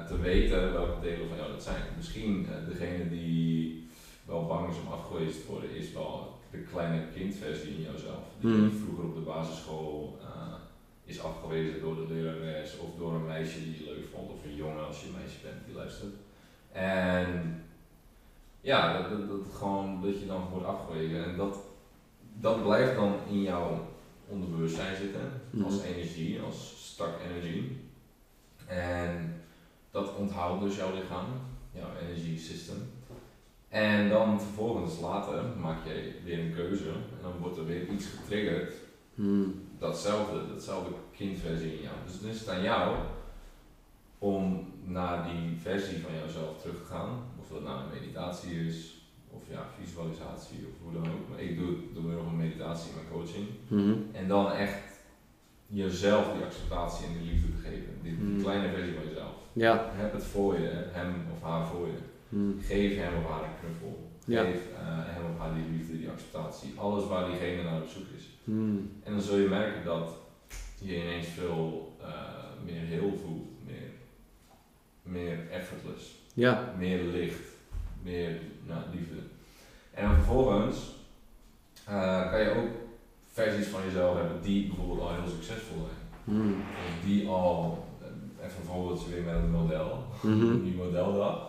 te 0.09 0.19
weten 0.21 0.73
welke 0.73 1.01
delen 1.01 1.29
van 1.29 1.37
jou 1.37 1.51
dat 1.53 1.63
zijn. 1.63 1.83
Misschien 1.97 2.47
eh, 2.51 2.69
degene 2.69 3.09
die 3.09 3.89
wel 4.25 4.47
bang 4.47 4.71
is 4.71 4.77
om 4.87 4.93
afgewezen 4.93 5.41
te 5.41 5.47
worden, 5.53 5.71
is 5.77 5.93
wel 5.93 6.39
de 6.51 6.59
kleine 6.59 7.03
kindversie 7.15 7.75
in 7.75 7.83
jouzelf. 7.83 8.25
Die 8.41 8.51
Mhm. 8.51 8.77
vroeger 8.85 9.05
op 9.05 9.15
de 9.15 9.21
basisschool 9.21 10.19
eh, 10.23 10.55
is 11.05 11.21
afgewezen 11.23 11.81
door 11.81 11.95
de 11.97 12.15
lerares 12.15 12.79
of 12.79 12.89
door 12.99 13.15
een 13.15 13.27
meisje 13.27 13.59
die 13.65 13.79
je 13.79 13.85
leuk 13.91 14.07
vond, 14.15 14.31
of 14.31 14.45
een 14.45 14.55
jongen 14.57 14.87
als 14.87 15.01
je 15.01 15.07
een 15.07 15.13
meisje 15.21 15.39
bent 15.43 15.65
die 15.67 15.75
luistert. 15.75 16.15
En 16.73 17.63
ja, 18.61 18.99
dat, 19.03 19.11
dat, 19.11 19.29
dat 19.29 19.55
gewoon 19.55 20.03
dat 20.03 20.21
je 20.21 20.27
dan 20.27 20.49
wordt 20.51 20.67
afgewezen. 20.67 21.25
En 21.25 21.37
dat, 21.37 21.57
dat 22.41 22.63
blijft 22.63 22.95
dan 22.95 23.15
in 23.29 23.43
jouw 23.43 23.87
onderbewustzijn 24.29 24.97
zitten, 24.97 25.31
als 25.65 25.75
Mhm. 25.77 25.85
energie, 25.85 26.41
als 26.41 26.75
stuck 26.93 27.15
energy. 27.31 27.63
En 28.67 29.36
dat 29.97 30.15
onthoudt 30.17 30.63
dus 30.63 30.77
jouw 30.77 30.95
lichaam, 30.95 31.27
jouw 31.73 31.93
energy 32.03 32.39
system. 32.39 32.77
En 33.69 34.09
dan 34.09 34.41
vervolgens 34.41 35.01
later 35.01 35.43
maak 35.61 35.79
je 35.87 36.13
weer 36.25 36.39
een 36.39 36.55
keuze 36.55 36.89
en 36.89 37.21
dan 37.23 37.33
wordt 37.41 37.57
er 37.57 37.67
weer 37.67 37.89
iets 37.89 38.07
getriggerd. 38.07 38.73
Mm. 39.15 39.55
Datzelfde, 39.79 40.47
datzelfde 40.53 40.91
kindversie 41.17 41.77
in 41.77 41.83
jou. 41.83 41.95
Dus 42.07 42.21
dan 42.21 42.31
is 42.31 42.39
het 42.39 42.49
aan 42.49 42.63
jou 42.63 42.97
om 44.19 44.73
naar 44.85 45.29
die 45.29 45.57
versie 45.61 45.99
van 46.03 46.15
jouzelf 46.15 46.61
terug 46.61 46.77
te 46.77 46.93
gaan. 46.93 47.11
Of 47.41 47.49
dat 47.49 47.63
nou 47.63 47.81
een 47.81 48.01
meditatie 48.01 48.67
is, 48.67 48.95
of 49.31 49.43
ja, 49.51 49.67
visualisatie 49.81 50.59
of 50.69 50.75
hoe 50.83 50.93
dan 50.93 51.13
ook. 51.13 51.29
Maar 51.31 51.41
ik 51.41 51.59
doe 51.59 51.67
het 51.69 51.95
door 51.95 52.03
middel 52.03 52.25
van 52.25 52.37
meditatie 52.37 52.89
in 52.89 52.95
mijn 52.97 53.13
coaching. 53.13 53.47
Mhm. 53.69 53.95
En 54.13 54.29
dan 54.29 54.53
echt 54.53 54.83
jezelf 55.67 56.33
die 56.33 56.45
acceptatie 56.45 57.07
en 57.07 57.13
die 57.19 57.33
liefde 57.33 57.49
te 57.51 57.63
geven. 57.69 57.93
Die, 58.03 58.17
die 58.17 58.35
Mm. 58.35 58.43
kleine 58.43 58.69
versie 58.75 58.95
van 58.95 59.09
jezelf. 59.09 59.37
Ja. 59.57 59.91
Heb 59.93 60.13
het 60.13 60.25
voor 60.25 60.61
je, 60.61 60.71
hem 60.93 61.15
of 61.33 61.43
haar 61.43 61.67
voor 61.67 61.87
je. 61.87 61.99
Mm. 62.29 62.61
Geef 62.61 62.97
hem 62.97 63.13
of 63.25 63.31
haar 63.31 63.43
een 63.43 63.59
knuffel. 63.61 64.11
Ja. 64.25 64.45
Geef 64.45 64.61
eh, 64.79 64.83
hem 64.85 65.25
of 65.33 65.39
haar 65.39 65.55
die 65.55 65.79
liefde, 65.79 65.99
die 65.99 66.09
acceptatie. 66.09 66.73
Alles 66.77 67.07
waar 67.07 67.31
diegene 67.31 67.63
naar 67.63 67.81
op 67.81 67.89
zoek 67.89 68.07
is. 68.17 68.25
Mm. 68.45 68.91
En 69.03 69.13
dan 69.13 69.21
zul 69.23 69.37
je 69.37 69.49
merken 69.49 69.85
dat 69.85 70.09
je 70.79 70.97
ineens 70.97 71.27
veel 71.27 71.95
eh, 72.01 72.09
meer 72.65 72.81
heel 72.81 73.19
voelt. 73.25 73.49
Meer, 73.67 73.91
meer 75.03 75.51
effortless. 75.51 76.15
Ja. 76.35 76.75
Meer 76.79 77.03
licht. 77.03 77.49
Meer 78.03 78.41
nou, 78.67 78.81
liefde. 78.95 79.17
En 79.95 80.15
vervolgens 80.15 80.95
eh, 81.85 82.31
kan 82.31 82.41
je 82.41 82.51
ook 82.51 82.71
versies 83.33 83.67
van 83.67 83.81
jezelf 83.85 84.17
hebben 84.17 84.43
die 84.43 84.67
bijvoorbeeld 84.67 85.01
al 85.01 85.15
heel 85.15 85.29
succesvol 85.29 85.77
zijn. 85.77 86.37
Mm. 86.37 86.61
Of 86.61 87.05
die 87.05 87.29
al, 87.29 87.87
een 88.59 88.65
voorbeeldje 88.65 89.11
weer 89.11 89.23
met 89.23 89.35
een 89.35 89.51
model, 89.51 90.03
een 90.23 90.63
nieuw 90.63 90.85
modeldag. 90.85 91.39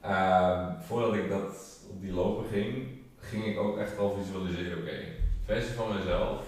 Ehm, 0.00 0.70
voordat 0.80 1.14
ik 1.14 1.28
dat 1.28 1.78
op 1.90 2.00
die 2.00 2.12
lopen 2.12 2.44
ging, 2.52 2.86
ging 3.20 3.44
ik 3.44 3.58
ook 3.58 3.78
echt 3.78 3.96
wel 3.96 4.16
visualiseren, 4.22 4.78
oké, 4.78 4.96
versie 5.44 5.74
van 5.74 5.94
mezelf. 5.94 6.42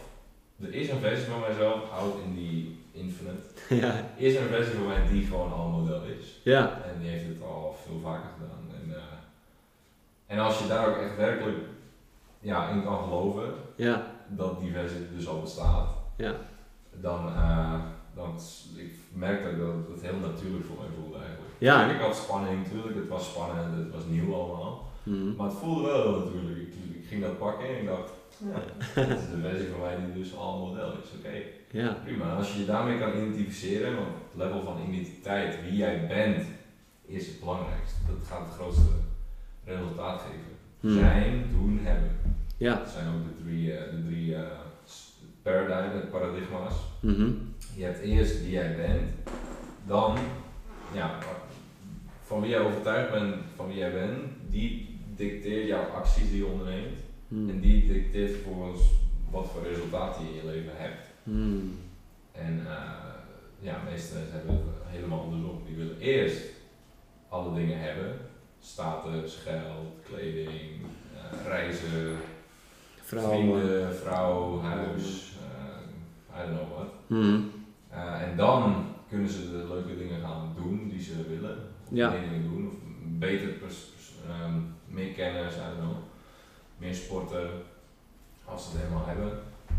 Er 0.63 0.75
is 0.75 0.89
een 0.91 0.99
versie 1.01 1.27
van 1.27 1.41
mezelf, 1.49 1.91
out 1.91 2.15
in 2.25 2.35
die 2.35 2.79
infinite. 2.93 3.45
Ja. 3.87 3.93
Er 3.95 4.05
is 4.27 4.37
een 4.37 4.47
versie 4.49 4.75
van 4.75 4.87
mij 4.87 5.09
die 5.09 5.27
gewoon 5.27 5.53
al 5.53 5.69
model 5.69 6.03
is. 6.05 6.41
Ja. 6.43 6.81
En 6.85 7.01
die 7.01 7.09
heeft 7.11 7.27
het 7.29 7.43
al 7.43 7.77
veel 7.87 8.01
vaker 8.03 8.31
gedaan. 8.39 8.81
En, 8.83 8.95
eh, 8.97 9.03
en 10.27 10.39
als 10.39 10.59
je 10.59 10.67
daar 10.69 10.89
ook 10.89 10.97
echt 10.97 11.17
werkelijk 11.17 11.59
ja, 12.41 12.69
in 12.69 12.85
kan 12.85 13.03
geloven, 13.05 13.53
Ja. 13.77 14.07
dat 14.29 14.61
die 14.61 14.73
versie 14.73 15.07
dus 15.17 15.29
al 15.29 15.41
bestaat, 15.41 15.89
Ja. 16.17 16.35
dan, 17.01 17.27
eh, 17.29 17.81
dan 18.17 18.41
ik 18.77 18.93
merkte 19.13 19.59
dat 19.59 19.75
het 19.93 20.03
heel 20.03 20.21
natuurlijk 20.29 20.65
voor 20.65 20.77
mij 20.81 20.93
voelde 20.99 21.19
eigenlijk. 21.19 21.53
Ja. 21.59 21.91
Ik 21.91 22.01
had 22.01 22.17
spanning 22.17 22.63
natuurlijk, 22.65 22.97
het 22.97 23.09
was 23.09 23.25
spannend, 23.31 23.77
het 23.85 23.93
was 23.95 24.05
nieuw 24.09 24.35
allemaal. 24.35 24.85
Mm. 25.03 25.35
Maar 25.37 25.47
het 25.47 25.59
voelde 25.59 25.83
wel 25.83 26.03
heel 26.03 26.19
natuurlijk. 26.25 26.59
Ik, 26.59 26.75
ik 27.01 27.07
ging 27.09 27.23
dat 27.23 27.39
pakken 27.39 27.69
en 27.69 27.81
ik 27.81 27.87
dacht, 27.87 28.11
ja, 28.39 28.61
dit 29.07 29.19
is 29.19 29.29
de 29.31 29.41
versie 29.41 29.69
van 29.69 29.81
mij 29.81 29.97
die 29.97 30.23
dus 30.23 30.37
al 30.37 30.67
model 30.67 30.91
is. 31.03 31.19
Oké, 31.19 31.35
Ja. 31.71 31.97
prima. 32.05 32.37
Als 32.37 32.53
je 32.53 32.59
je 32.61 32.67
daarmee 32.67 32.99
kan 32.99 33.17
identificeren, 33.17 33.97
want 33.97 34.09
het 34.09 34.43
level 34.43 34.63
van 34.63 34.77
identiteit, 34.89 35.63
wie 35.63 35.77
jij 35.77 36.07
bent, 36.07 36.45
is 37.07 37.27
het 37.27 37.41
belangrijkste. 37.41 37.99
Dat 38.09 38.27
gaat 38.29 38.47
het 38.47 38.55
grootste 38.55 38.91
resultaat 39.65 40.21
geven. 40.21 40.55
Hmm. 40.81 40.99
Zijn, 40.99 41.47
doen, 41.53 41.79
hebben. 41.83 42.11
Ja. 42.57 42.75
Dat 42.75 42.89
zijn 42.91 43.07
ook 43.09 43.25
de 43.25 43.45
drie, 43.45 43.73
eh, 43.73 43.91
de 43.91 44.05
drie 44.07 44.35
eh, 44.35 44.43
paradigmen, 45.55 46.11
paradigma's. 46.11 46.75
Mhm. 47.01 47.31
Je 47.77 47.85
hebt 47.85 47.99
eerst 48.01 48.41
wie 48.43 48.51
jij 48.51 48.77
bent, 48.77 49.11
dan 49.87 50.17
ja, 50.93 51.19
van 52.23 52.41
wie 52.41 52.51
jij 52.51 52.61
overtuigd 52.61 53.11
bent 53.11 53.35
van 53.57 53.67
wie 53.69 53.77
jij 53.77 53.93
bent, 53.93 54.19
die 54.51 54.99
dicteert 55.17 55.67
jouw 55.67 55.85
acties 55.85 56.29
die 56.31 56.37
je 56.39 56.47
onderneemt 56.47 56.99
en 57.29 57.37
Mm. 57.37 57.61
die 57.61 57.93
dicteert 57.93 58.31
vervolgens 58.31 58.81
wat 59.31 59.47
voor 59.53 59.63
resultaten 59.63 60.25
je 60.25 60.29
in 60.31 60.37
je 60.37 60.47
leven 60.53 60.73
hebt. 60.75 61.07
Mm. 61.23 61.79
En 62.33 62.61
eh, 62.67 62.83
ja, 63.61 63.81
meeste 63.91 64.15
mensen 64.15 64.33
hebben 64.37 64.55
het 64.55 64.83
helemaal 64.87 65.21
andersom. 65.21 65.63
Die 65.67 65.77
willen 65.77 65.99
eerst 65.99 66.43
alle 67.29 67.55
dingen 67.55 67.81
hebben, 67.81 68.17
status, 68.61 69.35
geld, 69.45 69.95
kleding, 70.11 70.71
eh, 71.15 71.47
reizen, 71.47 72.17
Vrouwen. 73.03 73.39
vrienden, 73.39 73.95
vrouw, 73.95 74.61
huis, 74.61 75.33
I 76.37 76.47
don't 76.47 76.57
know 76.59 76.77
what. 76.77 76.89
Mm. 77.07 77.51
Uh, 77.93 78.23
en 78.23 78.37
dan 78.37 78.85
kunnen 79.09 79.29
ze 79.29 79.51
de 79.51 79.65
leuke 79.69 79.97
dingen 79.99 80.21
gaan 80.21 80.53
doen 80.57 80.89
die 80.89 81.03
ze 81.03 81.29
willen. 81.29 81.57
Of 81.85 81.97
Ja. 81.97 82.11
meer 82.11 82.21
dingen 82.29 82.43
doen. 82.43 82.67
Of 82.67 82.75
beter, 83.19 83.49
pers- 83.49 83.91
pers- 83.95 84.13
ehm, 84.29 84.53
meer 84.87 85.13
kennis, 85.13 85.55
I 85.55 85.59
don't 85.59 85.79
know. 85.81 85.97
Meer 86.79 86.95
sporten. 86.95 87.49
Als 88.45 88.65
ze 88.65 88.71
het 88.71 88.81
helemaal 88.81 89.07
hebben. 89.07 89.31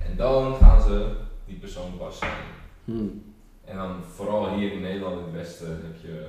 En 0.10 0.16
dan 0.18 0.55
gaan 0.55 0.82
ze 0.82 1.16
die 1.45 1.58
persoon 1.58 1.97
pas 1.97 2.18
zijn. 2.20 2.43
Mm. 2.84 3.24
En 3.66 3.78
dan 3.78 4.03
vooral 4.03 4.55
hier 4.55 4.72
in 4.72 4.82
Nederland, 4.82 5.18
in 5.18 5.24
het 5.24 5.34
Westen, 5.34 5.68
heb 5.68 6.01
je, 6.01 6.28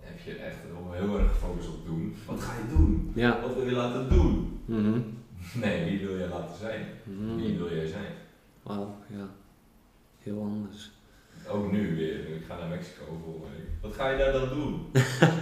heb 0.00 0.18
je 0.20 0.34
echt 0.34 0.56
heel 0.92 1.18
erg 1.18 1.30
gefocust 1.30 1.68
op 1.68 1.86
doen. 1.86 2.14
Wat 2.26 2.40
ga 2.40 2.52
je 2.52 2.76
doen? 2.76 3.12
Ja. 3.14 3.40
Wat 3.40 3.54
wil 3.54 3.64
je 3.64 3.72
laten 3.72 4.08
doen? 4.08 4.60
Mhm. 4.64 4.98
Nee, 5.62 5.84
wie 5.98 6.06
wil 6.06 6.16
je 6.18 6.28
laten 6.28 6.56
zijn? 6.56 6.86
Wie 7.36 7.52
Mm. 7.52 7.56
wil 7.58 7.74
jij 7.74 7.86
zijn? 7.86 8.12
Wauw, 8.62 8.94
ja. 9.08 9.28
Heel 10.28 10.42
anders. 10.42 10.90
Ook 11.48 11.72
nu 11.72 11.96
weer, 11.96 12.18
ik 12.36 12.44
ga 12.48 12.58
naar 12.58 12.68
Mexico 12.68 13.02
volgende 13.24 13.56
week. 13.56 13.68
Wat 13.82 13.94
ga 13.94 14.08
je 14.10 14.18
daar 14.18 14.32
dan 14.32 14.48
doen? 14.48 14.74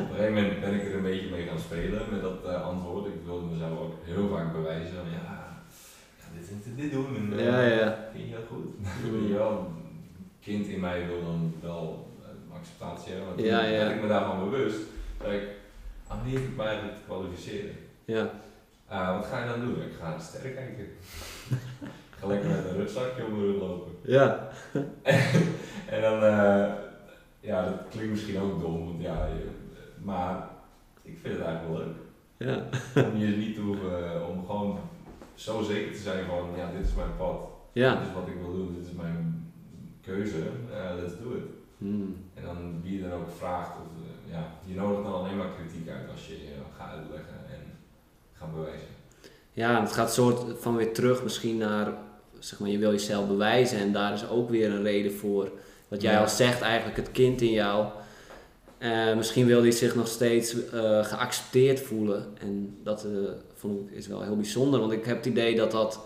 Op 0.02 0.10
een 0.10 0.16
gegeven 0.16 0.34
moment 0.34 0.60
ben 0.60 0.74
ik 0.74 0.82
er 0.84 0.94
een 0.94 1.02
beetje 1.02 1.30
mee 1.30 1.46
gaan 1.46 1.58
spelen 1.58 2.02
met 2.10 2.22
dat 2.22 2.44
eh, 2.44 2.62
antwoord. 2.66 3.06
Ik 3.06 3.20
wilde 3.24 3.46
mezelf 3.46 3.78
ook 3.78 3.94
heel 4.04 4.28
vaak 4.28 4.52
bewijzen. 4.52 4.94
van, 4.94 5.10
Ja, 5.10 5.62
ik 6.16 6.22
ga 6.22 6.28
dit 6.38 6.48
en 6.50 6.62
dit, 6.64 6.76
dit 6.82 6.92
doen. 6.92 7.16
En, 7.16 7.44
Ja, 7.44 7.60
ja. 7.62 8.08
Vind 8.12 8.28
je 8.28 8.34
dat 8.34 8.44
goed? 8.48 8.66
Weet 9.12 9.28
je 9.28 9.34
wel, 9.34 9.58
een 9.58 10.30
kind 10.40 10.66
in 10.66 10.80
mij 10.80 11.06
wil 11.06 11.22
dan 11.22 11.54
wel 11.62 12.10
eh, 12.22 12.56
acceptatie 12.56 13.12
hebben. 13.12 13.36
Toen 13.36 13.44
Ja, 13.46 13.64
ja. 13.64 13.70
werd 13.78 13.94
ik 13.96 14.02
me 14.02 14.08
daarvan 14.08 14.50
bewust. 14.50 14.78
zei 15.22 15.36
ik, 15.38 15.46
aan 16.06 16.24
wie 16.24 16.34
heb 16.34 16.44
ik 16.48 16.56
mij 16.56 16.78
te 16.78 17.00
kwalificeren? 17.06 17.74
Ja. 18.04 18.30
Ah, 18.88 19.16
wat 19.18 19.26
ga 19.26 19.42
je 19.42 19.48
dan 19.50 19.60
doen? 19.60 19.82
Ik 19.82 19.92
ga 20.00 20.08
naar 20.08 20.20
sterren 20.20 20.54
kijken. 20.54 20.86
Ga 22.20 22.26
lekker 22.26 22.50
met 22.50 22.64
een 22.64 22.76
rugzakje 22.76 23.24
om 23.24 23.38
de 23.38 23.46
rug 23.46 23.60
lopen. 23.60 23.92
Ja. 24.02 24.48
en 25.94 26.00
dan, 26.02 26.22
eh, 26.22 26.72
ja, 27.40 27.64
dat 27.64 27.74
klinkt 27.90 28.10
misschien 28.10 28.40
ook 28.40 28.60
dom, 28.60 28.84
want 28.86 29.02
ja, 29.02 29.26
je- 29.26 29.50
maar 30.02 30.48
ik 31.02 31.18
vind 31.22 31.34
het 31.36 31.44
eigenlijk 31.46 31.78
wel 31.78 31.86
leuk. 31.86 31.96
Ja. 32.36 32.62
Om 33.12 33.16
je 33.16 33.26
niet 33.36 33.54
te 33.54 33.60
hoeven, 33.60 34.28
om 34.28 34.46
gewoon 34.46 34.78
zo 35.34 35.62
zeker 35.62 35.92
te 35.92 35.98
zijn 35.98 36.24
van, 36.26 36.48
ja, 36.56 36.70
dit 36.76 36.86
is 36.86 36.94
mijn 36.94 37.16
pad. 37.16 37.36
Ja. 37.72 37.94
Dit 37.94 38.08
is 38.08 38.14
wat 38.14 38.26
ik 38.28 38.34
wil 38.40 38.52
doen, 38.52 38.74
dit 38.78 38.86
is 38.86 38.92
mijn 38.96 39.50
keuze, 40.02 40.38
eh, 40.72 40.90
let's 41.02 41.12
do 41.22 41.30
it. 41.36 41.44
Mm. 41.78 42.16
En 42.34 42.44
dan 42.44 42.80
wie 42.82 42.96
je 43.02 43.08
dan 43.08 43.18
ook 43.18 43.30
vraagt, 43.38 43.70
of, 43.70 44.02
eh, 44.02 44.32
ja, 44.32 44.46
je 44.64 44.74
nodigt 44.74 45.02
dan 45.04 45.14
alleen 45.14 45.36
maar 45.36 45.50
kritiek 45.58 45.88
uit 45.88 46.10
als 46.10 46.26
je 46.26 46.32
je 46.34 46.52
gaat 46.78 46.90
uitleggen 46.98 47.36
en 47.50 47.60
gaat 48.32 48.54
bewijzen. 48.54 48.88
Ja, 49.52 49.76
en 49.76 49.82
het 49.82 49.92
gaat 49.92 50.12
soort 50.12 50.44
van 50.60 50.76
weer 50.76 50.92
terug 50.92 51.22
misschien 51.22 51.56
naar, 51.56 51.92
zeg 52.46 52.58
maar, 52.58 52.68
je 52.68 52.78
wil 52.78 52.90
jezelf 52.90 53.26
bewijzen 53.26 53.78
en 53.78 53.92
daar 53.92 54.12
is 54.12 54.28
ook 54.28 54.50
weer 54.50 54.70
een 54.70 54.82
reden 54.82 55.12
voor. 55.12 55.50
Wat 55.88 56.02
jij 56.02 56.12
Ja. 56.12 56.20
al 56.20 56.28
zegt, 56.28 56.60
eigenlijk 56.60 56.96
het 56.96 57.12
kind 57.12 57.40
in 57.40 57.52
jou. 57.52 57.86
Eh, 58.78 59.16
misschien 59.16 59.46
wil 59.46 59.62
hij 59.62 59.70
zich 59.70 59.94
nog 59.94 60.08
steeds 60.08 60.70
eh, 60.70 61.04
geaccepteerd 61.04 61.80
voelen. 61.80 62.26
En 62.40 62.78
dat 62.82 63.04
eh, 63.04 63.10
vond 63.54 63.90
ik 63.90 63.96
is 63.96 64.06
wel 64.06 64.22
heel 64.22 64.36
bijzonder, 64.36 64.80
want 64.80 64.92
ik 64.92 65.04
heb 65.04 65.16
het 65.16 65.26
idee 65.26 65.56
dat 65.56 65.70
dat 65.70 66.00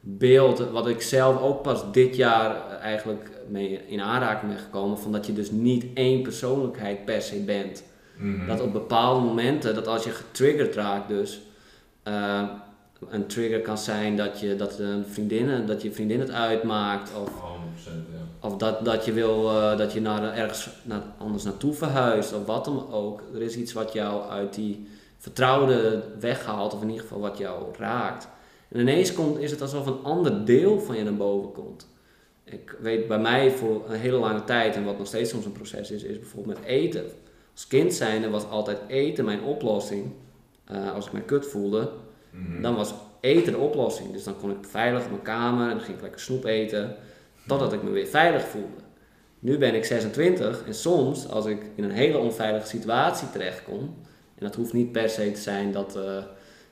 beeld, 0.00 0.58
wat 0.70 0.88
ik 0.88 1.02
zelf 1.02 1.40
ook 1.40 1.62
pas 1.62 1.92
dit 1.92 2.16
jaar 2.16 2.70
eigenlijk 2.70 3.30
mee 3.48 3.80
in 3.86 4.00
aanraking 4.00 4.52
ben 4.52 4.60
gekomen, 4.60 4.98
van 4.98 5.12
dat 5.12 5.26
je 5.26 5.32
dus 5.32 5.50
niet 5.50 5.86
één 5.94 6.22
persoonlijkheid 6.22 7.04
per 7.04 7.22
se 7.22 7.36
bent. 7.36 7.82
Mhm. 8.16 8.46
Dat 8.46 8.60
op 8.60 8.72
bepaalde 8.72 9.26
momenten, 9.26 9.74
dat 9.74 9.86
als 9.86 10.04
je 10.04 10.10
getriggerd 10.10 10.74
raakt 10.74 11.08
dus, 11.08 11.40
een 13.08 13.26
trigger 13.26 13.60
kan 13.60 13.78
zijn 13.78 14.16
dat 14.16 14.40
je, 14.40 14.56
dat 14.56 14.78
een 14.78 15.04
vriendin, 15.06 15.66
dat 15.66 15.82
je 15.82 15.92
vriendin 15.92 16.20
het 16.20 16.30
uitmaakt 16.30 17.10
of, 17.22 17.28
100%, 17.28 17.32
ja. 17.32 18.48
of 18.48 18.56
dat, 18.56 18.84
dat 18.84 19.04
je 19.04 19.12
wil 19.12 19.50
eh, 19.50 19.78
dat 19.78 19.92
je 19.92 20.00
naar 20.00 20.34
ergens 20.34 20.68
naar, 20.82 21.02
anders 21.18 21.42
naartoe 21.44 21.72
verhuist 21.72 22.32
of 22.32 22.46
wat 22.46 22.64
dan 22.64 22.92
ook. 22.92 23.22
Er 23.34 23.42
is 23.42 23.56
iets 23.56 23.72
wat 23.72 23.92
jou 23.92 24.28
uit 24.28 24.54
die 24.54 24.88
vertrouwde 25.18 26.02
weghaalt 26.20 26.74
of 26.74 26.82
in 26.82 26.88
ieder 26.88 27.02
geval 27.02 27.20
wat 27.20 27.38
jou 27.38 27.74
raakt. 27.78 28.28
En 28.68 28.80
ineens 28.80 29.12
komt, 29.12 29.38
is 29.38 29.50
het 29.50 29.62
alsof 29.62 29.86
een 29.86 30.02
ander 30.02 30.44
deel 30.44 30.80
van 30.80 30.96
je 30.96 31.04
naar 31.04 31.16
boven 31.16 31.52
komt. 31.52 31.88
Ik 32.44 32.76
weet 32.80 33.08
bij 33.08 33.18
mij 33.18 33.50
voor 33.50 33.84
een 33.88 33.98
hele 33.98 34.18
lange 34.18 34.44
tijd, 34.44 34.74
en 34.74 34.84
wat 34.84 34.98
nog 34.98 35.06
steeds 35.06 35.30
soms 35.30 35.44
een 35.44 35.52
proces 35.52 35.90
is, 35.90 36.02
is 36.02 36.18
bijvoorbeeld 36.18 36.58
met 36.58 36.66
eten. 36.66 37.04
Als 37.52 37.66
kind 37.66 37.94
zijnde 37.94 38.30
was 38.30 38.48
altijd 38.48 38.78
eten 38.86 39.24
mijn 39.24 39.42
oplossing. 39.42 40.12
Eh, 40.64 40.92
als 40.94 41.06
ik 41.06 41.12
me 41.12 41.20
kut 41.20 41.46
voelde, 41.46 41.90
Mhm. 42.36 42.62
dan 42.62 42.74
was 42.74 42.94
eten 43.20 43.52
de 43.52 43.58
oplossing. 43.58 44.12
Dus 44.12 44.24
dan 44.24 44.36
kon 44.36 44.50
ik 44.50 44.56
veilig 44.60 45.04
op 45.04 45.10
mijn 45.10 45.22
kamer 45.22 45.68
en 45.70 45.76
dan 45.76 45.84
ging 45.84 45.96
ik 45.96 46.02
lekker 46.02 46.20
snoep 46.20 46.44
eten. 46.44 46.96
Totdat 47.46 47.72
ik 47.72 47.82
me 47.82 47.90
weer 47.90 48.06
veilig 48.06 48.42
voelde. 48.42 48.84
Nu 49.38 49.58
ben 49.58 49.74
ik 49.74 49.84
26 49.84 50.64
en 50.66 50.74
soms 50.74 51.28
als 51.28 51.46
ik 51.46 51.70
in 51.74 51.84
een 51.84 51.90
hele 51.90 52.18
onveilige 52.18 52.66
situatie 52.66 53.30
terechtkom. 53.30 53.80
En 54.34 54.46
dat 54.46 54.54
hoeft 54.54 54.72
niet 54.72 54.92
per 54.92 55.08
se 55.08 55.32
te 55.32 55.40
zijn 55.40 55.72
dat, 55.72 55.96
eh, 55.96 56.24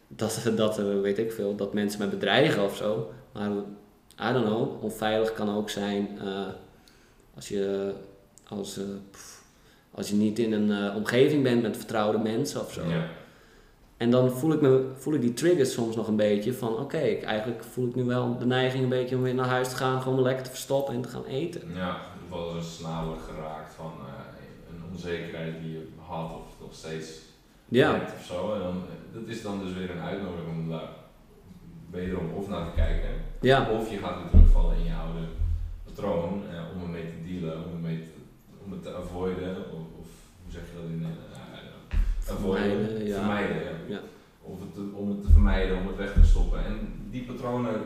dat, 0.08 0.40
dat 0.56 0.78
eh, 0.78 1.00
weet 1.00 1.18
ik 1.18 1.32
veel, 1.32 1.56
dat 1.56 1.74
mensen 1.74 2.00
me 2.00 2.06
bedreigen 2.06 2.64
of 2.64 2.76
zo. 2.76 3.12
Maar 3.32 3.50
I 4.30 4.32
don't 4.32 4.46
know, 4.46 4.82
onveilig 4.82 5.32
kan 5.32 5.56
ook 5.56 5.70
zijn 5.70 6.18
eh, 6.20 6.46
als, 7.34 7.48
je, 7.48 7.92
als, 8.48 8.80
pff, 9.10 9.44
als 9.90 10.08
je 10.08 10.14
niet 10.14 10.38
in 10.38 10.52
een 10.52 10.94
omgeving 10.94 11.42
bent 11.42 11.62
met 11.62 11.76
vertrouwde 11.76 12.18
mensen 12.18 12.60
of 12.60 12.72
zo. 12.72 12.88
Ja. 12.88 13.06
En 14.04 14.10
dan 14.10 14.30
voel 14.30 14.52
ik, 14.52 14.60
me, 14.60 14.90
voel 14.96 15.14
ik 15.14 15.20
die 15.20 15.32
triggers 15.32 15.72
soms 15.72 15.96
nog 15.96 16.08
een 16.08 16.16
beetje 16.16 16.54
van 16.54 16.78
oké, 16.78 16.98
ik 16.98 17.22
eigenlijk 17.22 17.64
voel 17.64 17.88
ik 17.88 17.94
nu 17.94 18.04
wel 18.04 18.38
de 18.38 18.46
neiging 18.46 18.82
een 18.82 18.88
beetje 18.88 19.16
om 19.16 19.22
weer 19.22 19.34
naar 19.34 19.48
huis 19.48 19.68
te 19.68 19.76
gaan, 19.76 20.02
gewoon 20.02 20.22
lekker 20.22 20.44
te 20.44 20.50
verstoppen 20.50 20.94
en 20.94 21.00
te 21.00 21.08
gaan 21.08 21.24
eten. 21.24 21.62
Ja, 21.74 22.00
wel 22.30 22.56
eens 22.56 22.76
snel 22.76 23.16
geraakt 23.28 23.74
van 23.74 23.92
eh, 24.06 24.74
een 24.74 24.82
onzekerheid 24.92 25.60
die 25.62 25.72
je 25.72 25.88
had 25.96 26.30
of 26.30 26.56
nog 26.60 26.74
steeds 26.74 27.08
Ja, 27.68 27.92
hebt 27.92 28.12
of 28.18 28.24
zo. 28.24 28.54
En 28.54 28.60
dan, 28.60 28.82
dat 29.12 29.22
is 29.26 29.42
dan 29.42 29.58
dus 29.58 29.72
weer 29.74 29.90
een 29.90 30.00
uitnodiging 30.02 30.48
om 30.48 30.68
daar 30.68 30.88
wederom 31.90 32.32
of 32.32 32.48
naar 32.48 32.64
te 32.64 32.74
kijken. 32.76 33.10
ja, 33.40 33.70
Of 33.70 33.90
je 33.90 33.98
gaat 33.98 34.16
weer 34.20 34.30
terugvallen 34.30 34.76
in 34.76 34.84
je 34.84 34.94
oude 34.94 35.26
patroon 35.84 36.42
eh, 36.50 36.76
om 36.76 36.82
ermee 36.82 37.06
te 37.06 37.32
dealen, 37.32 37.64
om, 37.64 37.72
ermee 37.72 38.00
te, 38.02 38.10
om 38.64 38.72
het 38.72 38.82
te 38.82 38.94
avoiden. 38.94 39.56
Of, 39.56 39.82
of 40.00 40.08
hoe 40.42 40.52
zeg 40.52 40.62
je 40.62 40.76
dat 40.80 40.90
in 40.90 41.00
uh, 41.00 41.33
avoiden? 42.30 42.70
Vermijden, 42.70 43.06
ja. 43.06 43.14
Vermijden, 43.18 43.56
ja. 43.56 43.70
Ja. 43.94 44.00
Of 44.42 44.60
het, 44.60 44.74
te- 44.74 44.90
om 44.94 45.08
het 45.08 45.22
te 45.22 45.30
vermijden, 45.30 45.76
om 45.78 45.86
het 45.86 45.96
weg 45.96 46.12
te 46.12 46.24
stoppen. 46.24 46.64
En 46.64 46.88
die 47.10 47.22
patronen, 47.24 47.80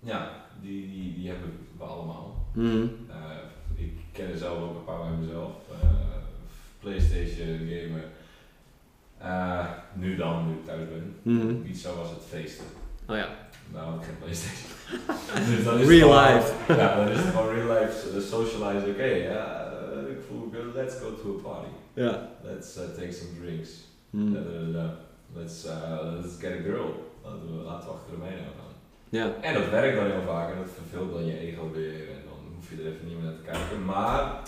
ja, 0.00 0.30
die, 0.62 0.90
die, 0.90 1.14
die 1.14 1.28
hebben 1.28 1.52
we 1.78 1.84
allemaal. 1.84 2.46
Mhm. 2.52 2.86
Eh, 3.10 3.84
ik 3.84 3.92
ken 4.12 4.30
er 4.30 4.38
zelf 4.38 4.58
ook 4.62 4.76
een 4.76 4.84
paar 4.84 4.98
bij 4.98 5.18
mezelf. 5.20 5.50
Eh, 5.82 5.88
Playstation 6.80 7.58
gamer. 7.58 8.04
Eh, 9.18 9.66
nu 9.94 10.16
dan, 10.16 10.46
nu 10.46 10.52
ik 10.52 10.64
thuis 10.64 10.88
ben. 10.88 11.14
Mhm. 11.22 11.62
Pizza 11.62 11.94
was 11.94 12.10
het 12.10 12.22
feesten. 12.28 12.64
Oh 13.08 13.16
ja, 13.16 13.28
Nou 13.72 13.90
had 13.90 14.00
ik 14.00 14.06
geen 14.06 14.18
Playstation. 14.18 14.70
dus 15.46 15.80
is 15.80 15.88
Real 15.88 16.10
gewoon- 16.12 16.34
life. 16.34 16.52
Ja, 16.82 16.96
dan 16.96 17.08
is 17.08 17.18
het 17.18 17.26
gewoon 17.34 17.54
real 17.54 17.68
life 17.80 18.08
eh, 18.16 18.20
socialize. 18.22 18.86
Oké, 18.90 19.04
ja, 19.04 19.70
eh, 19.72 20.10
ik 20.10 20.18
voel 20.28 20.48
me 20.52 20.56
good. 20.58 20.74
Let's 20.74 20.94
go 21.00 21.14
to 21.14 21.38
a 21.38 21.48
party. 21.48 21.70
Ja. 22.02 22.30
Let's 22.42 22.76
uh, 22.76 22.82
take 22.98 23.12
some 23.12 23.30
drinks. 23.40 23.70
Da, 24.10 24.40
da, 24.40 24.50
da, 24.50 24.72
da. 24.72 24.94
Let's, 25.34 25.66
uh, 25.66 26.12
let's 26.14 26.38
get 26.38 26.52
a 26.52 26.62
girl. 26.62 26.88
Laten 27.24 27.58
we, 27.58 27.64
laten 27.64 27.88
we 27.88 27.94
achter 27.94 28.10
de 28.10 28.16
mijne 28.16 28.36
gaan. 28.36 28.74
Ja, 29.08 29.34
En 29.40 29.54
dat 29.54 29.70
werkt 29.70 29.96
dan 29.96 30.10
heel 30.10 30.22
vaak 30.26 30.52
en 30.52 30.58
dat 30.58 30.70
verveelt 30.70 31.12
dan 31.12 31.26
je 31.26 31.38
ego 31.38 31.70
weer 31.72 32.08
en 32.08 32.22
dan 32.24 32.54
hoef 32.54 32.70
je 32.70 32.76
er 32.76 32.86
even 32.92 33.06
niet 33.06 33.14
meer 33.14 33.24
naar 33.24 33.36
te 33.36 33.50
kijken. 33.50 33.84
Maar, 33.84 34.40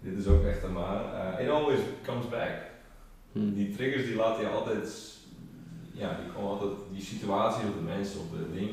dit 0.00 0.18
is 0.18 0.26
ook 0.26 0.44
echt 0.44 0.62
een 0.62 0.72
maar, 0.72 1.00
eh, 1.14 1.44
it 1.44 1.50
always 1.50 1.78
comes 2.04 2.28
back. 2.28 2.56
Mhm. 3.32 3.54
Die 3.54 3.76
triggers 3.76 4.04
die 4.04 4.16
laten 4.16 4.42
je 4.42 4.48
altijd, 4.48 5.18
ja, 5.92 6.18
die 6.22 6.32
komen 6.32 6.50
altijd, 6.50 6.70
die 6.92 7.02
situaties 7.02 7.68
of 7.68 7.74
de 7.74 7.90
mensen 7.94 8.20
of 8.20 8.26
de 8.30 8.52
ding 8.52 8.70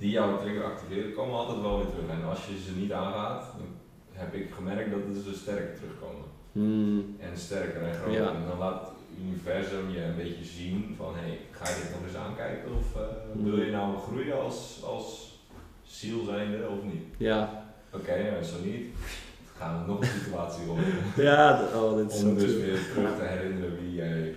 die 0.00 0.10
jouw 0.10 0.38
trigger 0.38 0.64
activeren, 0.64 1.12
komen 1.12 1.34
altijd 1.34 1.60
wel 1.60 1.76
weer 1.76 1.90
terug. 1.90 2.10
En 2.10 2.24
als 2.24 2.46
je 2.46 2.58
ze 2.58 2.72
niet 2.76 2.92
aangaat, 2.92 3.44
dan 3.58 3.68
heb 4.12 4.34
ik 4.34 4.50
gemerkt 4.54 4.90
dat 4.90 5.24
ze 5.24 5.34
sterker 5.34 5.74
terugkomen. 5.74 6.24
Mhm. 6.52 6.98
En 7.18 7.38
sterker 7.38 7.82
en 7.82 7.94
groter. 7.94 8.20
Ja. 8.22 8.28
En 8.34 8.42
dan 8.48 8.58
laat 8.58 8.80
het 8.80 8.90
universum 9.26 9.90
je 9.90 10.02
een 10.02 10.16
beetje 10.16 10.44
zien 10.44 10.94
van, 10.96 11.14
hey, 11.16 11.38
ga 11.50 11.68
je 11.68 11.80
dit 11.82 11.90
nog 11.92 12.06
eens 12.08 12.16
aankijken 12.28 12.70
of 12.76 12.96
eh, 12.96 13.02
Hmm. 13.32 13.44
wil 13.44 13.60
je 13.64 13.70
nou 13.70 13.98
groeien 13.98 14.40
als, 14.42 14.80
als 14.84 15.38
ziel 15.84 16.24
zijnde 16.24 16.68
of 16.68 16.82
niet? 16.92 17.02
ja. 17.16 17.64
Oké, 17.92 18.10
en 18.12 18.44
zo 18.44 18.54
niet, 18.64 18.86
dan 18.94 19.56
gaan 19.56 19.80
we 19.80 19.86
nog 19.90 20.00
een 20.00 20.06
situatie 20.06 20.68
op. 20.70 20.78
Ja, 21.28 21.62
oh, 21.74 21.96
dit 21.96 22.12
is 22.12 22.22
Om 22.22 22.34
dus 22.34 22.42
true. 22.44 22.60
weer 22.60 22.78
terug 22.92 23.16
te 23.18 23.22
herinneren 23.24 23.78
wie 23.80 23.94
jij, 23.94 24.34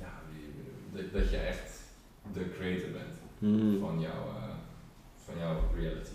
ja, 0.00 0.12
wie, 0.32 1.02
dat, 1.02 1.12
dat 1.22 1.30
je 1.30 1.36
echt 1.36 1.80
de 2.32 2.44
creator 2.58 2.90
bent 2.90 3.20
Mhm. 3.38 3.78
van, 3.80 4.00
jouw 4.00 4.10
eh, 4.10 4.54
van 5.24 5.34
jouw 5.38 5.56
reality. 5.76 6.10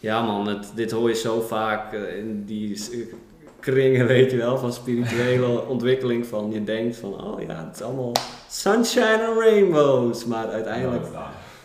Ja 0.00 0.22
man, 0.22 0.46
het, 0.46 0.72
dit 0.74 0.90
hoor 0.90 1.08
je 1.08 1.14
zo 1.14 1.40
vaak 1.40 1.92
eh, 1.92 2.18
in 2.18 2.44
die 2.44 2.76
kringen, 3.60 4.06
weet 4.06 4.30
je 4.30 4.36
wel, 4.36 4.58
van 4.58 4.72
spirituele 4.72 5.66
ontwikkeling. 5.66 6.26
Van 6.26 6.50
je 6.52 6.64
denkt 6.64 6.96
van, 6.96 7.24
oh 7.24 7.40
ja, 7.42 7.64
het 7.66 7.74
is 7.76 7.82
allemaal 7.82 8.12
sunshine 8.50 9.26
and 9.28 9.38
rainbows. 9.38 10.24
Maar 10.24 10.46
uiteindelijk 10.46 11.06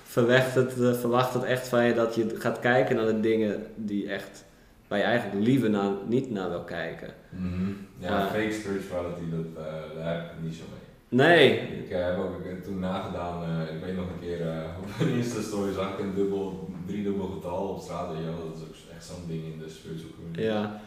verwacht 0.04 0.56
het, 0.56 0.82
eh, 0.82 0.94
verwacht 0.94 1.34
het 1.34 1.44
echt 1.44 1.68
van 1.68 1.84
je 1.84 1.94
dat 1.94 2.16
je 2.16 2.36
gaat 2.40 2.60
kijken 2.60 2.96
naar 2.96 3.06
de 3.06 3.20
dingen 3.20 3.66
die 3.76 4.10
echt, 4.10 4.46
waar 4.88 4.98
je 4.98 5.04
eigenlijk 5.06 5.46
liever 5.46 5.70
naar, 5.70 5.92
niet 6.08 6.32
naar 6.32 6.50
wil 6.50 6.64
kijken. 6.64 7.14
Mhm. 7.30 7.70
Ja, 8.00 8.10
Ja. 8.18 8.26
fake 8.28 8.52
spirituality, 8.52 9.22
dat, 9.32 9.66
eh, 9.66 9.72
daar 9.98 10.14
heb 10.16 10.24
ik 10.24 10.44
niet 10.44 10.56
zo 10.56 10.64
mee. 10.72 10.82
Nee, 11.28 11.58
Ik 11.84 11.90
eh, 11.92 12.06
heb 12.06 12.18
ook 12.18 12.64
toen 12.64 12.80
nagedaan, 12.80 13.44
ik 13.76 13.86
weet 13.86 13.96
nog 13.96 14.06
een 14.06 14.20
keer 14.22 14.40
op 14.80 15.06
een 15.08 15.14
Insta-story 15.14 15.74
zag 15.74 15.90
ik 15.94 16.00
een 16.00 16.14
dubbel, 16.16 16.70
driedubbel 16.88 17.28
getal 17.28 17.68
op 17.68 17.82
straat. 17.82 18.08
wel. 18.08 18.16
dat 18.50 18.56
is 18.56 18.62
ook 18.64 18.96
echt 18.96 19.06
zo'n 19.06 19.24
ding 19.28 19.44
in 19.44 19.60
de 19.60 19.70
spiritual 19.70 20.12
community. 20.16 20.42
ja, 20.42 20.82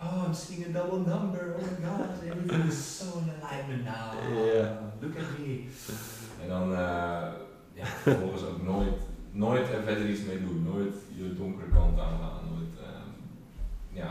Oh, 0.00 0.24
I'm 0.26 0.34
seeing 0.34 0.64
a 0.64 0.68
double 0.72 0.98
number. 0.98 1.56
Oh 1.58 1.62
my 1.62 1.86
god, 1.88 2.10
everything 2.24 2.68
is 2.68 2.78
so 2.98 3.18
in 3.18 3.30
alignment 3.40 3.84
now. 3.84 4.12
Ja. 4.54 4.92
Look 5.00 5.16
at 5.16 5.38
me. 5.38 5.64
En 6.42 6.48
dan, 6.48 6.72
eh, 6.72 7.28
ja, 7.72 7.84
vervolgens 7.86 8.42
ook 8.42 8.62
nooit, 8.62 8.94
nooit 9.30 9.68
er 9.68 9.82
verder 9.82 10.08
iets 10.10 10.24
mee 10.24 10.40
doen. 10.40 10.62
Nooit 10.72 10.94
je 11.16 11.34
donkere 11.34 11.70
kant 11.70 11.98
aangaan. 11.98 12.40
Nooit, 12.54 12.74
ehm, 12.86 13.08
ja. 13.92 14.10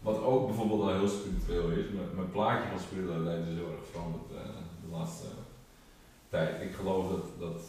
Wat 0.00 0.22
ook 0.22 0.46
bijvoorbeeld 0.46 0.80
al 0.80 0.88
heel 0.98 1.08
spiritueel 1.08 1.70
is. 1.70 1.88
Mijn, 1.90 2.08
mijn 2.14 2.30
plaatje 2.30 2.68
van 2.70 2.78
spiritualiteit 2.80 3.46
is 3.46 3.54
heel 3.54 3.72
erg 3.72 3.86
veranderd 3.90 4.30
eh, 4.30 4.60
de 4.84 4.96
laatste 4.96 5.26
tijd. 6.28 6.62
Ik 6.62 6.72
geloof 6.74 7.08
dat, 7.10 7.24
dat 7.38 7.62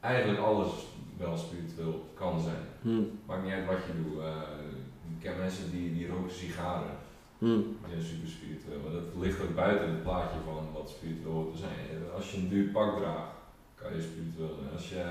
eigenlijk 0.00 0.40
alles 0.40 0.72
wel 1.18 1.36
spiritueel 1.36 2.04
kan 2.14 2.40
zijn. 2.40 2.64
hm, 2.82 3.02
Maakt 3.26 3.42
niet 3.44 3.52
uit 3.52 3.66
wat 3.66 3.76
je 3.86 4.02
doet. 4.02 4.18
Eh, 4.20 4.26
ken 5.22 5.36
mensen 5.38 5.70
die, 5.70 5.92
die 5.96 6.08
roken 6.08 6.34
sigaren. 6.42 6.94
hm, 7.38 7.46
Die 7.84 7.90
zijn 7.90 8.02
super 8.12 8.28
spiritueel. 8.36 8.78
Maar 8.84 8.92
dat 9.00 9.08
ligt 9.24 9.40
ook 9.44 9.54
buiten 9.64 9.88
het 9.94 10.02
plaatje 10.02 10.38
van 10.48 10.62
wat 10.78 10.88
spiritueel 10.96 11.32
hoort 11.34 11.52
te 11.52 11.58
zijn. 11.66 11.78
Eh, 11.90 12.14
Als 12.16 12.30
je 12.30 12.36
een 12.36 12.48
duur 12.48 12.68
pak 12.76 12.90
draagt, 12.98 13.34
kan 13.80 13.90
je 13.96 14.02
spiritueel 14.10 14.54
zijn. 14.58 14.72
Als 14.76 14.86
je 14.94 15.02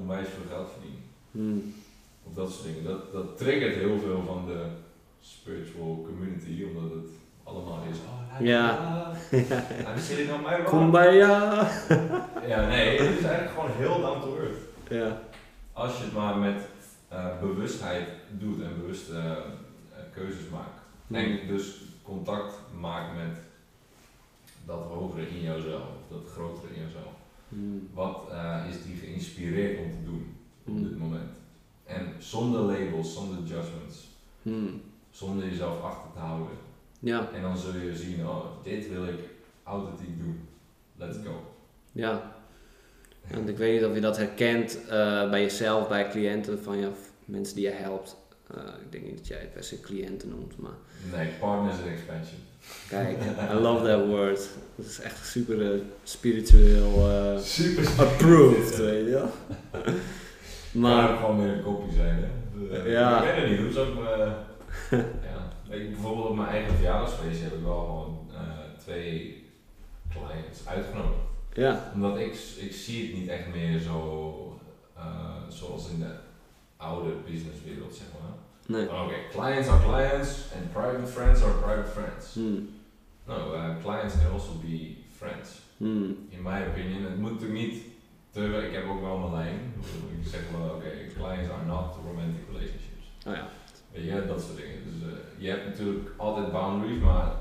onwijs 0.00 0.28
veel 0.34 0.48
geld 0.54 0.68
verdient. 0.74 1.02
hm. 1.36 1.58
Of 2.26 2.32
dat 2.34 2.50
soort 2.52 2.64
dingen. 2.68 2.84
Dat, 2.90 3.12
dat 3.12 3.38
triggert 3.38 3.74
heel 3.74 3.98
veel 4.04 4.22
van 4.26 4.40
de 4.46 4.60
spiritual 5.20 6.04
community. 6.08 6.64
Omdat 6.68 6.90
het 6.98 7.10
allemaal 7.44 7.80
is. 7.90 7.96
Oh, 7.98 8.46
Ja. 8.46 8.66
my 10.46 10.54
rock. 10.56 10.66
Kumbaya! 10.66 11.68
Ja, 12.46 12.66
nee. 12.68 12.98
Het 13.00 13.18
is 13.18 13.24
eigenlijk 13.24 13.50
gewoon 13.54 13.70
heel 13.76 14.00
down 14.00 14.20
to 14.20 14.36
earth. 14.36 14.58
Ja, 14.90 15.20
Als 15.72 15.96
je 15.98 16.04
het 16.04 16.12
maar 16.12 16.36
met 16.36 16.56
eh, 17.08 17.26
bewustheid 17.40 18.08
doet 18.38 18.60
en 18.62 18.80
bewuste 18.80 19.12
eh, 19.12 19.30
eh, 19.30 19.36
keuzes 20.14 20.48
maakt. 20.52 20.80
En 21.10 21.46
dus 21.46 21.74
contact 22.02 22.54
maakt 22.80 23.16
met 23.16 23.36
dat 24.66 24.82
hogere 24.82 25.28
in 25.28 25.40
jouzelf, 25.42 25.82
of 25.82 26.16
dat 26.16 26.30
grotere 26.32 26.74
in 26.74 26.80
jouzelf. 26.80 27.12
hm, 27.48 27.94
Wat 27.94 28.28
eh, 28.30 28.64
is 28.70 28.82
die 28.82 28.96
geïnspireerd 28.96 29.78
om 29.78 29.90
te 29.90 30.04
doen 30.04 30.34
op 30.66 30.74
hm, 30.76 30.82
dit 30.82 30.98
moment? 30.98 31.30
En 31.84 32.14
zonder 32.18 32.60
labels, 32.60 33.14
zonder 33.14 33.36
judgments, 33.38 34.06
hm. 34.42 34.66
zonder 35.10 35.48
jezelf 35.48 35.82
achter 35.82 36.12
te 36.12 36.18
houden. 36.18 36.56
Ja, 37.00 37.28
En 37.34 37.42
dan 37.42 37.56
zul 37.58 37.76
je 37.76 37.96
zien, 37.96 38.26
oh, 38.26 38.44
dit 38.62 38.88
wil 38.90 39.04
ik 39.06 39.18
authentiek 39.62 40.18
doen. 40.18 40.48
Let's 40.96 41.16
go. 41.24 41.54
ja. 41.92 42.36
Want 43.34 43.48
ik 43.48 43.56
weet 43.56 43.80
niet 43.80 43.88
of 43.88 43.94
je 43.94 44.00
dat 44.00 44.16
herkent 44.16 44.78
bij 45.30 45.40
jezelf, 45.42 45.88
bij 45.88 46.08
cliënten 46.10 46.62
van 46.62 46.78
je, 46.78 46.90
mensen 47.28 47.54
die 47.56 47.64
je 47.64 47.70
helpt. 47.70 48.16
Eh, 48.54 48.62
ik 48.84 48.92
denk 48.92 49.04
niet 49.04 49.16
dat 49.16 49.26
jij 49.26 49.38
het 49.38 49.52
per 49.52 49.64
se 49.64 49.80
cliënten 49.80 50.28
noemt, 50.28 50.58
maar 50.58 50.72
Nee, 51.16 51.28
partners 51.40 51.76
and 51.78 51.86
expansion. 51.86 52.38
kijk, 52.88 53.18
I 53.50 53.54
love 53.54 53.84
that 53.86 54.06
word. 54.06 54.48
Dat 54.76 54.86
is 54.86 55.00
echt 55.00 55.26
super 55.26 55.72
eh, 55.72 55.80
spiritueel 56.02 57.10
eh, 57.10 57.38
Super 57.38 57.88
approved, 58.04 58.76
weet 58.76 59.04
je 59.06 59.10
wel. 59.10 59.28
Maar 60.72 61.04
Maar, 61.06 61.16
gewoon 61.16 61.36
meer 61.36 61.52
een 61.56 61.62
kopie 61.62 61.92
zijn, 61.92 62.16
hè? 62.18 62.82
Ja. 62.82 63.22
Ik 63.22 63.24
weet 63.34 63.40
het 63.42 63.50
niet, 63.50 63.60
hoe 63.60 63.72
zou 63.72 63.88
ik 63.88 63.94
me... 63.94 64.32
ja. 65.28 65.74
Ik, 65.74 65.90
bijvoorbeeld 65.92 66.28
op 66.28 66.36
mijn 66.36 66.48
eigen 66.48 66.74
verjaardagsfeestje 66.74 67.44
heb 67.44 67.52
ik 67.52 67.62
wel 67.62 67.80
gewoon 67.86 68.28
twee 68.78 69.44
clients 70.10 70.66
uitgenodigd. 70.66 71.20
ja, 71.52 71.90
Omdat 71.94 72.18
ik, 72.18 72.32
ik 72.58 72.72
zie 72.72 73.06
het 73.06 73.16
niet 73.20 73.28
echt 73.28 73.48
meer 73.54 73.78
zo 73.78 74.60
zoals 75.48 75.90
in 75.90 75.98
de 75.98 76.14
oude 76.78 77.10
businesswereld, 77.30 77.94
zeg 77.94 78.06
maar. 78.20 78.34
nee. 78.66 78.86
Oké, 79.02 79.14
clients 79.30 79.68
are 79.68 79.82
clients 79.84 80.30
and 80.56 80.72
private 80.72 81.06
friends 81.06 81.42
are 81.42 81.52
private 81.52 81.90
friends. 81.90 82.34
Hmm. 82.34 82.68
No, 83.26 83.54
uh, 83.54 83.76
clients 83.82 84.14
can 84.22 84.32
also 84.32 84.52
be 84.62 84.94
friends. 85.16 85.48
Hmm. 85.76 86.16
In 86.28 86.42
my 86.42 86.58
opinion, 86.70 87.02
het 87.04 87.18
moet 87.18 87.30
natuurlijk 87.32 87.60
niet 87.60 87.82
te, 88.30 88.66
ik 88.68 88.74
heb 88.74 88.88
ook 88.88 89.00
wel 89.00 89.18
mijn 89.18 89.32
lijn. 89.32 89.58
Ik 90.20 90.26
zeg 90.28 90.40
wel, 90.56 90.68
oké, 90.74 90.90
clients 91.16 91.50
are 91.50 91.64
not 91.66 91.96
romantic 92.06 92.42
relationships. 92.52 93.04
Oh 93.26 93.34
ja. 93.34 93.48
Weet 93.92 94.04
je, 94.04 94.26
dat 94.26 94.40
soort 94.42 94.56
dingen. 94.56 94.78
Dus 94.84 95.08
eh, 95.08 95.16
je 95.38 95.48
hebt 95.48 95.64
natuurlijk 95.64 96.08
altijd 96.16 96.52
boundaries, 96.52 97.00
maar 97.02 97.32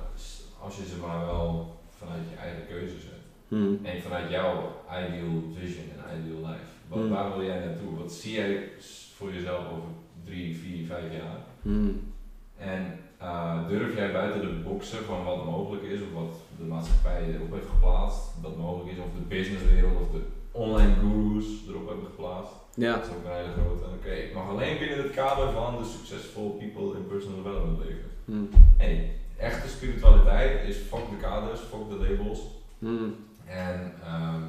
als 0.61 0.75
je 0.77 0.85
ze 0.85 0.97
maar 0.97 1.25
wel 1.25 1.79
vanuit 1.97 2.21
je 2.29 2.35
eigen 2.35 2.67
keuze 2.67 2.99
zet. 2.99 3.21
Hmm. 3.47 3.79
En 3.83 4.01
vanuit 4.01 4.29
jouw 4.29 4.81
ideal 5.07 5.43
vision 5.59 5.85
en 5.89 6.19
ideal 6.21 6.49
life. 6.51 6.69
Wat, 6.87 6.99
Hmm. 6.99 7.09
Waar 7.09 7.31
wil 7.37 7.45
jij 7.45 7.59
naartoe? 7.65 7.97
Wat 7.97 8.11
zie 8.11 8.33
jij 8.33 8.69
voor 9.17 9.33
jezelf 9.33 9.65
over 9.71 9.89
drie, 10.25 10.57
vier, 10.57 10.85
vijf 10.85 11.11
jaar? 11.11 11.39
Hmm. 11.61 12.13
En 12.57 12.99
eh, 13.17 13.67
durf 13.67 13.95
jij 13.95 14.11
buiten 14.11 14.41
de 14.41 14.61
boxen 14.63 15.03
van 15.05 15.23
wat 15.23 15.45
mogelijk 15.45 15.83
is, 15.83 16.01
of 16.01 16.13
wat 16.13 16.35
de 16.57 16.63
maatschappij 16.63 17.33
erop 17.33 17.51
heeft 17.51 17.69
geplaatst, 17.69 18.21
dat 18.41 18.57
mogelijk 18.57 18.91
is, 18.91 18.97
of 18.97 19.11
de 19.15 19.27
businesswereld 19.27 20.01
of 20.01 20.11
de 20.11 20.21
online 20.51 20.93
gurus 20.93 21.45
erop 21.67 21.87
hebben 21.87 22.05
geplaatst? 22.05 22.53
Ja. 22.75 22.93
Dat 22.93 23.05
is 23.05 23.09
ook 23.15 23.25
een 23.25 23.31
hele 23.31 23.57
grote. 23.57 23.85
Oké, 23.97 24.11
ik 24.11 24.33
mag 24.33 24.49
alleen 24.49 24.77
binnen 24.77 24.97
het 24.97 25.11
kader 25.11 25.51
van 25.51 25.77
de 25.77 25.85
successful 25.85 26.49
people 26.49 26.97
in 26.97 27.07
personal 27.07 27.43
development 27.43 27.79
leven. 27.85 28.09
Hmm. 28.25 28.49
Hey, 28.77 29.11
echte 29.37 29.67
spiritualiteit 29.67 30.67
is 30.67 30.77
fuck 30.77 31.09
de 31.09 31.17
kaders, 31.21 31.59
fuck 31.59 31.89
de 31.89 32.07
labels. 32.07 32.39
Hmm. 32.79 33.15
En 33.45 33.93
ehm, 34.03 34.41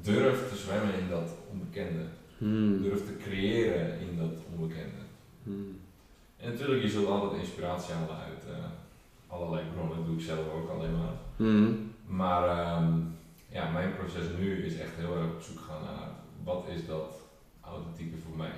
durf 0.00 0.48
te 0.48 0.56
zwemmen 0.56 0.94
in 0.98 1.08
dat 1.10 1.28
onbekende. 1.52 2.04
Hmm. 2.42 2.82
Durf 2.82 3.06
te 3.06 3.16
creëren 3.24 4.00
in 4.00 4.16
dat 4.18 4.30
onbekende. 4.52 5.02
Hmm. 5.42 5.78
En 6.36 6.50
natuurlijk, 6.50 6.82
je 6.82 6.88
zult 6.88 7.08
altijd 7.08 7.40
inspiratie 7.42 7.94
halen 7.94 8.16
uit 8.16 8.42
eh, 8.48 8.64
allerlei 9.26 9.64
bronnen. 9.74 9.96
Dat 9.96 10.06
doe 10.06 10.14
ik 10.16 10.22
zelf 10.22 10.46
ook 10.54 10.70
alleen 10.70 10.92
maar. 10.98 11.14
Hmm. 11.36 11.90
Maar 12.06 12.48
ehm, 12.48 12.92
ja, 13.48 13.70
mijn 13.70 13.94
proces 13.96 14.24
nu 14.38 14.64
is 14.64 14.76
echt 14.78 14.96
heel 14.96 15.16
erg 15.16 15.24
op 15.34 15.42
zoek 15.42 15.58
gaan 15.60 15.82
naar 15.82 16.08
wat 16.44 16.64
is 16.74 16.86
dat 16.86 17.14
authentieke 17.60 18.16
voor 18.26 18.36
mij. 18.36 18.54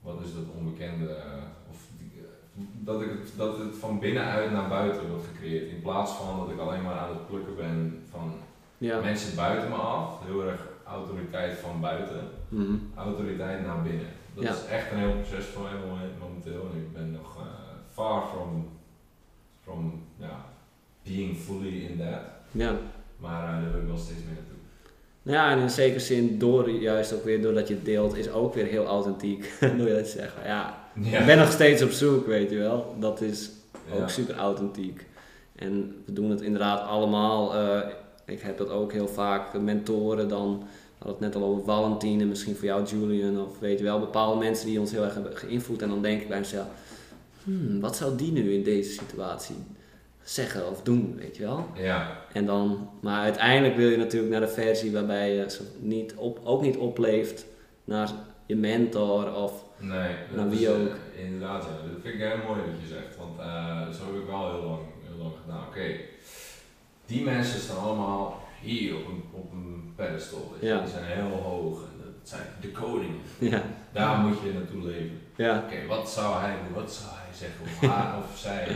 Wat 0.00 0.20
is 0.24 0.34
dat 0.34 0.44
onbekende? 0.58 1.08
eh, 1.12 1.42
of 1.70 1.78
die- 1.98 2.20
eh, 2.22 2.64
dat, 2.84 3.02
ik 3.02 3.08
het, 3.08 3.32
dat 3.36 3.58
het 3.58 3.76
van 3.76 3.98
binnenuit 3.98 4.52
naar 4.52 4.68
buiten 4.68 5.08
wordt 5.10 5.26
gecreëerd. 5.26 5.70
In 5.70 5.82
plaats 5.82 6.12
van 6.12 6.38
dat 6.38 6.50
ik 6.50 6.58
alleen 6.60 6.82
maar 6.82 6.98
aan 6.98 7.08
het 7.08 7.26
plukken 7.26 7.56
ben 7.56 8.02
van 8.10 8.32
Ja. 8.78 9.00
mensen 9.00 9.36
buiten 9.36 9.68
me 9.68 9.74
af. 9.74 10.24
Heel 10.24 10.44
erg 10.44 10.66
autoriteit 10.92 11.58
van 11.58 11.80
buiten. 11.80 12.20
Hmm. 12.48 12.90
Autoriteit 12.96 13.66
naar 13.66 13.82
binnen. 13.82 14.06
Dat 14.34 14.44
Ja. 14.44 14.50
is 14.50 14.64
echt 14.70 14.90
een 14.92 14.98
heel 14.98 15.12
proces 15.12 15.44
voor 15.44 15.62
mij 15.62 15.72
momen- 15.86 16.10
momenteel. 16.20 16.68
En 16.72 16.78
ik 16.80 16.92
ben 16.92 17.10
nog 17.12 17.36
eh, 17.36 17.42
far 17.92 18.22
from, 18.32 18.68
from 19.62 20.02
ja, 20.16 20.44
being 21.02 21.36
fully 21.36 21.84
in 21.84 21.98
that. 21.98 22.20
Ja. 22.50 22.72
Maar 23.16 23.42
eh, 23.56 23.62
daar 23.62 23.72
wil 23.72 23.80
ik 23.80 23.86
wel 23.86 23.96
steeds 23.98 24.20
meer 24.24 24.34
naartoe. 24.34 24.56
Ja, 25.22 25.50
en 25.50 25.58
in 25.58 25.70
zekere 25.70 26.00
zin, 26.00 26.38
door, 26.38 26.70
juist 26.70 27.12
ook 27.14 27.24
weer 27.24 27.42
doordat 27.42 27.68
je 27.68 27.74
het 27.74 27.84
deelt, 27.84 28.16
is 28.16 28.30
ook 28.30 28.54
weer 28.54 28.66
heel 28.66 28.86
authentiek. 28.86 29.52
Door 29.78 29.88
je 29.88 29.94
dat 29.94 30.06
zeggen. 30.06 30.42
Ja, 30.44 30.78
Ja. 31.00 31.18
ik 31.18 31.26
ben 31.26 31.38
nog 31.38 31.50
steeds 31.52 31.82
op 31.82 31.90
zoek, 31.90 32.26
weet 32.26 32.50
je 32.50 32.58
wel. 32.58 32.96
Dat 32.98 33.20
is 33.20 33.50
ook 33.92 33.98
Ja. 33.98 34.08
super 34.08 34.36
authentiek. 34.36 35.06
En 35.56 36.02
we 36.06 36.12
doen 36.12 36.30
het 36.30 36.40
inderdaad 36.40 36.80
allemaal. 36.88 37.54
eh, 37.54 37.80
ik 38.28 38.40
heb 38.40 38.58
dat 38.58 38.70
ook 38.70 38.92
heel 38.92 39.08
vaak, 39.08 39.60
mentoren 39.60 40.28
dan. 40.28 40.58
We 40.58 41.04
hadden 41.04 41.24
het 41.24 41.34
net 41.34 41.42
al 41.42 41.48
over 41.48 41.64
Valentine, 41.64 42.24
misschien 42.24 42.56
voor 42.56 42.64
jou 42.64 42.84
Julian. 42.84 43.40
Of 43.46 43.58
weet 43.58 43.78
je 43.78 43.84
wel, 43.84 44.00
bepaalde 44.00 44.38
mensen 44.38 44.66
die 44.66 44.80
ons 44.80 44.90
heel 44.90 45.04
erg 45.04 45.14
hebben 45.14 45.36
geïnvloed. 45.36 45.82
En 45.82 45.88
dan 45.88 46.02
denk 46.02 46.20
ik 46.22 46.28
bij 46.28 46.38
mezelf, 46.38 46.66
hmm, 47.44 47.80
wat 47.80 47.96
zou 47.96 48.16
die 48.16 48.32
nu 48.32 48.52
in 48.52 48.62
deze 48.62 48.92
situatie 48.92 49.56
zeggen 50.22 50.70
of 50.70 50.82
doen, 50.82 51.14
weet 51.18 51.36
je 51.36 51.42
wel. 51.42 51.66
Ja, 51.74 52.22
En 52.32 52.46
dan, 52.46 52.90
maar 53.00 53.20
uiteindelijk 53.20 53.76
wil 53.76 53.88
je 53.88 53.96
natuurlijk 53.96 54.32
naar 54.32 54.40
de 54.40 54.48
versie 54.48 54.92
waarbij 54.92 55.34
je 55.34 55.46
niet 55.78 56.14
op, 56.14 56.40
ook 56.44 56.62
niet 56.62 56.76
opleeft 56.76 57.46
naar 57.84 58.10
je 58.46 58.56
mentor 58.56 59.34
of 59.34 59.64
nee. 59.78 60.14
Nou, 60.34 60.50
wie 60.50 60.58
is, 60.58 60.66
eh, 60.66 60.72
ook. 60.72 60.96
inderdaad, 61.24 61.62
ja. 61.62 61.68
Dat 61.68 62.00
vind 62.02 62.14
ik 62.14 62.20
heel 62.20 62.46
mooi 62.48 62.60
wat 62.60 62.80
je 62.80 62.86
zegt. 62.94 63.16
Want 63.16 63.38
eh, 63.38 63.88
zo 63.98 64.12
heb 64.12 64.22
ik 64.22 64.26
wel 64.28 64.50
heel 64.50 64.62
lang, 64.68 64.80
heel 65.08 65.22
lang 65.22 65.32
gedaan. 65.44 65.66
Oké, 65.68 65.86
die 67.08 67.24
mensen 67.24 67.60
staan 67.60 67.78
allemaal 67.78 68.48
hier 68.60 68.94
op 68.96 69.06
een, 69.06 69.22
op 69.30 69.52
een 69.52 69.92
pedestal. 69.96 70.54
Ja. 70.60 70.80
Die 70.80 70.90
zijn 70.90 71.04
heel 71.04 71.36
hoog. 71.36 71.78
En 71.82 71.98
dat 72.04 72.28
zijn 72.28 72.46
de 72.60 72.70
koningen. 72.70 73.16
ja, 73.38 73.62
Daar 73.92 74.18
moet 74.18 74.36
je 74.44 74.52
naartoe 74.52 74.82
leven. 74.82 75.20
ja, 75.36 75.62
Oké, 75.66 75.86
wat 75.86 76.10
zou 76.10 76.40
hij 76.40 76.56
doen? 76.64 76.82
Wat 76.82 76.92
zou 76.92 77.08
hij 77.14 77.34
zeggen? 77.36 77.60
Of 77.64 77.88
haar 77.90 78.18
of 78.18 78.38
zij? 78.38 78.66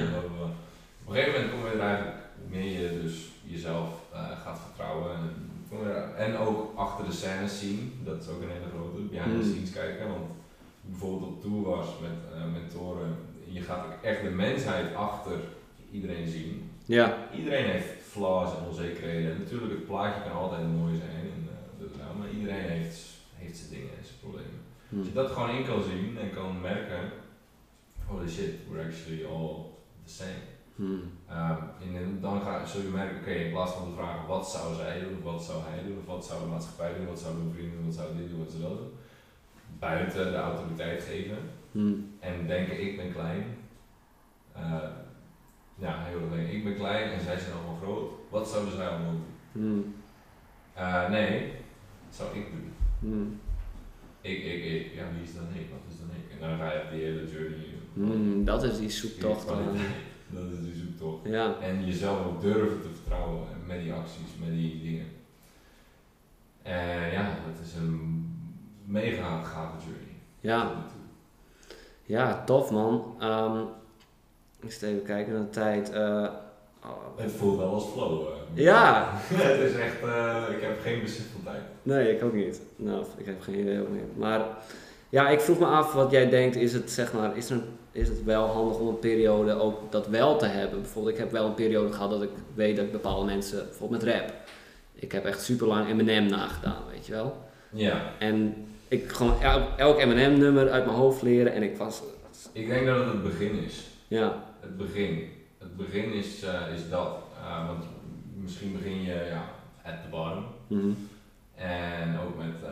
Op 1.05 1.09
een 1.09 1.15
gegeven 1.15 1.33
moment 1.41 1.51
kom 1.53 1.65
je 1.71 1.77
er 1.77 1.81
eigenlijk 1.89 2.17
meer 2.51 2.81
je 2.81 3.01
dus 3.03 3.29
jezelf 3.45 3.89
eh, 4.13 4.31
gaat 4.45 4.61
vertrouwen. 4.67 5.11
En, 6.17 6.37
ook 6.37 6.79
achter 6.79 7.05
de 7.05 7.13
scènes 7.13 7.59
zien. 7.59 8.01
Dat 8.05 8.23
is 8.23 8.29
ook 8.29 8.43
een 8.43 8.49
hele 8.49 8.71
grote. 8.77 9.01
Behind 9.01 9.25
the 9.31 9.47
Mm. 9.49 9.53
scenes 9.53 9.73
kijken. 9.73 10.09
Want 10.09 10.25
bijvoorbeeld 10.81 11.31
op 11.31 11.43
tour 11.43 11.63
was 11.63 11.87
met 12.01 12.11
eh, 12.35 12.53
mentoren. 12.53 13.17
Je 13.45 13.61
gaat 13.61 13.85
ook 13.87 14.03
echt 14.03 14.23
de 14.23 14.31
mensheid 14.31 14.95
achter 14.95 15.37
iedereen 15.93 16.29
zien. 16.29 16.71
ja, 16.85 17.17
Iedereen 17.37 17.65
heeft 17.65 18.02
flaws 18.13 18.51
en 18.57 18.65
onzekerheden. 18.67 19.33
En 19.33 19.39
natuurlijk, 19.39 19.73
het 19.73 19.87
plaatje 19.87 20.23
kan 20.23 20.33
altijd 20.33 20.77
mooi 20.81 20.97
zijn. 20.97 21.25
En, 21.35 21.43
eh, 21.55 21.81
dat- 21.81 21.97
nou, 21.99 22.17
maar 22.19 22.31
iedereen 22.31 22.69
heeft, 22.69 22.99
heeft 23.35 23.57
zijn 23.57 23.71
dingen 23.71 23.93
en 23.99 24.05
zijn 24.05 24.19
problemen. 24.21 24.61
Als 24.97 25.01
hm, 25.01 25.07
je 25.07 25.13
dat 25.13 25.31
gewoon 25.31 25.51
in 25.51 25.65
kan 25.65 25.83
zien 25.83 26.19
en 26.19 26.31
kan 26.31 26.61
merken, 26.61 27.03
holy 28.07 28.29
shit, 28.29 28.53
we're 28.69 28.85
actually 28.87 29.25
all 29.25 29.55
the 30.05 30.13
same. 30.21 30.43
hm, 30.77 31.05
Ehm, 31.29 31.59
en 31.97 32.21
dan 32.21 32.41
ga, 32.41 32.67
zul 32.67 32.81
je 32.81 32.89
merken, 32.89 33.17
oké, 33.21 33.31
in 33.31 33.51
plaats 33.51 33.73
van 33.73 33.89
te 33.89 33.95
vragen 33.95 34.27
wat 34.27 34.51
zou 34.51 34.75
zij 34.75 35.01
doen, 35.01 35.17
of 35.17 35.23
wat 35.33 35.45
zou 35.45 35.63
hij 35.69 35.83
doen, 35.83 35.99
of 35.99 36.07
wat 36.07 36.25
zou 36.27 36.41
de 36.41 36.47
maatschappij 36.47 36.95
doen, 36.97 37.07
wat 37.07 37.21
zou 37.21 37.35
mijn 37.37 37.53
vrienden 37.55 37.77
doen, 37.77 37.87
wat 37.87 37.95
zou 37.95 38.17
dit 38.17 38.29
doen, 38.31 38.39
wat 38.39 38.51
zou 38.51 38.63
dat 38.63 38.79
doen. 38.79 38.93
Buiten 39.79 40.31
de 40.31 40.37
autoriteit 40.37 41.03
geven 41.03 41.39
hm, 41.73 41.93
en 42.19 42.47
denken 42.47 42.81
ik 42.83 42.97
ben 42.97 43.13
klein. 43.13 43.45
Eh, 44.53 44.89
ja, 45.75 46.05
heel 46.05 46.39
erg 46.39 46.51
ik 46.51 46.65
ben 46.65 46.77
klein 46.77 47.11
en 47.11 47.21
zij 47.21 47.39
zijn 47.39 47.53
allemaal 47.53 47.79
groot. 47.83 48.11
Wat 48.31 48.49
zouden 48.49 48.73
zij 48.77 48.89
allemaal 48.89 49.13
doen? 49.13 49.25
hm, 49.53 49.81
Eh, 50.81 51.11
nee, 51.11 51.41
dat 52.07 52.17
zou 52.17 52.37
ik 52.39 52.47
doen. 52.51 52.73
hm, 53.01 53.27
Ik, 54.21 54.39
ik, 54.45 54.65
ik. 54.65 54.95
Ja, 54.95 55.05
wie 55.15 55.23
is 55.23 55.35
dan 55.35 55.45
ik? 55.55 55.67
Wat 55.71 55.93
is 55.93 55.99
dan 55.99 56.09
ik? 56.17 56.33
En 56.41 56.49
dan 56.49 56.59
ga 56.59 56.73
je 56.73 56.83
op 56.85 56.91
die 56.91 57.01
hele 57.03 57.31
journey. 57.31 57.67
hm, 57.95 58.45
dat 58.45 58.63
is 58.63 58.79
die 58.79 58.91
zoektocht. 58.91 59.49
dan. 59.49 59.59
Dat 60.35 60.51
is 60.51 60.61
die 60.65 60.75
zoektocht. 60.75 61.29
Ja, 61.29 61.55
En 61.61 61.87
jezelf 61.87 62.27
ook 62.27 62.41
durven 62.41 62.81
te 62.83 62.89
vertrouwen 62.95 63.47
met 63.67 63.81
die 63.81 63.93
acties, 63.93 64.31
met 64.41 64.49
die 64.51 64.83
dingen. 64.83 65.07
En 66.63 67.11
ja, 67.13 67.23
dat 67.23 67.67
is 67.67 67.75
een 67.75 68.31
mega 68.85 69.43
gave 69.43 69.77
journey. 69.79 70.15
ja, 70.41 70.85
ja, 72.05 72.45
tof 72.45 72.71
man. 72.71 73.17
Ehm 73.21 73.59
ik 74.63 74.69
eens 74.69 74.83
even 74.83 75.03
kijken 75.03 75.33
naar 75.33 75.43
de 75.43 75.51
tijd. 75.51 75.91
eh, 75.93 76.27
oh, 76.85 76.91
Het 77.17 77.33
voelt 77.33 77.59
wel 77.59 77.69
als 77.75 77.85
flow. 77.93 78.21
eh. 78.21 78.65
ja, 78.65 79.09
het 79.33 79.71
is 79.71 79.77
echt, 79.77 80.03
eh, 80.03 80.55
ik 80.57 80.63
heb 80.63 80.81
geen 80.83 81.01
besef 81.01 81.25
van 81.33 81.43
tijd. 81.53 81.63
Nee, 81.83 82.15
ik 82.17 82.25
ook 82.25 82.33
niet. 82.33 82.61
Nou, 82.77 83.05
ik 83.17 83.27
heb 83.27 83.41
geen 83.41 83.59
idee 83.59 83.77
niet. 83.79 84.17
Maar 84.17 84.41
ja, 85.09 85.29
ik 85.29 85.41
vroeg 85.41 85.59
me 85.59 85.67
af 85.67 85.93
wat 85.93 86.11
jij 86.11 86.29
denkt, 86.29 86.57
is 86.57 86.73
het, 86.73 86.91
zeg 86.91 87.13
maar, 87.13 87.37
is, 87.37 87.51
er, 87.51 87.61
is 87.93 88.09
het 88.09 88.25
wel 88.25 88.47
handig 88.47 88.79
om 88.79 88.89
een 88.89 88.99
periode 88.99 89.53
ook 89.61 89.93
dat 89.93 90.07
wel 90.07 90.37
te 90.39 90.47
hebben? 90.47 90.81
Bijvoorbeeld, 90.81 91.15
ik 91.15 91.21
heb 91.21 91.31
wel 91.33 91.47
een 91.47 91.55
periode 91.55 91.93
gehad 91.93 92.11
dat 92.11 92.23
ik 92.23 92.31
weet 92.55 92.77
dat 92.77 92.85
ik 92.85 92.93
bepaalde 92.93 93.25
mensen, 93.27 93.65
bijvoorbeeld 93.65 94.03
met 94.05 94.15
rap, 94.15 94.33
ik 94.95 95.13
heb 95.13 95.25
echt 95.25 95.43
super 95.43 95.67
lang 95.67 95.89
Eminem 95.89 96.27
nagedaan, 96.27 96.83
weet 96.93 97.07
je 97.07 97.13
wel. 97.13 97.37
Ja, 97.71 98.03
En 98.19 98.67
ik 98.89 99.09
gewoon 99.13 99.41
elk, 99.43 99.63
elk 99.77 99.99
Eminem 99.99 100.39
nummer 100.39 100.71
uit 100.71 100.85
mijn 100.85 100.97
hoofd 100.97 101.23
leren 101.23 101.53
en 101.53 101.63
ik 101.63 101.77
was, 101.77 102.03
ik 102.53 102.69
denk 102.69 102.87
dat 102.87 102.99
het 102.99 103.07
het 103.07 103.23
begin 103.23 103.65
is. 103.65 103.87
ja, 104.09 104.43
Het 104.63 104.77
begin. 104.77 105.29
Het 105.59 105.77
begin 105.77 106.13
is, 106.13 106.43
eh, 106.43 106.75
is 106.75 106.89
dat. 106.89 107.19
Eh, 107.41 107.67
want 107.67 107.85
misschien 108.35 108.73
begin 108.73 109.03
je 109.03 109.29
ja, 109.31 109.45
at 109.85 110.03
the 110.03 110.09
bottom. 110.11 110.45
mhm, 110.67 110.93
En 111.55 112.19
ook 112.19 112.37
met 112.37 112.63
eh, 112.63 112.71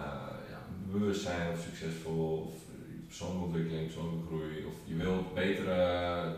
ja, 0.51 0.61
bewustzijn 0.93 1.53
of 1.53 1.61
succesvol 1.61 2.47
of 2.47 2.53
persoonlijke 3.07 3.45
ontwikkeling, 3.45 3.85
persoonlijke 3.85 4.27
groei, 4.27 4.65
of 4.67 4.75
je 4.85 4.95
wilt 4.95 5.35
betere, 5.35 5.79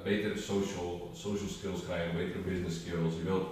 betere 0.05 0.39
social, 0.39 1.11
social 1.15 1.49
skills 1.49 1.85
krijgen, 1.85 2.17
betere 2.17 2.43
business 2.51 2.81
skills, 2.81 3.15
je 3.17 3.23
wilt 3.25 3.49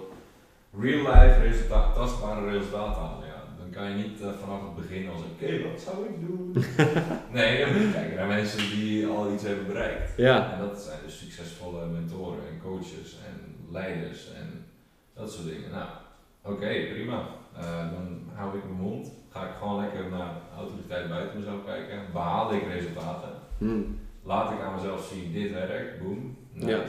real 0.79 1.01
life 1.11 1.39
resultaat, 1.47 1.95
tastbare 1.95 2.49
resultaten 2.49 3.01
halen. 3.01 3.30
Kan 3.71 3.89
je 3.89 4.03
niet 4.03 4.21
eh, 4.21 4.27
vanaf 4.41 4.61
het 4.61 4.75
begin 4.75 5.09
als 5.09 5.21
oké, 5.21 5.69
wat 5.69 5.81
zou 5.81 6.05
ik 6.05 6.27
doen? 6.27 6.51
nee, 7.37 7.59
dan 7.59 7.73
moet 7.73 7.81
je 7.81 7.91
kijken 7.93 8.15
naar 8.15 8.27
mensen 8.27 8.69
die 8.69 9.07
al 9.07 9.33
iets 9.33 9.43
hebben 9.43 9.67
bereikt. 9.67 10.17
Ja. 10.17 10.53
En 10.53 10.59
dat 10.59 10.79
zijn 10.79 10.99
dus 11.05 11.19
succesvolle 11.19 11.85
mentoren 11.85 12.47
en 12.51 12.61
coaches 12.61 13.17
en 13.27 13.55
leiders 13.71 14.33
en 14.33 14.65
dat 15.13 15.31
soort 15.31 15.47
dingen. 15.47 15.71
Nou, 15.71 15.89
oké, 16.41 16.67
prima. 16.93 17.25
Eh, 17.57 17.91
dan 17.91 18.21
hou 18.33 18.57
ik 18.57 18.63
mijn 18.63 18.79
mond. 18.81 19.11
Ga 19.29 19.43
ik 19.43 19.55
gewoon 19.59 19.81
lekker 19.81 20.09
naar 20.09 20.33
autoriteit 20.57 21.09
buiten 21.09 21.39
mezelf 21.39 21.65
kijken. 21.65 21.99
Behaal 22.13 22.53
ik 22.53 22.63
resultaten. 22.67 23.29
Hmm. 23.57 23.99
Laat 24.23 24.51
ik 24.51 24.61
aan 24.61 24.75
mezelf 24.75 25.11
zien, 25.13 25.33
dit 25.33 25.51
werkt. 25.51 25.99
Boom. 25.99 26.37
Nice. 26.53 26.69
Ja. 26.69 26.83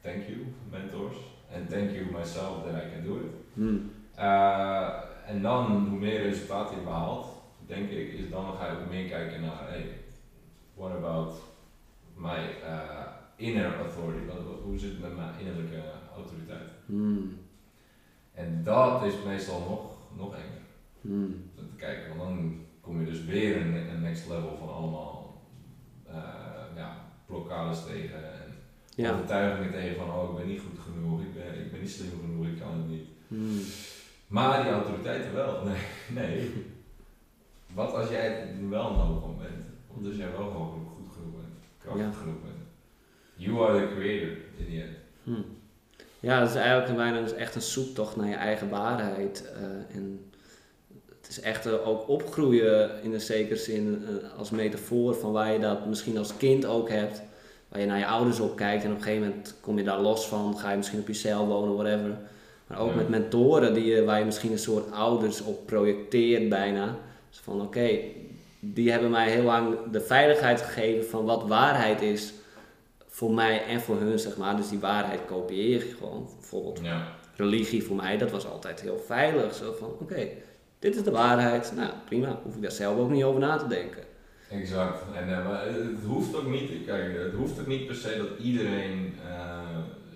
Thank 0.00 0.22
you, 0.26 0.38
mentors. 0.70 1.16
En 1.52 1.66
thank 1.68 1.90
you 1.90 2.04
myself 2.12 2.62
that 2.64 2.82
I 2.82 2.94
can 2.94 3.04
do 3.04 3.16
it. 3.16 3.32
Hmm. 3.54 3.90
Eh, 4.14 4.88
en 5.26 5.42
dan, 5.42 5.86
hoe 5.88 5.98
meer 5.98 6.22
resultaten 6.22 6.76
je 6.76 6.82
behaalt, 6.82 7.26
denk 7.66 7.90
ik, 7.90 8.12
is 8.12 8.30
dan 8.30 8.54
ga 8.56 8.66
je 8.66 8.78
ook 8.78 8.88
meer 8.90 9.08
kijken 9.08 9.40
naar, 9.40 9.68
hey, 9.68 9.86
what 10.74 10.90
about 10.90 11.34
my 12.14 12.36
eh, 12.64 13.06
inner 13.36 13.76
authority? 13.78 14.26
Wat, 14.26 14.36
wat- 14.44 14.60
hoe 14.62 14.78
zit 14.78 14.90
het 14.90 15.00
met 15.00 15.16
mijn 15.16 15.38
innerlijke 15.38 15.82
autoriteit? 16.16 16.68
Hmm. 16.86 17.38
En 18.34 18.60
dat 18.64 19.02
is 19.02 19.14
meestal 19.26 19.60
nog, 19.60 19.90
nog 20.16 20.34
enger. 20.34 20.60
Hmm. 21.00 21.50
om 21.58 21.66
te 21.68 21.76
kijken, 21.76 22.16
want 22.16 22.28
dan 22.28 22.60
kom 22.80 23.00
je 23.00 23.06
dus 23.06 23.24
weer 23.24 23.56
een, 23.60 23.74
een 23.74 24.02
next 24.02 24.28
level 24.28 24.56
van 24.58 24.68
allemaal 24.74 25.42
eh, 26.06 26.14
ja, 26.76 26.96
blokkades 27.26 27.84
tegen 27.84 28.16
en 28.42 28.54
Ja. 28.94 29.12
overtuigingen 29.12 29.72
tegen 29.72 29.96
van 29.96 30.10
oh 30.14 30.30
ik 30.30 30.36
ben 30.36 30.46
niet 30.48 30.60
goed 30.60 30.78
genoeg, 30.78 31.20
ik 31.20 31.34
ben, 31.34 31.64
ik 31.64 31.70
ben 31.72 31.80
niet 31.80 31.90
slim 31.90 32.10
genoeg, 32.20 32.46
ik 32.46 32.58
kan 32.60 32.72
het 32.76 32.88
niet. 32.88 33.06
Hmm. 33.28 33.60
Maar 34.32 34.62
die 34.62 34.72
autoriteiten 34.72 35.34
wel, 35.34 35.62
nee, 35.64 35.80
nee. 36.26 36.64
Wat 37.74 37.94
als 37.94 38.08
jij 38.08 38.54
wel 38.70 38.90
nodig 38.92 39.20
van 39.20 39.36
bent? 39.38 39.64
Wat 39.94 40.06
als 40.06 40.16
jij 40.16 40.30
wel 40.30 40.46
gewoon 40.50 40.86
goed 40.96 41.08
genoeg 41.14 41.32
bent, 41.40 41.54
krachtig 41.78 42.04
Ja. 42.04 42.12
genoeg 42.20 42.40
bent? 42.42 42.62
You 43.34 43.68
are 43.68 43.78
the 43.88 43.94
creator 43.94 44.28
in 44.56 44.66
the 44.70 44.82
end. 44.82 44.96
Hmm. 45.22 45.44
Ja, 46.20 46.40
dat 46.40 46.48
is 46.48 46.54
eigenlijk 46.54 46.96
bijna 46.96 47.20
dus 47.20 47.32
echt 47.34 47.54
een 47.54 47.62
zoektocht 47.62 48.16
naar 48.16 48.28
je 48.28 48.34
eigen 48.34 48.68
waarheid. 48.68 49.44
eh, 49.56 49.96
en 49.96 50.30
het 51.20 51.28
is 51.28 51.40
echt 51.40 51.66
eh, 51.66 51.88
ook 51.88 52.08
opgroeien 52.08 53.02
in 53.02 53.12
een 53.12 53.20
zekere 53.20 53.56
zin 53.58 54.04
eh, 54.08 54.38
als 54.38 54.50
metafoor 54.50 55.14
van 55.14 55.32
waar 55.32 55.52
je 55.52 55.58
dat 55.58 55.86
misschien 55.86 56.18
als 56.18 56.36
kind 56.36 56.64
ook 56.64 56.88
hebt. 56.88 57.22
Waar 57.68 57.80
je 57.80 57.86
naar 57.86 57.98
je 57.98 58.06
ouders 58.06 58.40
op 58.40 58.56
kijkt 58.56 58.84
en 58.84 58.90
op 58.90 58.96
een 58.96 59.02
gegeven 59.02 59.26
moment 59.28 59.54
kom 59.60 59.78
je 59.78 59.84
daar 59.84 60.00
los 60.00 60.28
van. 60.28 60.58
Ga 60.58 60.70
je 60.70 60.76
misschien 60.76 61.00
op 61.00 61.06
jezelf 61.06 61.46
wonen, 61.48 61.74
whatever. 61.74 62.16
Maar 62.72 62.80
ook 62.80 62.94
met 62.94 63.08
mentoren 63.08 63.74
die 63.74 63.84
je, 63.84 64.04
waar 64.04 64.18
je 64.18 64.24
misschien 64.24 64.52
een 64.52 64.58
soort 64.58 64.92
ouders 64.92 65.42
op 65.42 65.66
projecteert 65.66 66.48
bijna. 66.48 66.96
Dus 67.30 67.38
van 67.38 67.60
oké, 67.60 67.88
die 68.60 68.90
hebben 68.90 69.10
mij 69.10 69.30
heel 69.30 69.42
lang 69.42 69.76
de 69.90 70.00
veiligheid 70.00 70.60
gegeven 70.62 71.08
van 71.10 71.24
wat 71.24 71.46
waarheid 71.48 72.02
is 72.02 72.32
voor 73.08 73.32
mij 73.34 73.64
en 73.64 73.80
voor 73.80 73.96
hun, 74.00 74.18
zeg 74.18 74.36
maar. 74.36 74.56
Dus 74.56 74.68
die 74.68 74.78
waarheid 74.78 75.20
kopieer 75.26 75.68
je 75.86 75.94
gewoon. 75.98 76.28
Bijvoorbeeld 76.40 76.80
Ja. 76.82 77.06
religie 77.36 77.82
voor 77.84 77.96
mij, 77.96 78.18
dat 78.18 78.30
was 78.30 78.46
altijd 78.46 78.80
heel 78.80 78.98
veilig. 79.06 79.54
Zo 79.54 79.72
van, 79.78 79.88
oké, 80.00 80.28
dit 80.78 80.96
is 80.96 81.02
de 81.02 81.10
waarheid. 81.10 81.72
Nou, 81.76 81.90
prima. 82.04 82.40
Hoef 82.42 82.54
ik 82.54 82.62
daar 82.62 82.70
zelf 82.72 82.98
ook 82.98 83.10
niet 83.10 83.24
over 83.24 83.40
na 83.40 83.56
te 83.56 83.66
denken. 83.66 84.02
Exact. 84.50 85.02
En, 85.16 85.38
eh, 85.38 85.46
maar 85.48 85.64
het 85.64 86.04
hoeft 86.06 86.34
ook 86.36 86.50
niet, 86.50 86.70
kijk, 86.86 87.18
het 87.18 87.34
hoeft 87.34 87.60
ook 87.60 87.66
niet 87.66 87.86
per 87.86 87.94
se 87.94 88.16
dat 88.16 88.44
iedereen 88.46 89.14
eh, 89.28 89.58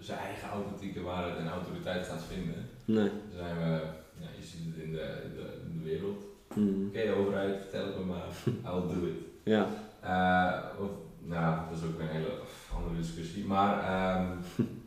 zijn 0.06 0.18
eigen 0.18 0.48
authentieke 0.48 1.02
waarheid 1.02 1.36
en 1.36 1.48
autoriteit 1.48 2.06
gaat 2.06 2.24
vinden. 2.32 2.68
Nee. 2.84 3.08
Dan 3.08 3.38
zijn 3.38 3.56
we, 3.56 3.80
ja, 4.22 4.28
je 4.38 4.46
ziet 4.46 4.66
het 4.66 4.84
in 4.84 4.92
de, 4.92 5.06
in 5.24 5.34
de, 5.34 5.46
in 5.66 5.78
de 5.78 5.84
wereld. 5.84 6.24
Hmm. 6.54 6.86
Oké, 6.86 7.12
overheid, 7.12 7.56
vertel 7.60 7.86
het 7.86 7.98
me 7.98 8.04
maar, 8.04 8.26
I'll 8.72 8.94
do 8.94 9.06
it. 9.06 9.18
Ja. 9.42 9.66
Eh, 10.00 10.82
of, 10.82 10.90
nou, 11.18 11.68
dat 11.68 11.78
is 11.78 11.84
ook 11.84 12.00
een 12.00 12.16
hele 12.16 12.38
andere 12.74 12.96
discussie. 12.96 13.44
Maar 13.44 13.82
ehm, 13.82 14.26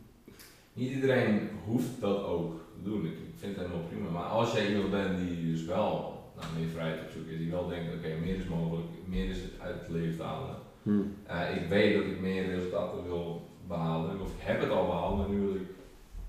niet 0.78 0.90
iedereen 0.90 1.48
hoeft 1.64 2.00
dat 2.00 2.24
ook 2.24 2.60
te 2.74 2.82
doen. 2.82 3.04
Ik, 3.04 3.12
ik 3.12 3.36
vind 3.36 3.56
het 3.56 3.66
helemaal 3.66 3.88
prima. 3.88 4.10
Maar 4.10 4.28
als 4.28 4.52
jij 4.52 4.68
iemand 4.68 4.90
bent 4.90 5.18
die 5.18 5.52
dus 5.52 5.64
wel 5.64 6.18
naar 6.36 6.48
meer 6.58 6.68
vrijheid 6.68 7.00
op 7.00 7.10
zoek 7.10 7.26
is, 7.26 7.38
die 7.38 7.50
wel 7.50 7.68
denkt, 7.68 7.94
oké, 7.94 8.08
meer 8.20 8.36
is 8.36 8.46
mogelijk, 8.46 8.86
meer 9.06 9.28
is 9.28 9.38
uit 9.58 9.80
het 9.80 9.88
leven 9.88 10.16
te 10.16 10.22
halen. 10.22 10.56
Hmm. 10.82 11.14
Eh, 11.26 11.56
ik 11.62 11.68
weet 11.68 11.94
dat 11.94 12.04
ik 12.04 12.20
meer 12.20 12.46
resultaten 12.46 13.04
wil 13.04 13.49
behalen, 13.74 14.20
of 14.20 14.28
ik 14.34 14.40
heb 14.40 14.60
het 14.60 14.70
al 14.70 14.86
behaald, 14.86 15.16
maar 15.18 15.28
nu 15.28 15.40
wil 15.40 15.54
ik 15.54 15.68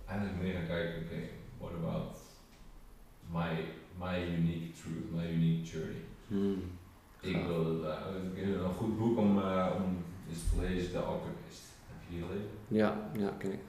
eigenlijk 0.05 0.41
meer 0.41 0.53
gaan 0.53 0.67
kijken, 0.67 1.01
oké, 1.03 1.19
what 1.59 1.71
about 1.81 2.15
my, 3.37 3.49
my 4.05 4.15
unique 4.39 4.71
truth, 4.81 5.11
my 5.15 5.25
unique 5.37 5.63
journey. 5.71 6.01
Hmm. 6.27 6.61
Ik 7.21 7.45
wil 7.47 7.65
het, 7.65 7.83
eh, 7.83 7.97
ik 8.33 8.45
heb 8.45 8.61
een 8.63 8.73
goed 8.73 8.97
boek 8.97 9.17
om, 9.17 9.37
eh, 9.39 9.67
om 9.75 9.97
eens 10.29 10.43
te 10.49 10.61
lezen, 10.61 10.91
The 10.91 10.97
Alchemist. 10.99 11.63
Heb 11.87 11.97
je 12.09 12.15
die 12.15 12.25
gelezen? 12.25 12.49
Ja, 12.67 13.09
ja, 13.13 13.29
ken 13.37 13.51
ik. 13.51 13.59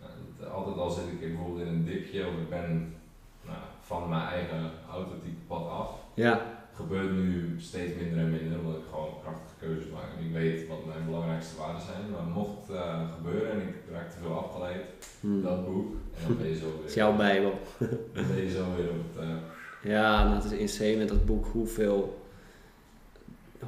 Nou, 0.00 0.12
dat- 0.38 0.50
altijd 0.50 0.76
al 0.76 0.90
zit 0.90 1.06
ik 1.06 1.20
bijvoorbeeld 1.20 1.60
in 1.66 1.72
een 1.74 1.84
dipje 1.84 2.26
of 2.26 2.32
ik 2.34 2.48
ben 2.48 2.94
nou, 3.44 3.58
van 3.80 4.08
mijn 4.08 4.28
eigen 4.28 4.70
authentieke 4.90 5.40
pad 5.46 5.68
af. 5.68 5.90
Ja. 6.14 6.55
Gebeurt 6.76 7.10
nu 7.12 7.54
steeds 7.58 7.92
minder 8.00 8.18
en 8.18 8.30
minder, 8.30 8.58
omdat 8.58 8.74
ik 8.76 8.86
gewoon 8.90 9.14
krachtige 9.22 9.54
keuzes 9.58 9.90
maak. 9.92 10.08
En 10.18 10.24
ik 10.26 10.32
weet 10.32 10.68
wat 10.68 10.86
mijn 10.86 11.04
belangrijkste 11.06 11.56
waarden 11.58 11.82
zijn. 11.82 12.10
Maar 12.12 12.22
mocht 12.22 12.50
het 12.66 12.76
eh, 12.76 13.00
gebeuren 13.16 13.50
en 13.52 13.60
ik 13.68 13.74
raak 13.92 14.10
te 14.10 14.16
veel 14.22 14.38
afgeleid, 14.38 14.82
Hmm. 15.20 15.42
dat 15.42 15.64
boek, 15.66 15.92
en 16.16 16.22
dan 16.26 16.36
ben 16.36 16.48
je 16.48 16.56
zo 16.56 16.64
Dat 16.76 16.88
is 16.88 16.94
weer, 16.94 17.04
jouw 17.04 17.16
bijbel. 17.16 17.52
dan 18.14 18.26
ben 18.28 18.42
je 18.44 18.50
zo 18.50 18.64
weer 18.76 18.88
op 18.90 18.96
het... 19.14 19.22
eh, 19.22 19.90
Ja, 19.90 20.24
nou, 20.24 20.34
het 20.42 20.44
is 20.52 20.58
insane 20.58 20.96
met 20.96 21.08
dat 21.08 21.26
boek 21.26 21.46
hoeveel, 21.52 22.18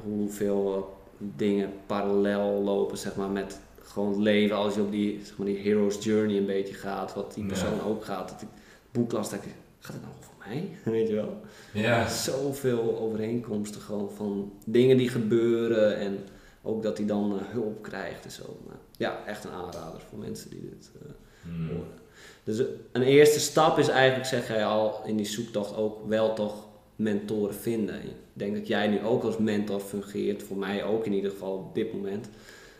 hoeveel 0.03 0.75
eh, 0.75 1.25
dingen 1.35 1.71
parallel 1.85 2.61
lopen, 2.63 2.97
zeg 2.97 3.15
maar, 3.15 3.29
met 3.29 3.59
gewoon 3.83 4.09
het 4.09 4.17
leven 4.19 4.55
als 4.55 4.75
je 4.75 4.81
op 4.81 4.91
die, 4.91 5.19
zeg 5.25 5.37
maar, 5.37 5.47
die 5.47 5.57
hero's 5.57 6.03
journey 6.03 6.37
een 6.37 6.45
beetje 6.45 6.73
gaat, 6.73 7.13
wat 7.13 7.33
die 7.33 7.43
Ja. 7.43 7.49
persoon 7.49 7.81
ook 7.81 8.05
gaat. 8.05 8.29
Dat 8.29 8.41
ik 8.41 8.47
het 8.51 8.91
boek 8.91 9.11
las, 9.11 9.29
dat 9.29 9.39
ik, 9.43 9.51
gaat 9.79 9.93
het 9.93 10.03
nou 10.03 10.15
over 10.19 10.31
mij? 10.49 10.69
Weet 10.93 11.07
je 11.07 11.15
wel? 11.15 11.41
ja, 11.73 12.07
Zoveel 12.07 12.99
overeenkomsten 12.99 13.81
gewoon 13.81 14.11
van 14.11 14.53
dingen 14.65 14.97
die 14.97 15.09
gebeuren 15.09 15.97
en 15.97 16.19
ook 16.61 16.83
dat 16.83 16.97
hij 16.97 17.07
dan 17.07 17.39
eh, 17.39 17.45
hulp 17.47 17.81
krijgt 17.83 18.25
en 18.25 18.31
zo. 18.31 18.59
Maar 18.65 18.77
ja, 18.97 19.25
echt 19.25 19.43
een 19.43 19.51
aanrader 19.51 20.01
voor 20.09 20.19
mensen 20.19 20.49
die 20.49 20.69
dit 20.69 20.91
eh, 21.01 21.11
hmm, 21.41 21.67
horen. 21.67 21.97
Dus 22.43 22.63
een 22.91 23.01
eerste 23.01 23.39
stap 23.39 23.77
is 23.77 23.87
eigenlijk, 23.87 24.27
zeg 24.27 24.47
jij 24.47 24.65
al, 24.65 25.01
in 25.05 25.17
die 25.17 25.25
zoektocht 25.25 25.75
ook 25.75 26.07
wel 26.07 26.33
toch 26.33 26.67
mentoren 26.95 27.55
vinden. 27.55 27.95
Ik 27.95 28.15
denk 28.33 28.55
dat 28.55 28.67
jij 28.67 28.87
nu 28.87 29.03
ook 29.03 29.23
als 29.23 29.37
mentor 29.37 29.79
fungeert, 29.79 30.43
voor 30.43 30.57
mij 30.57 30.83
ook 30.83 31.05
in 31.05 31.13
ieder 31.13 31.31
geval 31.31 31.53
op 31.53 31.75
dit 31.75 31.93
moment. 31.93 32.29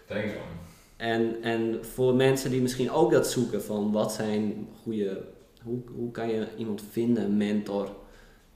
thanks 0.08 0.34
man. 0.34 0.68
En, 1.00 1.42
en 1.42 1.86
voor 1.86 2.16
mensen 2.16 2.52
die 2.52 2.62
misschien 2.62 2.92
ook 2.92 3.12
dat 3.12 3.28
zoeken 3.28 3.64
van 3.64 3.92
wat 3.92 4.14
zijn 4.14 4.68
goede, 4.84 5.22
hoe, 5.70 5.80
hoe 5.96 6.12
kan 6.12 6.30
je 6.30 6.48
iemand 6.58 6.84
vinden, 6.92 7.24
een 7.24 7.38
mentor, 7.38 7.90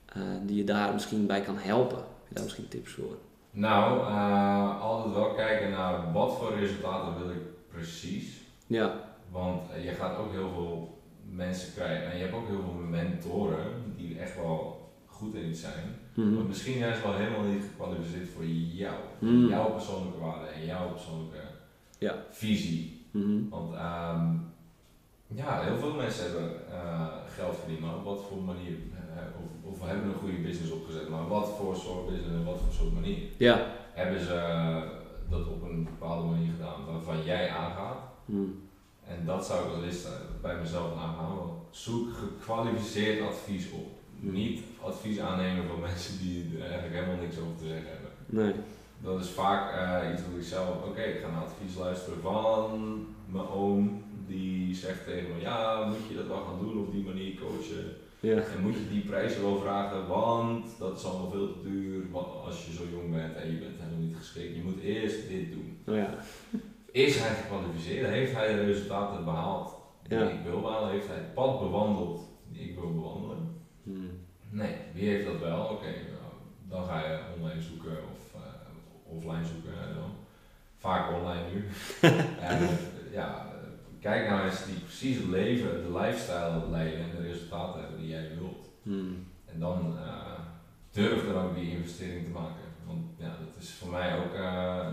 eh, 0.06 0.22
die 0.46 0.56
je 0.58 0.64
daar 0.64 0.94
misschien 0.94 1.26
bij 1.28 1.42
kan 1.42 1.58
helpen. 1.58 1.98
Heb 1.98 2.28
je 2.28 2.34
daar 2.36 2.44
misschien 2.44 2.68
tips 2.68 2.92
voor? 2.92 3.18
Nou, 3.52 4.00
eh, 4.00 4.82
altijd 4.82 5.14
wel 5.16 5.34
kijken 5.34 5.70
naar 5.72 6.12
wat 6.14 6.38
voor 6.38 6.56
resultaten 6.60 7.18
wil 7.20 7.30
ik 7.30 7.42
precies. 7.72 8.42
Ja, 8.68 8.94
Want 9.32 9.62
je 9.84 9.90
gaat 9.92 10.18
ook 10.18 10.32
heel 10.32 10.50
veel 10.54 11.02
mensen 11.32 11.74
krijgen 11.74 12.12
en 12.12 12.18
je 12.18 12.24
hebt 12.24 12.36
ook 12.36 12.48
heel 12.48 12.62
veel 12.62 12.88
mentoren 12.90 13.66
die 13.98 14.20
echt 14.20 14.36
wel 14.36 14.92
goed 15.06 15.34
in 15.36 15.56
zijn. 15.56 15.96
Mhm. 16.14 16.34
Maar 16.34 16.44
misschien 16.44 16.78
juist 16.78 17.04
wel 17.04 17.14
helemaal 17.14 17.44
niet 17.44 17.62
gekwalificeerd 17.62 18.30
voor 18.30 18.46
jou. 18.46 18.96
Mm. 19.20 19.48
Jouw 19.48 19.72
persoonlijke 19.72 20.20
waarden 20.20 20.54
en 20.54 20.66
jouw 20.66 20.90
persoonlijke 20.92 21.38
Ja. 22.00 22.16
visie. 22.30 23.06
Mhm. 23.12 23.50
Want 23.50 23.74
ehm, 23.74 24.36
ja, 25.36 25.62
heel 25.62 25.78
veel 25.78 25.94
mensen 25.94 26.24
hebben 26.24 26.72
eh, 26.72 27.08
geld 27.36 27.56
verdiend, 27.58 27.80
maar 27.80 27.96
op 27.96 28.04
wat 28.04 28.22
voor 28.30 28.42
manier, 28.42 28.78
eh, 28.94 29.44
of, 29.44 29.72
of 29.72 29.88
hebben 29.88 30.10
een 30.10 30.20
goede 30.20 30.38
business 30.38 30.72
opgezet, 30.72 31.10
maar 31.10 31.28
wat 31.28 31.50
voor 31.58 31.76
soort 31.76 32.08
business 32.08 32.34
en 32.34 32.46
wat 32.46 32.60
voor 32.60 32.74
soort 32.74 32.94
manier 32.94 33.18
ja. 33.38 33.66
hebben 33.94 34.22
ze 34.22 34.34
eh, 34.34 34.82
dat 35.30 35.48
op 35.48 35.64
een 35.64 35.84
bepaalde 35.84 36.28
manier 36.28 36.52
gedaan 36.52 36.86
waarvan 36.86 37.24
jij 37.24 37.50
aangaat. 37.50 37.98
Mhm. 38.26 38.42
En 39.08 39.26
dat 39.26 39.46
zou 39.46 39.66
ik 39.66 39.76
als 39.76 39.84
eerste 39.84 40.10
bij 40.42 40.56
mezelf 40.56 40.94
want 40.94 41.52
Zoek 41.70 42.10
gekwalificeerd 42.14 43.28
advies 43.28 43.72
op. 43.72 43.88
Niet 44.20 44.62
advies 44.82 45.20
aannemen 45.20 45.68
van 45.68 45.80
mensen 45.90 46.20
die 46.20 46.50
er 46.56 46.62
eigenlijk 46.62 46.94
helemaal 46.94 47.24
niks 47.24 47.38
over 47.38 47.58
te 47.58 47.68
zeggen 47.68 47.90
hebben. 47.90 48.12
Nee. 48.26 48.54
Dat 49.02 49.20
is 49.20 49.30
vaak 49.30 49.74
iets 50.14 50.22
wat 50.22 50.40
ik 50.40 50.44
zelf, 50.44 50.84
oké, 50.86 51.02
ik 51.02 51.22
ga 51.22 51.30
naar 51.30 51.44
advies 51.44 51.76
luisteren 51.76 52.22
van 52.22 53.06
mijn 53.26 53.48
oom. 53.48 54.04
Zegt 54.84 55.06
tegen 55.06 55.36
me, 55.36 55.42
ja, 55.42 55.86
moet 55.86 56.08
je 56.10 56.16
dat 56.16 56.28
wel 56.28 56.44
gaan 56.46 56.60
doen 56.60 56.78
op 56.86 56.92
die 56.92 57.04
manier 57.04 57.34
coachen. 57.40 57.86
Ja. 58.20 58.36
En 58.36 58.62
moet 58.62 58.74
je 58.74 58.90
die 58.90 59.02
prijzen 59.06 59.42
wel 59.42 59.58
vragen, 59.60 60.08
want 60.08 60.66
dat 60.80 60.98
is 60.98 61.06
allemaal 61.06 61.32
veel 61.32 61.54
te 61.54 61.62
duur 61.70 62.12
want 62.12 62.28
als 62.46 62.66
je 62.66 62.72
zo 62.74 62.84
jong 62.92 63.12
bent 63.12 63.36
en 63.36 63.52
je 63.52 63.58
bent 63.58 63.78
helemaal 63.80 64.00
niet 64.06 64.16
geschikt. 64.16 64.56
Je 64.56 64.62
moet 64.64 64.80
eerst 64.80 65.28
dit 65.28 65.52
doen. 65.52 65.78
Oh 65.88 65.96
ja. 65.96 66.10
Is 66.92 67.20
hij 67.20 67.36
gekwalificeerd? 67.36 68.10
Heeft 68.10 68.34
hij 68.34 68.56
de 68.56 68.66
resultaten 68.66 69.24
behaald 69.24 69.74
die 70.08 70.18
Ja. 70.18 70.30
ik 70.30 70.44
wil 70.44 70.62
behalen? 70.62 70.92
Heeft 70.92 71.08
hij 71.08 71.16
het 71.16 71.34
pad 71.34 71.60
bewandeld 71.60 72.20
die 72.52 72.70
ik 72.70 72.80
wil 72.80 72.94
bewandelen? 72.94 73.62
Hmm. 73.84 74.10
Nee, 74.50 74.76
wie 74.94 75.10
heeft 75.10 75.26
dat 75.26 75.40
wel? 75.40 75.64
Oké, 75.64 75.86
nou, 75.88 76.32
dan 76.70 76.86
ga 76.86 77.00
je 77.08 77.20
online 77.36 77.62
zoeken 77.62 77.98
of 78.14 78.42
eh, 78.42 79.16
offline 79.16 79.46
zoeken. 79.46 79.72
dan. 79.96 80.12
Vaak 80.78 81.12
online 81.12 81.44
nu. 81.54 81.66
En, 82.50 82.68
ja, 83.12 83.28
eh, 83.52 83.53
kijk 84.04 84.30
nou 84.30 84.46
eens 84.46 84.66
die 84.66 84.80
precies 84.80 85.18
het 85.18 85.26
leven, 85.26 85.84
de 85.84 86.00
lifestyle 86.00 86.70
leiden 86.72 87.00
en 87.00 87.10
de 87.16 87.28
resultaten 87.28 87.82
hebben 87.82 88.00
die 88.00 88.10
jij 88.10 88.30
wilt. 88.40 88.70
Hmm. 88.84 89.26
En 89.46 89.60
dan 89.60 89.98
eh, 89.98 90.40
durf 90.92 91.26
dan 91.26 91.44
ook 91.44 91.56
die 91.56 91.72
investering 91.72 92.26
te 92.26 92.32
maken. 92.32 92.66
Want 92.88 93.02
ja, 93.18 93.28
dat 93.28 93.62
is 93.64 93.70
voor 93.74 93.90
mij 93.92 94.18
ook 94.20 94.34
eh, 94.34 94.88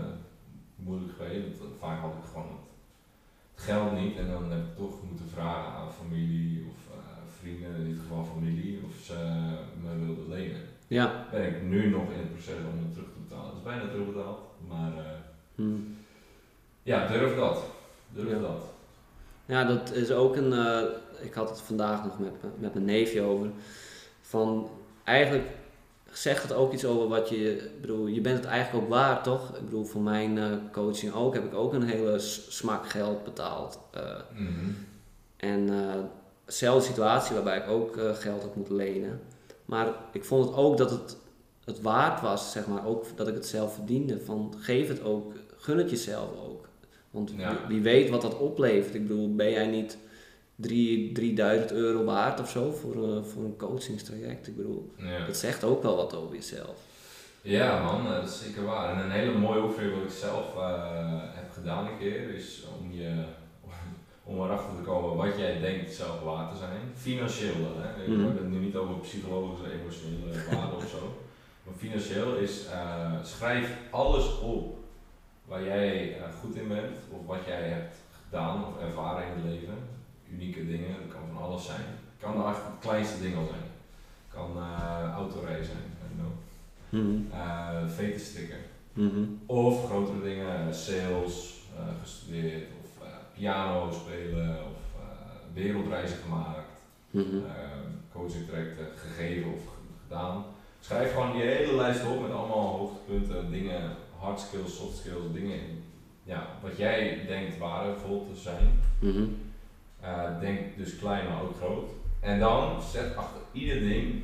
moeilijk 0.75 1.13
geweest. 1.17 1.59
Want 1.59 1.71
vaak 1.79 1.99
had 1.99 2.13
ik 2.13 2.29
gewoon 2.31 2.47
het, 2.47 2.69
geld 3.65 3.91
niet 3.99 4.17
en 4.17 4.27
dan 4.31 4.51
heb 4.51 4.59
ik 4.59 4.75
toch 4.77 4.95
moeten 5.07 5.29
vragen 5.33 5.71
aan 5.73 5.91
familie 5.91 6.65
of 6.69 6.95
eh, 6.95 6.99
vrienden, 7.39 7.75
in 7.75 7.85
dit 7.89 7.99
geval 7.99 8.25
familie, 8.25 8.79
of 8.85 9.03
ze 9.03 9.13
me 9.83 10.05
wilden 10.05 10.29
lenen. 10.29 10.61
Ja. 10.87 11.25
Ben 11.31 11.47
ik 11.47 11.61
nu 11.61 11.89
nog 11.89 12.11
in 12.11 12.19
het 12.19 12.31
proces 12.33 12.63
om 12.73 12.83
het 12.83 12.93
terug 12.93 13.09
te 13.13 13.19
betalen. 13.27 13.47
Het 13.47 13.57
is 13.57 13.63
bijna 13.63 13.87
terugbetaald, 13.89 14.39
maar 14.67 14.97
eh, 14.97 15.19
Hmm. 15.55 15.95
ja, 16.83 17.07
durf 17.07 17.35
dat. 17.35 17.63
Durf 18.13 18.29
Ja. 18.29 18.39
dat. 18.39 18.63
Ja, 19.51 19.63
dat 19.63 19.91
is 19.91 20.11
ook 20.11 20.35
een. 20.35 20.53
eh, 20.53 20.81
ik 21.21 21.33
had 21.33 21.49
het 21.49 21.61
vandaag 21.61 22.03
nog 22.03 22.19
met, 22.19 22.31
me- 22.41 22.49
met 22.59 22.73
mijn 22.73 22.85
neefje 22.85 23.21
over. 23.21 23.47
Van 24.21 24.69
eigenlijk 25.03 25.47
zegt 26.11 26.43
het 26.43 26.53
ook 26.53 26.73
iets 26.73 26.85
over 26.85 27.07
wat 27.07 27.29
je. 27.29 27.69
Bedoel, 27.81 28.07
je 28.07 28.21
bent 28.21 28.37
het 28.37 28.45
eigenlijk 28.47 28.83
ook 28.85 28.89
waard, 28.91 29.23
toch? 29.23 29.55
Ik 29.55 29.65
bedoel, 29.65 29.83
voor 29.83 30.01
mijn 30.01 30.37
eh, 30.37 30.45
coaching 30.71 31.13
ook 31.13 31.33
heb 31.33 31.45
ik 31.45 31.53
ook 31.53 31.73
een 31.73 31.83
hele 31.83 32.19
smak 32.49 32.89
geld 32.89 33.23
betaald. 33.23 33.79
Eh, 33.91 34.01
Mhm. 34.35 34.69
en 35.37 35.69
zelfde 36.45 36.87
situatie 36.89 37.33
waarbij 37.35 37.57
ik 37.57 37.67
ook 37.69 37.97
geld 38.13 38.41
had 38.41 38.55
moeten 38.55 38.75
lenen. 38.75 39.21
Maar 39.65 39.87
ik 40.11 40.25
vond 40.25 40.45
het 40.45 40.55
ook 40.55 40.77
dat 40.77 40.89
het 40.91 41.17
het 41.65 41.81
waard 41.81 42.21
was, 42.21 42.51
zeg 42.51 42.67
maar, 42.67 42.85
ook 42.85 43.05
dat 43.15 43.27
ik 43.27 43.33
het 43.33 43.45
zelf 43.45 43.73
verdiende. 43.73 44.19
Van 44.19 44.53
geef 44.59 44.87
het 44.87 45.03
ook, 45.03 45.33
gun 45.57 45.77
het 45.77 45.89
jezelf 45.89 46.29
ook. 46.47 46.60
Want 47.11 47.33
Ja. 47.37 47.57
wie, 47.67 47.81
weet 47.81 48.09
wat 48.09 48.21
dat 48.21 48.37
oplevert. 48.37 48.95
Ik 48.95 49.07
bedoel, 49.07 49.35
ben 49.35 49.49
jij 49.51 49.67
niet 49.67 49.97
drie- 50.55 51.11
3000 51.11 51.71
euro 51.71 52.03
waard 52.03 52.39
of 52.39 52.49
zo 52.49 52.71
voor, 52.71 52.93
eh, 53.15 53.23
voor 53.23 53.43
een 53.43 53.57
coachingstraject? 53.57 54.47
Ik 54.47 54.55
bedoel, 54.55 54.91
Ja. 54.97 55.25
dat 55.25 55.37
zegt 55.37 55.63
ook 55.63 55.83
wel 55.83 55.95
wat 55.95 56.15
over 56.15 56.35
jezelf. 56.35 56.75
Ja 57.41 57.83
man, 57.83 58.05
eh, 58.05 58.11
dat 58.21 58.29
is 58.29 58.41
zeker 58.43 58.63
waar. 58.65 58.93
En 58.97 59.03
een 59.05 59.11
hele 59.11 59.37
mooie 59.37 59.61
oefening 59.63 59.93
wat 59.95 60.03
ik 60.03 60.09
zelf 60.17 60.55
eh, 60.55 61.19
heb 61.21 61.51
gedaan 61.53 61.85
een 61.87 61.97
keer 61.99 62.33
is 62.35 62.63
om 62.81 62.91
je 62.91 63.23
om 64.23 64.41
erachter 64.43 64.75
te 64.75 64.81
komen 64.81 65.15
wat 65.17 65.37
jij 65.37 65.59
denkt 65.59 65.93
zelf 65.93 66.21
waard 66.23 66.51
te 66.51 66.57
zijn. 66.57 66.81
Financieel 66.95 67.53
dan, 67.53 67.81
hè. 67.83 68.01
Ik 68.03 68.07
Mhm. 68.07 68.25
heb 68.25 68.37
het 68.37 68.49
nu 68.51 68.57
niet 68.59 68.75
over 68.75 68.95
psychologische, 68.99 69.71
emotionele 69.79 70.31
waarde 70.55 70.75
of 70.75 70.89
zo. 70.89 70.97
Maar 71.65 71.73
financieel 71.77 72.35
is 72.35 72.65
schrijf 73.23 73.77
alles 73.91 74.39
op 74.39 74.77
waar 75.51 75.63
jij 75.63 76.17
eh, 76.17 76.23
goed 76.41 76.55
in 76.55 76.67
bent 76.67 76.97
of 77.09 77.25
wat 77.25 77.45
jij 77.45 77.61
hebt 77.61 77.95
gedaan 78.23 78.65
of 78.65 78.81
ervaren 78.81 79.27
in 79.27 79.33
het 79.33 79.43
leven. 79.53 79.77
Unieke 80.33 80.67
dingen, 80.67 80.95
dat 81.01 81.11
kan 81.13 81.21
van 81.33 81.43
alles 81.43 81.65
zijn. 81.65 81.85
Het 81.85 82.19
kan 82.19 82.47
echt 82.47 82.57
het 82.57 82.79
kleinste 82.79 83.21
ding 83.21 83.35
al 83.37 83.45
zijn. 83.45 83.67
Het 84.27 84.33
kan 84.37 84.49
eh 84.57 85.13
autorijden 85.15 85.65
zijn, 85.65 85.77
I 86.11 86.15
know 86.19 86.31
Mhm. 86.89 87.33
eh 87.33 87.87
veten 87.95 88.19
strikken. 88.19 88.57
Mhm. 88.93 89.23
Of 89.45 89.85
grotere 89.85 90.21
dingen, 90.21 90.75
sales, 90.75 91.59
gestudeerd, 92.01 92.67
of 92.83 93.07
piano 93.33 93.91
spelen, 93.91 94.49
of 94.49 95.01
wereldreizen 95.53 96.17
gemaakt, 96.17 96.71
eh, 97.13 97.21
coaching 98.13 98.47
trajecten 98.47 98.87
gegeven 98.95 99.51
of 99.53 99.59
gedaan. 100.03 100.43
Schrijf 100.79 101.11
gewoon 101.13 101.31
die 101.31 101.41
hele 101.41 101.75
lijst 101.75 102.05
op 102.07 102.21
met 102.21 102.31
allemaal 102.31 102.67
hoogtepunten, 102.77 103.51
dingen, 103.51 103.81
hard 104.21 104.39
skills, 104.39 104.75
soft 104.75 104.97
skills, 104.97 105.33
dingen 105.33 105.83
ja, 106.23 106.47
wat 106.61 106.77
jij 106.77 107.25
denkt 107.27 107.57
waardevol 107.57 108.27
te 108.33 108.39
zijn. 108.39 108.79
Mhm. 108.99 109.23
Eh, 109.99 110.39
denk 110.39 110.77
dus 110.77 110.97
klein, 110.97 111.29
maar 111.29 111.41
ook 111.41 111.55
groot. 111.55 111.89
En 112.19 112.39
dan 112.39 112.81
zet 112.81 113.15
achter 113.15 113.41
ieder 113.51 113.79
ding 113.79 114.23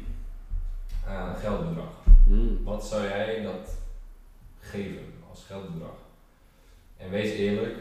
een 1.08 1.36
geldbedrag. 1.36 1.92
Mhm. 2.26 2.64
Wat 2.64 2.86
zou 2.86 3.04
jij 3.04 3.42
dat 3.42 3.78
geven 4.60 5.14
als 5.30 5.44
geldbedrag? 5.44 5.98
En 6.98 7.10
wees 7.10 7.32
eerlijk. 7.32 7.76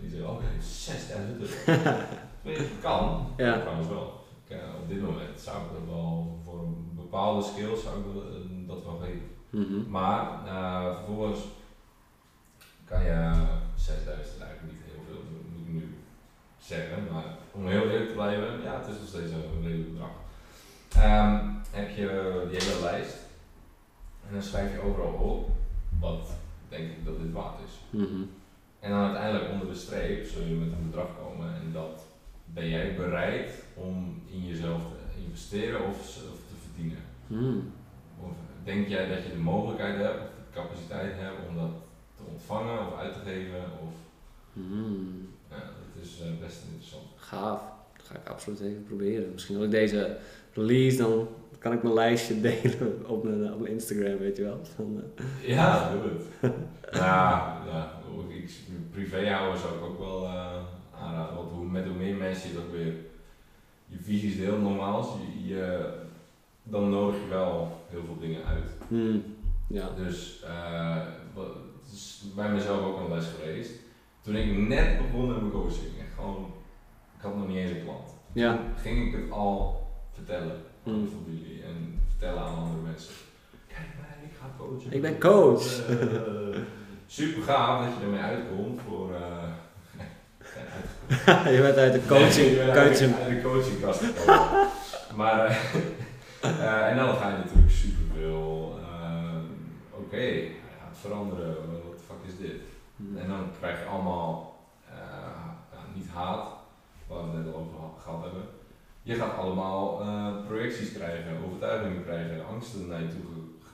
Je 0.00 0.08
zegt, 0.08 0.28
oké, 0.28 0.44
6000 0.60 1.40
euro. 1.40 1.90
Weet 2.42 2.56
je, 2.56 2.62
dat 2.62 2.80
kan. 2.80 3.26
Ja. 3.36 3.60
Trouwens 3.60 3.88
wel. 3.88 4.24
Ik, 4.44 4.56
eh, 4.56 4.58
op 4.82 4.88
dit 4.88 5.00
moment 5.00 5.40
zou 5.40 5.56
ik 5.56 5.72
dat 5.72 5.94
wel, 5.94 6.38
voor 6.44 6.58
een 6.58 6.92
bepaalde 6.94 7.42
skills 7.42 7.82
zou 7.82 7.98
ik 7.98 8.04
dat 8.66 8.84
wel 8.84 8.96
geven. 8.96 9.35
Mhm. 9.56 9.90
Maar 9.90 10.46
eh, 10.46 10.94
vervolgens 10.94 11.40
kan 12.84 13.02
je 13.02 13.32
6000 13.74 14.34
is 14.34 14.40
eigenlijk 14.40 14.72
niet 14.72 14.82
heel 14.84 15.02
veel, 15.06 15.22
moet 15.52 15.66
ik 15.66 15.72
nu 15.72 15.94
zeggen. 16.58 17.12
Maar 17.12 17.24
om 17.52 17.66
heel 17.66 17.88
eerlijk 17.88 18.08
te 18.08 18.14
blijven, 18.14 18.62
ja, 18.62 18.78
het 18.78 18.88
is 18.88 18.98
nog 18.98 19.08
steeds 19.08 19.30
een 19.30 19.62
redelijk 19.62 19.92
bedrag. 19.92 20.10
Ehm, 20.96 21.48
heb 21.70 21.96
je 21.96 22.46
die 22.50 22.60
hele 22.62 22.80
lijst 22.80 23.16
en 24.26 24.32
dan 24.32 24.42
schrijf 24.42 24.72
je 24.72 24.80
overal 24.80 25.12
op 25.12 25.50
wat 26.00 26.30
denk 26.68 26.90
ik 26.90 27.04
dat 27.04 27.18
dit 27.18 27.32
waard 27.32 27.58
is. 27.66 28.00
Mhm. 28.00 28.22
En 28.80 28.90
dan 28.90 29.00
uiteindelijk 29.00 29.52
onder 29.52 29.66
de 29.66 29.74
streep 29.74 30.26
zul 30.26 30.42
je 30.42 30.54
met 30.54 30.72
een 30.72 30.90
bedrag 30.90 31.08
komen 31.18 31.54
en 31.54 31.72
dat 31.72 32.04
ben 32.44 32.68
jij 32.68 32.96
bereid 32.96 33.64
om 33.74 34.22
in 34.26 34.46
jezelf 34.46 34.82
te 34.82 35.20
investeren 35.20 35.84
of, 35.84 35.96
of 36.32 36.38
te 36.48 36.54
verdienen. 36.64 37.02
Mhm. 37.26 37.58
Denk 38.66 38.88
jij 38.88 39.08
dat 39.08 39.22
je 39.24 39.30
de 39.30 39.38
mogelijkheid 39.52 39.96
hebt 39.96 40.18
of 40.20 40.28
de 40.38 40.60
capaciteit 40.60 41.12
hebt 41.16 41.48
om 41.48 41.54
dat 41.56 41.70
te 42.16 42.22
ontvangen 42.32 42.78
of 42.86 42.98
uit 42.98 43.12
te 43.12 43.18
geven? 43.24 43.60
Of, 43.82 43.92
Mhm. 44.52 44.92
ja, 45.50 45.56
dat 45.56 46.02
is 46.04 46.20
eh, 46.20 46.26
best 46.40 46.62
interessant. 46.66 47.04
Gaaf. 47.16 47.60
Dat 47.96 48.06
ga 48.06 48.14
ik 48.14 48.28
absoluut 48.28 48.60
even 48.60 48.84
proberen. 48.84 49.32
Misschien 49.32 49.54
wil 49.56 49.64
ik 49.64 49.70
deze 49.70 50.16
release, 50.52 50.96
dan 50.96 51.28
kan 51.58 51.72
ik 51.72 51.82
mijn 51.82 51.94
lijstje 51.94 52.40
delen 52.48 53.02
op 53.08 53.24
mijn, 53.24 53.52
op 53.52 53.60
mijn 53.60 53.72
Instagram, 53.72 54.18
weet 54.18 54.36
je 54.36 54.42
wel. 54.42 54.60
Van, 54.76 55.02
eh, 55.16 55.48
Ja, 55.48 55.90
doe 55.92 56.02
het. 56.02 56.52
ja, 57.00 57.62
ja, 57.66 57.92
ik, 58.28 58.50
privé 58.90 59.28
houden 59.30 59.60
zou 59.60 59.74
ik 59.76 59.82
ook 59.82 59.98
wel 59.98 60.24
eh, 60.24 60.56
aanraden. 61.00 61.36
Want 61.36 61.50
hoe, 61.50 61.66
met 61.66 61.84
hoe 61.84 61.94
meer 61.94 62.14
mensen 62.14 62.48
je 62.48 62.54
dat 62.54 62.70
weer 62.72 62.94
je 63.86 63.96
visies 64.02 64.36
deelt, 64.36 64.60
nogmaals, 64.62 65.06
je, 65.36 65.46
je, 65.54 65.92
dan 66.68 66.90
nodig 66.90 67.20
je 67.20 67.28
wel 67.28 67.80
heel 67.90 68.02
veel 68.04 68.18
dingen 68.20 68.44
uit. 68.44 68.70
hmm, 68.88 69.22
ja. 69.68 69.88
Dus 69.96 70.42
eh, 70.46 70.96
wat, 71.34 71.46
het 71.84 71.92
is 71.92 72.22
bij 72.34 72.48
mezelf 72.48 72.84
ook 72.84 72.98
een 73.00 73.14
les 73.14 73.26
geweest. 73.40 73.70
Toen 74.22 74.36
ik 74.36 74.56
net 74.56 74.96
begon 74.98 75.26
met 75.28 75.36
mijn 75.40 75.52
coaching, 75.52 75.92
gewoon, 76.16 76.52
ik 77.16 77.22
had 77.22 77.36
nog 77.36 77.48
niet 77.48 77.56
eens 77.56 77.70
een 77.70 77.82
klant. 77.84 78.08
Ja. 78.32 78.58
Ging 78.82 79.06
ik 79.06 79.20
het 79.20 79.30
al 79.30 79.86
vertellen 80.12 80.50
aan 80.86 80.92
Mm. 80.94 81.04
de 81.04 81.10
familie 81.10 81.62
en 81.62 82.02
vertellen 82.08 82.42
aan 82.42 82.54
andere 82.56 82.80
mensen. 82.82 83.12
Kijk 83.68 83.86
mij, 84.00 84.28
ik 84.30 84.36
ga 84.40 84.46
coachen. 84.58 84.92
Ik 84.92 85.00
ben 85.02 85.18
coach. 85.20 85.88
Eh, 85.88 86.58
super 87.06 87.42
gaaf 87.42 87.84
dat 87.84 87.94
je 87.98 88.04
ermee 88.04 88.20
uitkomt 88.20 88.80
voor... 88.88 89.14
eh, 89.14 89.42
uitgekomen. 90.76 91.52
je 91.56 91.60
bent 91.60 91.76
uit 91.76 91.92
de 91.92 92.06
coaching, 92.06 92.34
Nee, 92.46 92.50
ik 92.50 92.56
ben 92.56 92.74
uit 92.74 92.98
de- 92.98 93.04
coaching. 93.08 93.14
uit 93.22 93.42
de 93.42 93.48
coachingkast 93.48 94.00
gekomen. 94.04 94.68
maar, 95.16 95.48
eh, 96.60 96.88
en 96.90 96.96
dan 96.96 97.16
ga 97.16 97.28
je 97.30 97.36
natuurlijk 97.36 97.70
superveel, 97.70 98.78
uh, 98.80 99.38
oké, 99.90 100.16
hij 100.16 100.76
gaat 100.80 100.96
veranderen, 101.00 101.54
wat 101.56 101.82
de 101.98 102.04
fuck 102.06 102.32
is 102.32 102.38
dit? 102.38 102.60
Hmm. 102.96 103.16
En 103.18 103.28
dan 103.28 103.46
krijg 103.58 103.78
je 103.78 103.84
allemaal, 103.86 104.56
eh, 104.90 105.94
niet 105.94 106.08
haat, 106.08 106.46
waar 107.08 107.30
we 107.30 107.36
het 107.36 107.44
net 107.44 107.54
al 107.54 107.60
over 107.60 107.78
ha- 107.80 108.02
gehad 108.02 108.22
hebben. 108.22 108.42
Je 109.02 109.14
gaat 109.14 109.36
allemaal 109.36 110.00
eh, 110.00 110.26
projecties 110.46 110.92
krijgen, 110.92 111.44
overtuigingen 111.46 112.04
krijgen, 112.04 112.46
angsten 112.46 112.86
naar 112.88 113.00
je 113.00 113.08
toe 113.08 113.20
ge- 113.34 113.70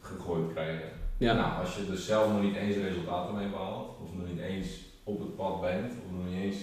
gegooid 0.00 0.52
krijgen. 0.52 0.88
Ja. 1.16 1.32
Nou, 1.32 1.60
als 1.60 1.76
je 1.76 1.86
dus 1.86 2.06
zelf 2.06 2.32
nog 2.32 2.42
niet 2.42 2.56
eens 2.56 2.76
resultaten 2.76 3.34
mee 3.34 3.48
behaalt, 3.48 3.96
of 4.02 4.14
nog 4.16 4.26
niet 4.26 4.38
eens 4.40 4.68
op 5.04 5.18
het 5.18 5.36
pad 5.36 5.60
bent, 5.60 5.92
of 5.92 6.12
nog 6.16 6.26
niet 6.26 6.42
eens 6.42 6.56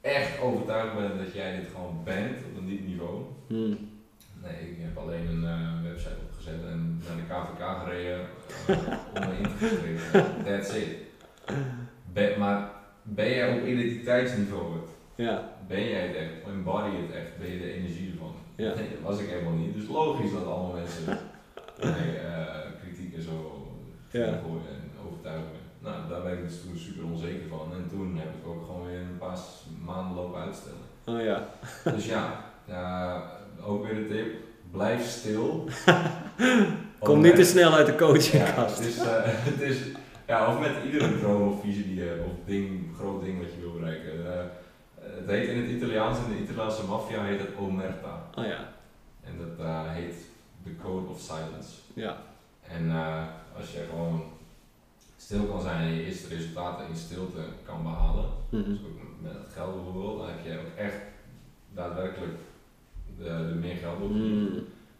echt 0.00 0.40
overtuigd 0.40 0.94
bent 0.96 1.18
dat 1.18 1.32
jij 1.34 1.56
dit 1.56 1.68
gewoon 1.74 2.00
bent 2.04 2.36
op 2.50 2.56
een 2.56 2.66
diep 2.66 2.86
niveau. 2.86 3.22
Hmm. 3.46 3.96
Nee, 4.42 4.70
ik 4.70 4.76
heb 4.80 4.96
alleen 4.98 5.26
een 5.28 5.44
eh, 5.44 5.82
website 5.82 6.14
opgezet 6.30 6.64
en 6.70 7.02
naar 7.06 7.16
de 7.16 7.22
KVK 7.22 7.82
gereden 7.84 8.20
eh, 8.66 8.76
om 9.22 9.28
me 9.28 9.36
in 9.36 9.56
te 9.58 9.76
schrijven. 9.76 10.44
That's 10.44 10.74
it. 10.74 10.96
Ben, 12.12 12.38
maar 12.38 12.70
ben 13.02 13.28
jij 13.30 13.58
op 13.58 13.66
identiteitsniveau 13.66 14.72
het? 14.72 14.90
Ja. 15.14 15.48
Ben 15.68 15.88
jij 15.88 16.06
het 16.06 16.16
echt? 16.16 16.32
Embody 16.46 16.96
het 16.96 17.10
echt? 17.10 17.38
Ben 17.38 17.50
je 17.50 17.58
de 17.58 17.72
energie 17.72 18.12
ervan? 18.12 18.34
Ja. 18.56 18.74
Nee, 18.78 18.88
dat 18.90 19.02
was 19.02 19.20
ik 19.20 19.28
helemaal 19.28 19.52
niet. 19.52 19.74
Dus 19.74 19.88
logisch 19.88 20.32
dat 20.32 20.46
allemaal 20.46 20.72
mensen 20.72 21.04
mij 21.80 22.20
eh, 22.24 22.70
kritiek 22.82 23.14
en 23.14 23.22
zo 23.22 23.66
Ja. 24.10 24.24
gooien 24.24 24.68
en 24.68 24.90
overtuigen. 25.06 25.56
Nou, 25.78 26.08
daar 26.08 26.22
ben 26.22 26.32
ik 26.32 26.48
dus 26.48 26.60
toen 26.62 26.76
super 26.76 27.04
onzeker 27.04 27.48
van. 27.48 27.72
En 27.72 27.88
toen 27.90 28.16
heb 28.16 28.28
ik 28.40 28.46
ook 28.48 28.64
gewoon 28.66 28.86
weer 28.86 29.00
een 29.00 29.18
paar 29.18 29.38
maanden 29.84 30.16
lopen 30.16 30.40
uitstellen. 30.40 30.78
Oh 31.04 31.22
ja. 31.22 31.48
Dus 31.94 32.06
ja, 32.06 32.44
ja, 32.64 33.22
ook 33.68 33.84
weer 33.86 33.94
de 33.94 34.08
tip. 34.08 34.26
Blijf 34.70 35.06
stil. 35.08 35.64
Kom 36.98 37.20
niet 37.20 37.34
te 37.34 37.44
snel 37.44 37.72
uit 37.72 37.86
de 37.86 37.92
Ja, 37.92 37.98
coachingkast. 37.98 38.76
het 38.78 38.86
is, 38.86 38.98
eh, 38.98 39.06
het 39.50 39.60
is, 39.60 39.76
ja, 40.26 40.52
of 40.54 40.60
met 40.60 40.70
iedere 40.84 41.18
droom 41.18 41.48
of 41.52 41.60
visie 41.62 41.84
die 41.84 41.94
je 41.94 42.00
hebt, 42.02 42.24
of 42.26 42.32
ding, 42.46 42.86
groot 42.98 43.22
ding 43.24 43.38
wat 43.38 43.52
je 43.54 43.60
wil 43.60 43.72
bereiken. 43.72 44.32
Eh, 44.34 44.40
het 45.00 45.26
heet 45.30 45.48
in 45.48 45.60
het 45.62 45.70
Italiaans, 45.70 46.18
in 46.18 46.36
de 46.36 46.42
Italiaanse 46.42 46.84
maffia 46.84 47.22
heet 47.24 47.40
het 47.40 47.50
omerta. 47.60 48.22
Oh 48.34 48.44
ja. 48.44 48.72
En 49.24 49.32
dat 49.38 49.66
eh, 49.66 49.92
heet 49.92 50.14
the 50.64 50.70
code 50.82 51.08
of 51.08 51.20
silence. 51.20 51.70
Ja. 51.94 52.16
En 52.68 52.90
als 53.58 53.72
je 53.72 53.84
gewoon 53.90 54.22
stil 55.16 55.44
kan 55.44 55.60
zijn 55.62 55.80
en 55.80 55.94
je 55.94 56.04
eerste 56.04 56.28
resultaten 56.34 56.88
in 56.88 56.96
stilte 56.96 57.40
kan 57.64 57.82
behalen, 57.82 58.24
Mhm. 58.50 58.64
dus 58.70 58.78
ook 58.78 59.00
met 59.22 59.32
het 59.32 59.52
geld 59.54 59.74
bijvoorbeeld, 59.74 60.18
dan 60.18 60.28
heb 60.28 60.44
je 60.44 60.58
ook 60.58 60.76
echt 60.86 60.96
daadwerkelijk 61.74 62.32
de, 63.18 63.24
de 63.48 63.54
meer 63.60 63.76
geld 63.76 64.00
op. 64.02 64.10
Mm. 64.10 64.48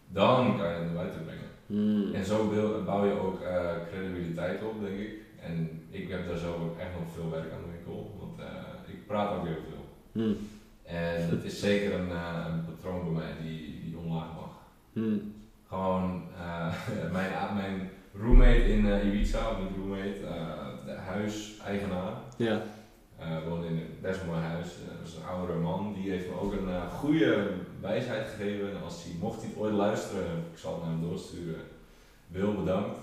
Dan 0.07 0.57
kan 0.57 0.67
je 0.69 0.73
het 0.75 0.85
naar 0.85 0.93
buiten 0.93 1.21
brengen. 1.25 1.47
Mm. 1.65 2.13
En 2.13 2.25
zo 2.25 2.49
bouw- 2.85 3.05
je 3.05 3.19
ook 3.19 3.41
eh, 3.41 3.71
credibiliteit 3.91 4.63
op, 4.63 4.81
denk 4.81 4.99
ik. 4.99 5.11
En 5.41 5.81
ik 5.89 6.09
heb 6.09 6.27
daar 6.27 6.37
zelf 6.37 6.55
ook 6.61 6.77
echt 6.79 6.89
nog 6.99 7.13
veel 7.15 7.29
werk 7.29 7.51
aan 7.53 7.61
de 7.65 7.71
winkel, 7.77 8.15
want 8.19 8.39
eh, 8.39 8.93
ik 8.93 9.07
praat 9.07 9.35
ook 9.37 9.45
heel 9.45 9.55
veel. 9.69 9.85
Mm. 10.23 10.37
En 10.83 11.29
het 11.29 11.43
is 11.43 11.59
zeker 11.59 11.93
een, 11.99 12.09
eh, 12.11 12.45
een 12.53 12.65
patroon 12.65 13.03
bij 13.03 13.13
mij 13.23 13.33
die, 13.49 13.81
die 13.85 13.97
omlaag 13.97 14.27
mag. 14.35 14.51
Mm. 14.93 15.33
Gewoon, 15.67 16.23
eh, 16.37 16.73
mijn, 17.15 17.31
mijn 17.55 17.89
roommate 18.21 18.71
in 18.73 18.87
eh, 18.91 19.05
Ibiza, 19.05 19.49
of 19.51 19.57
mijn 19.57 19.75
roommate, 19.77 20.25
eh, 20.25 20.85
de 20.85 20.91
huiseigenaar, 20.91 22.13
Ja. 22.37 22.61
Eh 23.19 23.47
woonde 23.47 23.67
in 23.67 23.77
een 23.77 23.97
best 24.01 24.25
mooi 24.25 24.39
huis. 24.39 24.67
Eh, 24.67 24.97
dat 24.97 25.07
is 25.07 25.15
een 25.15 25.25
oudere 25.27 25.59
man, 25.59 25.93
die 25.93 26.09
heeft 26.11 26.27
me 26.29 26.39
ook 26.39 26.53
een 26.53 26.69
eh, 26.69 26.93
goede 26.93 27.51
wijsheid 27.81 28.27
gegeven. 28.27 28.69
En 28.69 28.83
als 28.83 29.03
hij, 29.03 29.13
mocht 29.19 29.41
hij 29.41 29.49
het 29.49 29.59
ooit 29.59 29.73
luisteren, 29.73 30.37
ik 30.51 30.57
zal 30.57 30.73
het 30.73 30.81
naar 30.83 30.91
hem 30.91 31.01
doorsturen. 31.01 31.61
Wil 32.27 32.53
bedankt. 32.53 32.97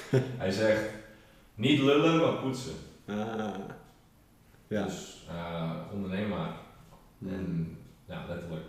hij 0.42 0.50
zegt, 0.50 0.90
niet 1.54 1.80
lullen, 1.80 2.20
maar 2.20 2.32
poetsen. 2.42 2.74
Ah. 3.06 3.54
Ja. 4.68 4.84
Dus 4.84 5.26
uh, 5.30 5.70
onderneem 5.92 6.28
maar. 6.28 6.52
Mm. 7.18 7.28
En 7.32 7.76
ja, 8.06 8.24
letterlijk. 8.28 8.62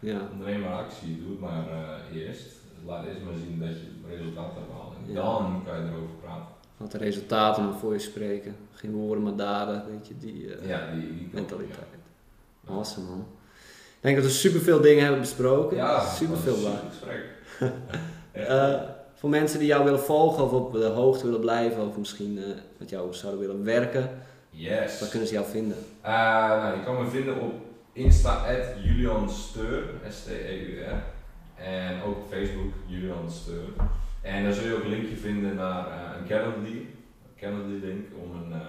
Ja. 0.00 0.18
Onderneem 0.32 0.60
maar 0.60 0.72
actie, 0.84 1.18
doe 1.22 1.30
het 1.30 1.40
maar 1.40 1.64
eerst. 2.12 2.54
Laat 2.84 3.04
eerst 3.06 3.22
maar 3.24 3.34
zien 3.34 3.58
dat 3.58 3.68
je 3.68 3.90
resultaat 4.08 4.54
hebt 4.54 4.66
behaald. 4.66 4.94
En 5.06 5.12
Ja. 5.12 5.22
dan 5.22 5.62
kan 5.64 5.76
je 5.80 5.88
erover 5.90 6.14
praten. 6.22 6.46
Want 6.76 6.92
de 6.92 6.98
resultaten 6.98 7.64
maar 7.64 7.74
voor 7.78 7.92
je 7.92 7.98
spreken. 7.98 8.56
Geen 8.72 8.92
woorden, 8.92 9.24
maar 9.24 9.36
daden. 9.36 9.84
Weet 9.90 10.06
je, 10.08 10.14
die 10.18 10.54
eh, 10.54 10.68
Ja, 10.68 10.90
die, 10.94 11.28
mentaliteit. 11.32 11.78
ja. 12.66 12.72
Awesome 12.72 13.06
man. 13.08 13.26
Ik 13.96 14.02
denk 14.12 14.16
dat 14.16 14.24
we 14.24 14.30
superveel 14.30 14.80
dingen 14.80 15.02
hebben 15.02 15.20
besproken. 15.20 15.76
Ja, 15.76 16.00
superveel 16.14 16.62
waar. 16.62 16.80
super. 17.00 17.24
Eh, 18.32 18.74
voor 19.14 19.30
mensen 19.30 19.58
die 19.58 19.68
jou 19.68 19.84
willen 19.84 20.00
volgen 20.00 20.44
of 20.44 20.52
op 20.52 20.72
de 20.72 20.84
hoogte 20.84 21.24
willen 21.24 21.40
blijven 21.40 21.88
of 21.88 21.96
misschien 21.96 22.38
eh, 22.38 22.44
met 22.76 22.90
jou 22.90 23.14
zouden 23.14 23.40
willen 23.40 23.64
werken, 23.64 24.10
yes. 24.50 25.00
waar 25.00 25.08
kunnen 25.08 25.28
ze 25.28 25.34
jou 25.34 25.46
vinden? 25.46 25.76
Nou, 26.02 26.76
je 26.78 26.84
kan 26.84 27.02
me 27.04 27.10
vinden 27.10 27.40
op 27.40 27.52
Insta, 27.92 28.44
Julian 28.84 29.30
Steur, 29.30 29.82
S-T-E-U-R. 30.08 31.02
En 31.64 32.02
ook 32.02 32.16
op 32.16 32.26
Facebook, 32.30 32.72
Julian 32.86 33.30
Steur. 33.30 33.68
En 34.26 34.44
daar 34.44 34.52
zul 34.52 34.68
je 34.68 34.74
ook 34.74 34.84
een 34.84 34.90
linkje 34.90 35.16
vinden 35.16 35.54
naar 35.54 35.86
eh, 35.86 36.18
een 36.18 36.26
Calendly. 36.26 36.86
Calendly 37.36 37.88
link 37.88 38.06
om 38.22 38.30
een 38.36 38.52
eh, 38.52 38.60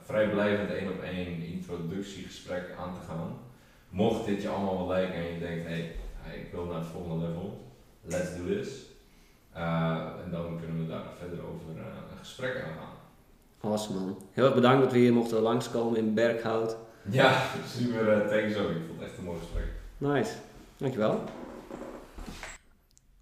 vrijblijvend 0.00 0.70
één 0.70 0.88
op 0.88 1.02
één 1.02 1.42
introductiegesprek 1.42 2.64
aan 2.78 2.94
te 2.94 3.00
gaan. 3.08 3.38
Mocht 3.88 4.26
dit 4.26 4.42
je 4.42 4.48
allemaal 4.48 4.76
wel 4.76 4.86
lijken 4.86 5.14
en 5.14 5.32
je 5.32 5.38
denkt, 5.38 5.66
hé, 5.66 5.94
hey, 6.20 6.38
ik 6.38 6.52
wil 6.52 6.64
naar 6.64 6.78
het 6.78 6.86
volgende 6.86 7.26
level, 7.26 7.60
let's 8.02 8.36
do 8.36 8.46
this. 8.46 8.68
Eh, 9.52 10.06
en 10.24 10.30
dan 10.30 10.58
kunnen 10.60 10.86
we 10.86 10.92
daar 10.92 11.04
verder 11.18 11.38
over 11.38 11.68
een 11.68 12.18
gesprek 12.18 12.54
aan 12.54 12.76
gaan. 12.78 13.70
Awesome 13.70 14.00
man. 14.00 14.16
Heel 14.32 14.44
erg 14.44 14.54
bedankt 14.54 14.82
dat 14.82 14.92
we 14.92 14.98
hier 14.98 15.12
mochten 15.12 15.40
langskomen 15.40 15.98
in 15.98 16.14
Berghout. 16.14 16.76
Ja, 17.10 17.42
super, 17.76 18.24
uh, 18.24 18.28
thanks 18.28 18.56
ook. 18.56 18.70
Ik 18.70 18.82
vond 18.86 19.00
het 19.00 19.08
echt 19.08 19.18
een 19.18 19.24
mooi 19.24 19.38
gesprek. 19.38 19.68
Nice. 19.98 20.32
Dankjewel. 20.76 21.20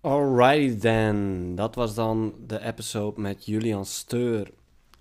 Alrighty 0.01 0.79
then. 0.79 1.55
Dat 1.55 1.75
was 1.75 1.95
dan 1.95 2.35
de 2.47 2.61
episode 2.65 3.21
met 3.21 3.47
Julian 3.47 3.85
Steur. 3.85 4.51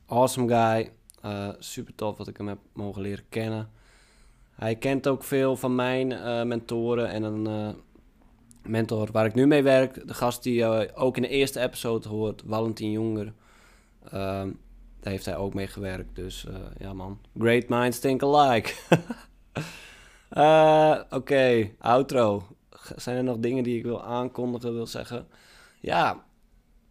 Awesome 0.06 0.48
guy. 0.48 0.92
Eh, 1.22 1.50
super 1.60 1.96
tof 1.96 2.18
dat 2.18 2.28
ik 2.28 2.38
hem 2.38 2.48
heb 2.48 2.58
mogen 2.74 3.02
leren 3.02 3.24
kennen. 3.30 3.70
Hij 4.52 4.76
kent 4.76 5.08
ook 5.08 5.24
veel 5.24 5.56
van 5.56 5.76
mijn 5.76 6.12
eh, 6.12 6.44
mentoren 6.44 7.10
en 7.10 7.24
een 7.24 7.48
eh, 7.48 7.76
mentor 8.64 9.10
waar 9.12 9.26
ik 9.26 9.34
nu 9.34 9.48
mee 9.48 9.64
werk. 9.64 10.08
De 10.08 10.14
gast 10.14 10.44
die 10.44 10.96
ook 10.96 11.16
in 11.16 11.22
de 11.22 11.28
eerste 11.28 11.60
episode 11.60 12.10
hoort, 12.10 12.44
Valentin 12.48 12.92
Jonger. 12.92 13.34
Daar 15.00 15.14
heeft 15.14 15.26
hij 15.26 15.38
ook 15.38 15.54
mee 15.54 15.68
gewerkt. 15.68 16.16
Dus 16.16 16.48
ja 16.78 16.94
man, 16.94 17.20
great 17.40 17.68
minds 17.68 18.00
think 18.00 18.24
alike. 18.24 18.74
Oké, 21.18 21.72
outro. 21.80 22.57
Zijn 22.96 23.18
er 23.18 23.24
nog 23.24 23.38
dingen 23.38 23.64
die 23.64 23.78
ik 23.78 23.84
wil 23.84 24.04
aankondigen, 24.04 24.74
wil 24.74 24.88
zeggen? 24.88 25.28
Ja, 25.80 26.26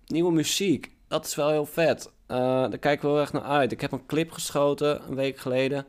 nieuwe 0.07 0.33
muziek. 0.33 0.97
Dat 1.09 1.27
is 1.27 1.35
wel 1.35 1.51
heel 1.51 1.67
vet. 1.67 2.13
Eh, 2.27 2.37
daar 2.39 2.79
kijk 2.79 2.97
ik 2.97 3.03
wel 3.03 3.21
echt 3.21 3.33
naar 3.33 3.43
uit. 3.43 3.73
Ik 3.73 3.81
heb 3.81 3.93
een 3.93 4.07
clip 4.07 4.31
geschoten 4.31 5.09
een 5.09 5.15
week 5.15 5.39
geleden. 5.39 5.87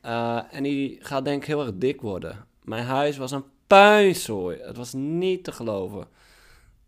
Eh, 0.00 0.40
en 0.50 0.62
die 0.62 0.98
gaat 1.00 1.24
denk 1.24 1.42
ik 1.42 1.48
heel 1.48 1.60
erg 1.60 1.72
dik 1.74 2.00
worden. 2.00 2.46
Mijn 2.62 2.84
huis 2.84 3.16
was 3.16 3.30
een 3.30 3.44
puinzooi. 3.66 4.58
Het 4.58 4.76
was 4.76 4.92
niet 4.92 5.44
te 5.44 5.52
geloven. 5.52 6.06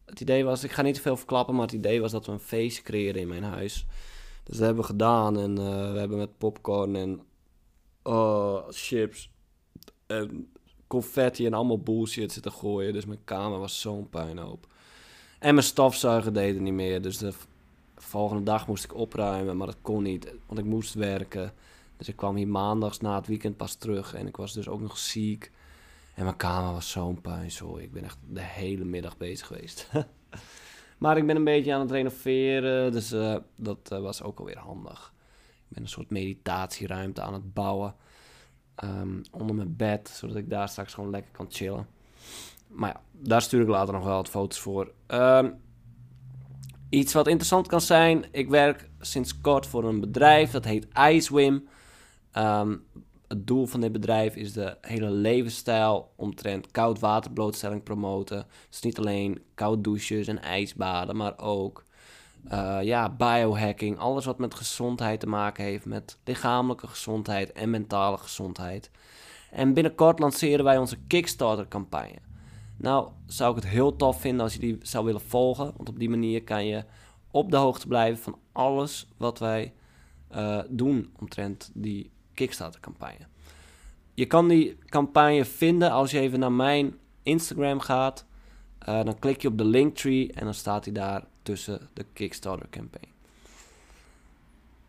Het 0.05 0.21
idee 0.21 0.45
was, 0.45 0.65
ik 0.65 0.73
ga 0.73 0.83
niet 0.83 0.95
te 0.95 1.01
veel 1.01 1.17
verklappen, 1.17 1.55
maar 1.55 1.65
het 1.65 1.75
idee 1.75 2.01
was 2.01 2.13
dat 2.13 2.27
we 2.27 2.33
een 2.33 2.41
feestje 2.41 2.83
creëren 2.83 3.21
in 3.21 3.29
mijn 3.29 3.43
huis. 3.43 3.87
Dus 4.43 4.57
dat 4.57 4.67
hebben 4.67 4.83
we 4.83 4.91
gedaan 4.91 5.39
en 5.39 5.59
eh, 5.59 5.93
we 5.93 5.99
hebben 5.99 6.19
met 6.19 6.39
popcorn 6.39 6.97
en 6.97 7.21
oh, 8.03 8.69
chips 8.71 9.31
en 10.07 10.53
confetti 10.93 11.47
en 11.47 11.55
allemaal 11.55 11.79
bullshit 11.79 12.33
zitten 12.33 12.53
gooien. 12.53 12.93
Dus 12.93 13.05
mijn 13.05 13.25
kamer 13.25 13.59
was 13.59 13.81
zo'n 13.81 14.09
puinhoop. 14.09 14.67
En 15.39 15.55
mijn 15.55 15.67
stofzuiger 15.67 16.33
deed 16.33 16.61
niet 16.61 16.73
meer. 16.73 17.03
Dus 17.03 17.19
de 17.19 17.33
volgende 17.97 18.43
dag 18.43 18.67
moest 18.67 18.85
ik 18.85 18.95
opruimen, 18.95 19.57
maar 19.57 19.67
dat 19.67 19.83
kon 19.83 20.03
niet, 20.03 20.35
want 20.47 20.59
ik 20.59 20.65
moest 20.65 20.95
werken. 20.95 21.53
Dus 21.97 22.09
ik 22.09 22.17
kwam 22.17 22.37
hier 22.37 22.49
maandags 22.49 23.01
na 23.01 23.15
het 23.15 23.27
weekend 23.27 23.57
pas 23.57 23.75
terug 23.75 24.15
en 24.15 24.27
ik 24.27 24.37
was 24.37 24.53
dus 24.53 24.69
ook 24.69 24.81
nog 24.81 24.99
ziek. 24.99 25.51
En 26.15 26.25
mijn 26.25 26.37
kamer 26.37 26.73
was 26.73 26.91
zo'n 26.91 27.21
puinzooi. 27.21 27.85
Ik 27.85 27.93
ben 27.93 28.05
echt 28.05 28.19
de 28.29 28.43
hele 28.43 28.85
middag 28.85 29.17
bezig 29.17 29.47
geweest. 29.47 29.89
maar 30.99 31.17
ik 31.17 31.27
ben 31.27 31.37
een 31.37 31.45
beetje 31.45 31.75
aan 31.75 31.81
het 31.81 31.91
renoveren, 31.91 32.93
dus 32.93 33.13
eh, 33.13 33.37
dat 33.57 33.91
eh, 33.91 34.01
was 34.01 34.23
ook 34.23 34.39
alweer 34.39 34.59
handig. 34.59 35.13
Ik 35.69 35.69
ben 35.69 35.83
een 35.83 35.89
soort 35.89 36.11
meditatieruimte 36.11 37.21
aan 37.21 37.33
het 37.33 37.55
bouwen. 37.55 37.95
Ehm, 38.83 39.23
onder 39.31 39.57
mijn 39.57 39.77
bed, 39.77 40.09
zodat 40.09 40.37
ik 40.37 40.51
daar 40.51 40.69
straks 40.69 40.95
gewoon 40.95 41.11
lekker 41.11 41.31
kan 41.33 41.47
chillen. 41.49 41.87
Maar 42.67 42.91
ja, 42.91 43.01
daar 43.13 43.43
stuur 43.43 43.61
ik 43.61 43.69
later 43.69 43.95
nog 43.95 44.05
wel 44.05 44.17
wat 44.17 44.29
foto's 44.29 44.59
voor. 44.59 44.93
Ehm, 45.07 45.51
iets 46.89 47.13
wat 47.13 47.27
interessant 47.27 47.67
kan 47.67 47.81
zijn. 47.81 48.25
Ik 48.31 48.49
werk 48.49 48.91
sinds 49.01 49.41
kort 49.41 49.67
voor 49.67 49.85
een 49.85 50.01
bedrijf 50.01 50.51
dat 50.51 50.65
heet 50.65 50.87
IceWim. 51.11 51.69
Ehm, 52.33 52.77
het 53.29 53.47
doel 53.47 53.67
van 53.67 53.81
dit 53.81 53.93
bedrijf 53.93 54.37
is 54.37 54.53
de 54.53 54.77
hele 54.81 55.11
levensstijl 55.11 56.13
omtrent 56.17 56.71
koud 56.71 56.99
waterblootstelling 56.99 57.83
promoten. 57.83 58.47
Dus 58.69 58.81
niet 58.81 58.99
alleen 58.99 59.43
koud 59.55 59.85
douches 59.85 60.27
en 60.27 60.43
ijsbaden, 60.43 61.17
maar 61.17 61.39
ook 61.39 61.85
eh, 62.49 62.79
ja, 62.83 63.11
biohacking. 63.11 63.99
Alles 63.99 64.25
wat 64.25 64.39
met 64.39 64.55
gezondheid 64.55 65.21
te 65.21 65.27
maken 65.27 65.65
heeft, 65.65 65.85
met 65.85 66.19
lichamelijke 66.25 66.87
gezondheid 66.87 67.53
en 67.53 67.71
mentale 67.71 68.17
gezondheid. 68.17 68.91
En 69.51 69.75
binnenkort 69.75 70.19
lanceren 70.19 70.65
wij 70.65 70.79
onze 70.79 70.97
Kickstarter-campagne. 71.07 72.19
Nou, 72.77 73.09
zou 73.27 73.57
ik 73.57 73.63
het 73.63 73.73
heel 73.73 73.97
tof 73.97 74.21
vinden 74.21 74.43
als 74.43 74.53
je 74.53 74.59
die 74.59 74.79
zou 74.83 75.05
willen 75.05 75.21
volgen. 75.21 75.73
Want 75.77 75.89
op 75.89 75.99
die 75.99 76.11
manier 76.11 76.45
kan 76.45 76.67
je 76.67 76.85
op 77.31 77.51
de 77.51 77.57
hoogte 77.57 77.87
blijven 77.87 78.23
van 78.23 78.39
alles 78.53 79.09
wat 79.17 79.39
wij 79.39 79.73
eh, 80.29 80.59
doen 80.69 81.13
omtrent 81.19 81.71
die 81.75 82.11
Kickstarter-campagne. 82.35 83.27
Je 84.15 84.27
kan 84.27 84.49
die 84.49 84.79
campagne 84.87 85.45
vinden 85.45 85.91
als 85.91 86.11
je 86.11 86.19
even 86.19 86.39
naar 86.39 86.53
mijn 86.53 86.95
Instagram 87.23 87.81
gaat. 87.81 88.27
Eh, 88.79 89.05
dan 89.05 89.19
klik 89.19 89.43
je 89.43 89.49
op 89.49 89.59
de 89.59 89.65
linktree 89.65 90.33
en 90.33 90.45
dan 90.45 90.55
staat 90.55 90.85
hij 90.85 90.95
daar 90.95 91.25
tussen 91.43 91.89
de 91.93 92.05
Kickstarter-campaign. 92.13 93.11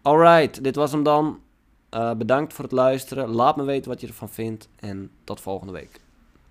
Alright, 0.01 0.63
dit 0.63 0.75
was 0.75 0.91
hem 0.91 1.03
dan. 1.03 1.41
Eh, 1.89 2.13
bedankt 2.13 2.53
voor 2.53 2.63
het 2.63 2.73
luisteren. 2.73 3.29
Laat 3.29 3.55
me 3.55 3.63
weten 3.63 3.91
wat 3.91 4.01
je 4.01 4.07
ervan 4.07 4.29
vindt. 4.29 4.69
En 4.75 5.11
tot 5.23 5.41
volgende 5.41 5.73
week. 5.73 5.99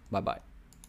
Bye 0.08 0.22
bye. 0.22 0.51